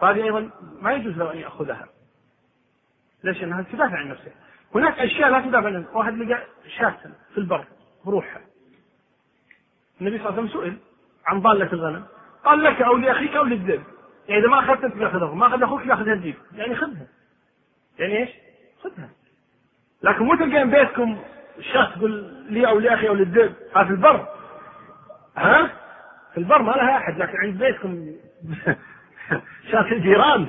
فهذه 0.00 0.24
أيضا 0.24 0.50
ما 0.80 0.92
يجوز 0.92 1.16
له 1.16 1.32
أن 1.32 1.38
يأخذها. 1.38 1.88
ليش؟ 3.24 3.42
أنها 3.42 3.64
تدافع 3.72 3.96
عن 3.96 4.08
نفسه 4.08 4.32
هناك 4.74 4.98
أشياء 4.98 5.30
لا 5.30 5.40
تدافع 5.40 5.66
عن 5.66 5.74
نفسه 5.74 5.96
واحد 5.96 6.18
لقى 6.18 6.42
شاة 6.78 6.96
في 7.34 7.38
البر 7.38 7.64
بروحها. 8.04 8.40
النبي 10.00 10.18
صلى 10.18 10.28
الله 10.28 10.40
عليه 10.40 10.50
وسلم 10.50 10.62
سئل 10.62 10.76
عن 11.26 11.40
ضالة 11.40 11.72
الغنم. 11.72 12.04
قال 12.44 12.62
لك 12.62 12.82
أو 12.82 12.96
لأخيك 12.96 13.36
أو 13.36 13.44
للذئب. 13.44 13.82
يعني 14.28 14.40
إذا 14.40 14.48
ما 14.48 14.58
أخذت 14.58 14.84
أنت 14.84 14.94
تأخذها 14.94 15.34
ما 15.34 15.46
أخذ 15.46 15.62
أخوك 15.62 15.86
يأخذها 15.86 16.12
الذئب. 16.12 16.34
يعني 16.54 16.76
خذها. 16.76 17.06
يعني 17.98 18.18
إيش؟ 18.18 18.30
خذها. 18.82 19.10
لكن 20.02 20.24
مو 20.24 20.34
تلقين 20.34 20.70
بيتكم 20.70 21.18
شاة 21.60 21.96
تقول 21.96 22.10
لي 22.50 22.68
أو 22.68 22.78
لأخي 22.78 23.08
أو 23.08 23.14
للذئب. 23.14 23.54
هذا 23.76 23.84
في 23.84 23.90
البر. 23.90 24.28
ها؟ 25.36 25.70
في 26.32 26.38
البر 26.38 26.62
ما 26.62 26.72
لها 26.72 26.96
أحد 26.96 27.18
لكن 27.18 27.38
عند 27.38 27.58
بيتكم 27.58 28.12
شاة 29.70 29.92
الجيران. 29.92 30.46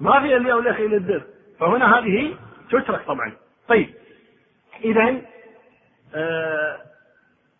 ما 0.00 0.20
في 0.20 0.36
اللي 0.36 0.52
أو 0.52 0.60
لأخي 0.60 0.86
للذئب. 0.86 1.22
فهنا 1.60 1.98
هذه 1.98 2.36
تترك 2.70 3.06
طبعا. 3.06 3.45
طيب. 3.68 3.94
إذا 4.84 5.20
آه 6.14 6.78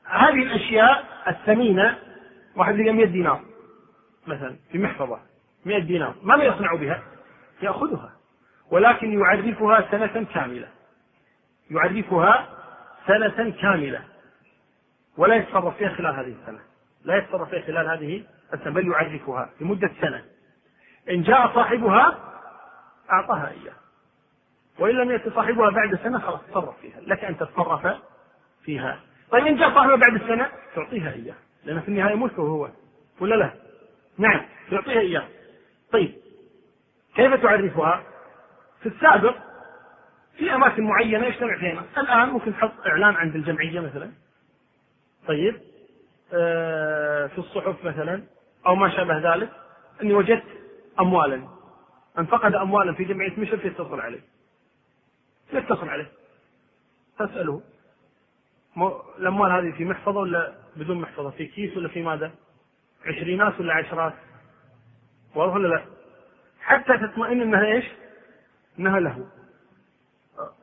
هذه 0.05 0.43
الأشياء 0.43 1.05
الثمينة 1.29 1.99
واحد 2.57 2.75
لقى 2.75 2.93
100 2.93 3.07
دينار 3.07 3.41
مثلا 4.27 4.57
في 4.73 4.79
محفظة 4.79 5.21
100 5.65 5.79
دينار 5.79 6.15
ماذا 6.23 6.45
يصنع 6.45 6.75
بها؟ 6.75 7.03
يأخذها 7.63 8.13
ولكن 8.71 9.21
يعرفها 9.21 9.89
سنة 9.91 10.27
كاملة. 10.35 10.69
يعرفها 11.71 12.49
سنة 13.07 13.51
كاملة. 13.51 14.03
ولا 15.17 15.35
يتصرف 15.35 15.77
فيها 15.77 15.89
خلال 15.89 16.15
هذه 16.15 16.35
السنة. 16.43 16.61
لا 17.05 17.17
يتصرف 17.17 17.51
فيها 17.51 17.63
خلال 17.63 17.89
هذه 17.89 18.25
السنة 18.55 18.73
بل 18.73 18.89
يعرفها 18.89 19.51
لمدة 19.61 19.91
سنة. 20.01 20.25
إن 21.11 21.23
جاء 21.23 21.55
صاحبها 21.55 22.19
أعطاها 23.13 23.51
إياه. 23.51 23.86
وإن 24.79 24.95
لم 24.95 25.11
يأتي 25.11 25.31
صاحبها 25.31 25.71
بعد 25.71 25.95
سنة 26.03 26.19
خلاص 26.19 26.41
تصرف 26.51 26.81
فيها. 26.81 27.01
لك 27.01 27.25
أن 27.25 27.37
تتصرف 27.37 27.97
فيها. 28.65 29.01
طيب 29.31 29.47
إن 29.47 29.57
جاء 29.57 29.75
صاحبها 29.75 29.97
بعد 29.97 30.15
السنة 30.15 30.49
تعطيها 30.75 31.13
إياه 31.13 31.35
لأن 31.65 31.81
في 31.81 31.89
النهاية 31.89 32.15
ملكه 32.15 32.43
هو. 32.43 32.69
ولا 33.21 33.35
لا؟ 33.35 33.53
نعم 34.19 34.43
تعطيها 34.71 35.01
إياه 35.01 35.25
طيب 35.93 36.15
كيف 37.15 37.35
تعرفها؟ 37.35 38.03
في 38.81 38.89
السابق 38.89 39.35
في 40.37 40.55
أماكن 40.55 40.83
معينة 40.83 41.27
يجتمع 41.27 41.59
فيها. 41.59 41.85
الآن 41.99 42.29
ممكن 42.29 42.53
تحط 42.53 42.73
إعلان 42.87 43.15
عند 43.15 43.35
الجمعية 43.35 43.81
مثلا. 43.81 44.11
طيب 45.29 45.61
آه 46.33 47.27
في 47.27 47.39
الصحف 47.39 47.85
مثلا 47.85 48.23
أو 48.67 48.75
ما 48.75 48.89
شابه 48.89 49.35
ذلك 49.35 49.51
أني 50.03 50.15
وجدت 50.15 50.45
أموالا. 51.01 51.49
من 52.19 52.27
فقد 52.27 52.55
أموالا 52.55 52.93
في 52.93 53.05
جمعية 53.05 53.41
مشر 53.41 53.57
فيتصل 53.57 54.01
عليه. 54.01 54.21
يتصل 55.53 55.89
عليه. 55.89 56.11
تسأله. 57.19 57.63
الأموال 59.19 59.53
هذه 59.53 59.77
في 59.77 59.85
محفظة 59.85 60.21
ولا 60.21 60.55
بدون 60.77 61.01
محفظة؟ 61.01 61.31
في 61.31 61.47
كيس 61.47 61.77
ولا 61.77 61.89
في 61.89 62.03
ماذا؟ 62.03 62.33
عشرينات 63.07 63.61
ولا 63.61 63.75
عشرات؟ 63.75 64.15
واضح 65.35 65.55
ولا 65.55 65.69
لا؟ 65.69 65.85
حتى 66.61 66.99
تطمئن 66.99 67.41
إنها 67.41 67.67
إيش؟ 67.67 67.85
إنها 68.79 69.01
له 69.01 69.27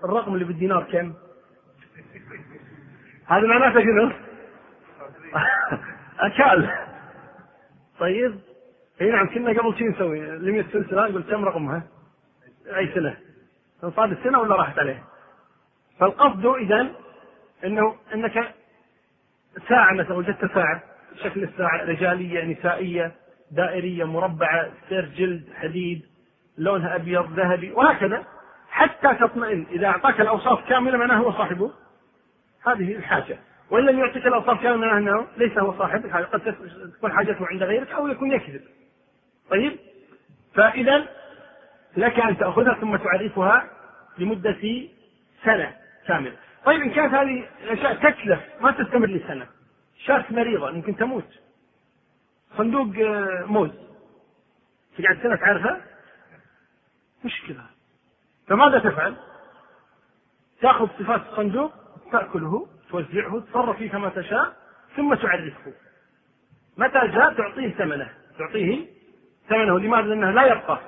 الرقم 0.03 0.34
اللي 0.34 0.45
بالدينار 0.45 0.84
كم؟ 0.84 1.13
هذا 3.25 3.47
معناته 3.47 3.79
شنو؟ 3.81 4.11
اكال 6.19 6.88
طيب. 7.99 8.39
إي 9.01 9.11
نعم 9.11 9.34
كنا 9.34 9.61
قبل 9.61 9.77
شي 9.77 9.84
نسوي. 9.84 10.19
لمية 10.38 10.65
سلسلة 10.73 11.01
قلت 11.01 11.29
كم 11.29 11.45
رقمها؟ 11.45 11.84
اي 12.67 12.93
سنة 12.93 13.17
صار 13.91 14.05
السنة 14.05 14.39
ولا 14.39 14.55
راحت 14.55 14.79
عليه؟ 14.79 15.03
فالقصد 15.99 16.45
اذا 16.45 16.91
إنه 17.63 17.95
إنك 18.13 18.53
ساعة 19.69 19.93
مثلا 19.93 20.13
وجدت 20.13 20.53
ساعة 20.53 20.84
شكل 21.23 21.43
الساعة 21.43 21.84
رجالية 21.86 22.43
نسائية 22.43 23.11
دائرية 23.51 24.03
مربعة 24.03 24.69
سير 24.89 25.05
جلد 25.05 25.43
حديد 25.55 26.05
لونها 26.57 26.95
أبيض 26.95 27.39
ذهبي 27.39 27.71
وهكذا 27.71 28.23
حتى 28.69 29.15
تطمئن. 29.15 29.65
إذا 29.71 29.88
أعطاك 29.88 30.21
الأوصاف 30.21 30.69
كاملة 30.69 30.97
معناه 30.97 31.17
هو 31.17 31.31
صاحبه. 31.31 31.71
هذه 32.67 32.95
الحاجة. 32.95 33.38
وإن 33.69 33.86
لم 33.86 33.99
يعطيك 33.99 34.27
الأوصاف 34.27 34.63
كاملة 34.63 34.88
معناه 34.88 34.97
أنه 34.97 35.27
ليس 35.38 35.57
هو 35.57 35.77
صاحب 35.77 36.05
الحاجة 36.05 36.23
قد 36.23 36.55
تكون 36.97 37.11
حاجته 37.11 37.47
عند 37.47 37.63
غيرك 37.63 37.91
أو 37.91 38.07
يكون 38.07 38.31
يكذب. 38.31 38.61
طيب؟ 39.49 39.79
فإذا 40.55 41.07
لك 41.97 42.19
أن 42.19 42.38
تأخذها 42.38 42.73
ثم 42.73 42.95
تعرفها 42.95 43.69
لمدة 44.18 44.88
سنة 45.43 45.76
كاملة. 46.07 46.38
طيب 46.66 46.82
إن 46.82 46.91
كانت 46.91 47.14
هذه 47.14 47.47
الأشياء 47.64 47.95
تتلف 47.95 48.39
ما 48.61 48.72
تستمر 48.72 49.07
لسنة. 49.07 49.47
شاة 49.97 50.26
مريضة 50.30 50.70
يمكن 50.70 50.95
تموت. 50.95 51.39
صندوق 52.57 52.95
آه، 52.97 53.45
موز. 53.45 53.72
تقعد 54.97 55.24
سنة 55.24 55.36
تعرفها 55.36 55.82
مشكلة. 57.26 57.64
فماذا 58.47 58.80
تفعل؟ 58.80 59.16
تأخذ 60.61 60.88
صفات 60.99 61.22
الصندوق 61.32 61.74
تأكله 62.11 62.68
توزعه 62.89 63.39
تصرف 63.39 63.78
فيه 63.78 63.89
كما 63.89 64.09
تشاء 64.09 64.53
ثم 64.95 65.14
تعرفه. 65.14 65.74
متى 66.78 67.07
جاء؟ 67.07 67.34
تعطيه 67.34 67.70
ثمنه. 67.74 68.14
تعطيه 68.39 68.86
ثمنه. 69.49 69.80
لماذا؟ 69.80 70.07
لأنه 70.07 70.32
لا 70.32 70.45
يبقى 70.45 70.80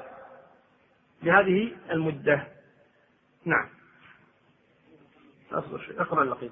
لهذه 1.24 1.72
المدة. 1.92 2.55
نعم. 3.46 3.70
أصبر 5.52 5.80
شيء 5.80 6.02
أقرأ 6.02 6.24
اللقيط. 6.24 6.52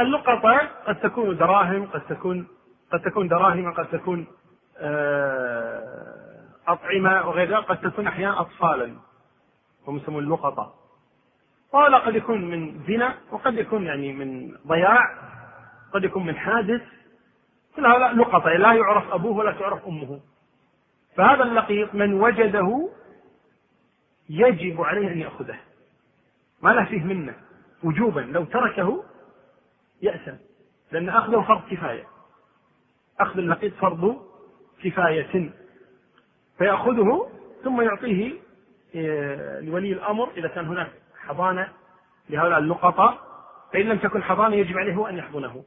اللقطة 0.00 0.58
قد 0.86 1.00
تكون 1.00 1.36
دراهم 1.36 1.86
قد 1.86 2.06
تكون 2.06 2.48
قد 2.92 3.00
تكون 3.02 3.28
دراهم 3.28 3.74
قد 3.74 3.90
تكون 3.90 4.26
آه، 4.78 6.44
أطعمة 6.68 7.28
وغير 7.28 7.48
ذلك 7.56 7.64
قد 7.64 7.80
تكون 7.80 8.06
أحيانا 8.06 8.40
أطفالا. 8.40 8.96
هم 9.86 9.96
يسمون 9.96 10.24
اللقطة. 10.24 10.79
وهذا 11.72 11.96
قد 11.96 12.14
يكون 12.14 12.50
من 12.50 12.84
زنا 12.88 13.14
وقد 13.30 13.54
يكون 13.54 13.86
يعني 13.86 14.12
من 14.12 14.56
ضياع 14.66 15.30
قد 15.94 16.04
يكون 16.04 16.26
من 16.26 16.36
حادث. 16.36 16.82
كل 17.76 17.86
هذا 17.86 18.12
لقطة 18.12 18.50
لا 18.50 18.72
يعرف 18.72 19.12
أبوه 19.12 19.36
ولا 19.36 19.52
تعرف 19.52 19.86
أمه. 19.86 20.20
فهذا 21.16 21.42
اللقيط 21.42 21.94
من 21.94 22.20
وجده 22.20 22.88
يجب 24.30 24.82
عليه 24.82 25.12
أن 25.12 25.18
يأخذه. 25.18 25.56
ما 26.62 26.70
له 26.70 26.84
فيه 26.84 27.04
منه. 27.04 27.34
وجوبا 27.84 28.20
لو 28.20 28.44
تركه 28.44 29.04
يأثم 30.02 30.36
لأن 30.92 31.08
أخذه 31.08 31.40
فرض 31.40 31.62
كفاية. 31.70 32.04
أخذ 33.20 33.38
اللقيط 33.38 33.74
فرض 33.74 34.26
كفاية. 34.84 35.50
فيأخذه 36.58 37.30
ثم 37.64 37.80
يعطيه 37.80 38.32
آه، 38.96 39.60
لولي 39.60 39.92
الأمر 39.92 40.30
إذا 40.36 40.48
كان 40.48 40.66
هناك 40.66 40.99
حضانة 41.30 41.68
لهؤلاء 42.30 42.58
اللقطاء 42.58 43.18
فإن 43.72 43.86
لم 43.86 43.98
تكن 43.98 44.22
حضانة 44.22 44.56
يجب 44.56 44.78
عليه 44.78 45.08
أن 45.08 45.16
يحضنه 45.16 45.64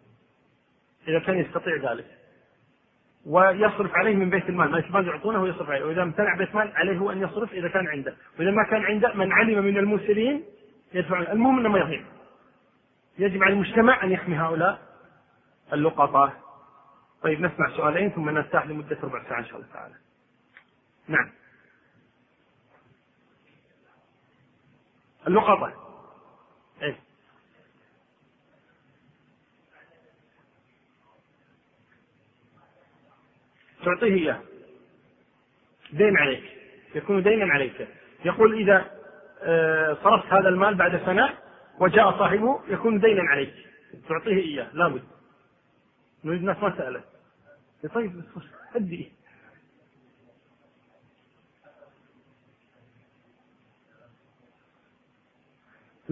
إذا 1.07 1.19
كان 1.19 1.37
يستطيع 1.37 1.91
ذلك 1.91 2.05
ويصرف 3.25 3.95
عليه 3.95 4.15
من 4.15 4.29
بيت 4.29 4.49
المال، 4.49 4.71
بيت 4.71 4.85
المال 4.85 5.07
يعطونه 5.07 5.41
ويصرف 5.41 5.69
عليه، 5.69 5.85
وإذا 5.85 6.03
امتنع 6.03 6.35
بيت 6.35 6.49
المال 6.49 6.71
عليه 6.75 7.11
أن 7.11 7.21
يصرف 7.21 7.53
إذا 7.53 7.67
كان 7.67 7.87
عنده، 7.87 8.15
وإذا 8.39 8.51
ما 8.51 8.63
كان 8.63 8.83
عنده 8.83 9.13
من 9.13 9.31
علم 9.31 9.65
من 9.65 9.77
الموسرين 9.77 10.43
يدفع 10.93 11.19
المهم 11.19 11.59
أنه 11.59 11.69
ما 11.69 11.79
يضيع. 11.79 12.03
يجب 13.19 13.43
على 13.43 13.53
المجتمع 13.53 14.03
أن 14.03 14.11
يحمي 14.11 14.35
هؤلاء 14.35 14.79
اللقطاء. 15.73 16.33
طيب 17.21 17.41
نسمع 17.41 17.69
سؤالين 17.77 18.09
ثم 18.09 18.29
نرتاح 18.29 18.67
لمدة 18.67 18.97
ربع 19.03 19.23
ساعة 19.29 19.39
إن 19.39 19.45
شاء 19.45 19.55
الله 19.55 19.67
تعالى. 19.73 19.93
نعم. 21.07 21.31
اللقطة. 25.27 25.73
إيه؟ 26.81 26.95
تعطيه 33.85 34.13
إياه. 34.13 34.41
دين 35.93 36.17
عليك. 36.17 36.43
يكون 36.95 37.23
دينا 37.23 37.53
عليك. 37.53 37.87
يقول 38.25 38.61
إذا 38.61 38.91
آه، 39.45 39.97
صرفت 40.03 40.25
هذا 40.33 40.49
المال 40.49 40.75
بعد 40.75 41.05
سنة 41.05 41.37
وجاء 41.79 42.19
صاحبه 42.19 42.61
يكون 42.67 42.99
دينا 42.99 43.21
عليك. 43.23 43.53
تعطيه 44.09 44.37
إياه. 44.37 44.69
لابد. 44.73 45.03
نريد 46.23 46.39
الناس 46.39 46.57
ما 46.57 46.77
سألت 46.77 47.03
طيب 47.93 48.23
هدي. 48.75 49.11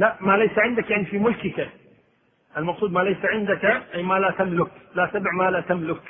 لا 0.02 0.18
ما 0.22 0.38
ليس 0.38 0.58
عندك 0.58 0.90
يعني 0.92 1.06
في 1.06 1.18
ملكك. 1.18 1.70
المقصود 2.58 2.92
ما 2.92 3.00
ليس 3.00 3.26
عندك 3.26 3.66
أي 3.66 4.04
ما 4.04 4.20
لا 4.20 4.32
تملك. 4.32 4.72
لا 4.96 5.06
تبع 5.06 5.32
ما 5.32 5.52
لا 5.52 5.62
تملك. 5.62 6.02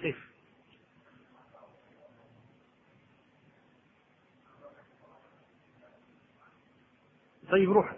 كيف؟ 0.00 0.28
طيب 7.50 7.72
روح. 7.72 7.92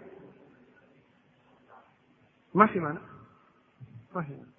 ما 2.53 2.67
في 2.67 2.79
مانع 2.79 3.01
ما 4.15 4.21
في 4.23 4.31
مانع 4.31 4.51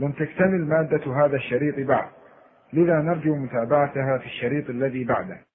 لم 0.00 0.12
تكتمل 0.12 0.66
مادة 0.68 1.24
هذا 1.24 1.36
الشريط 1.36 1.88
بعد. 1.88 2.10
لذا 2.72 2.94
نرجو 3.02 3.34
متابعتها 3.36 4.18
في 4.18 4.26
الشريط 4.26 4.70
الذي 4.70 5.04
بعده. 5.04 5.47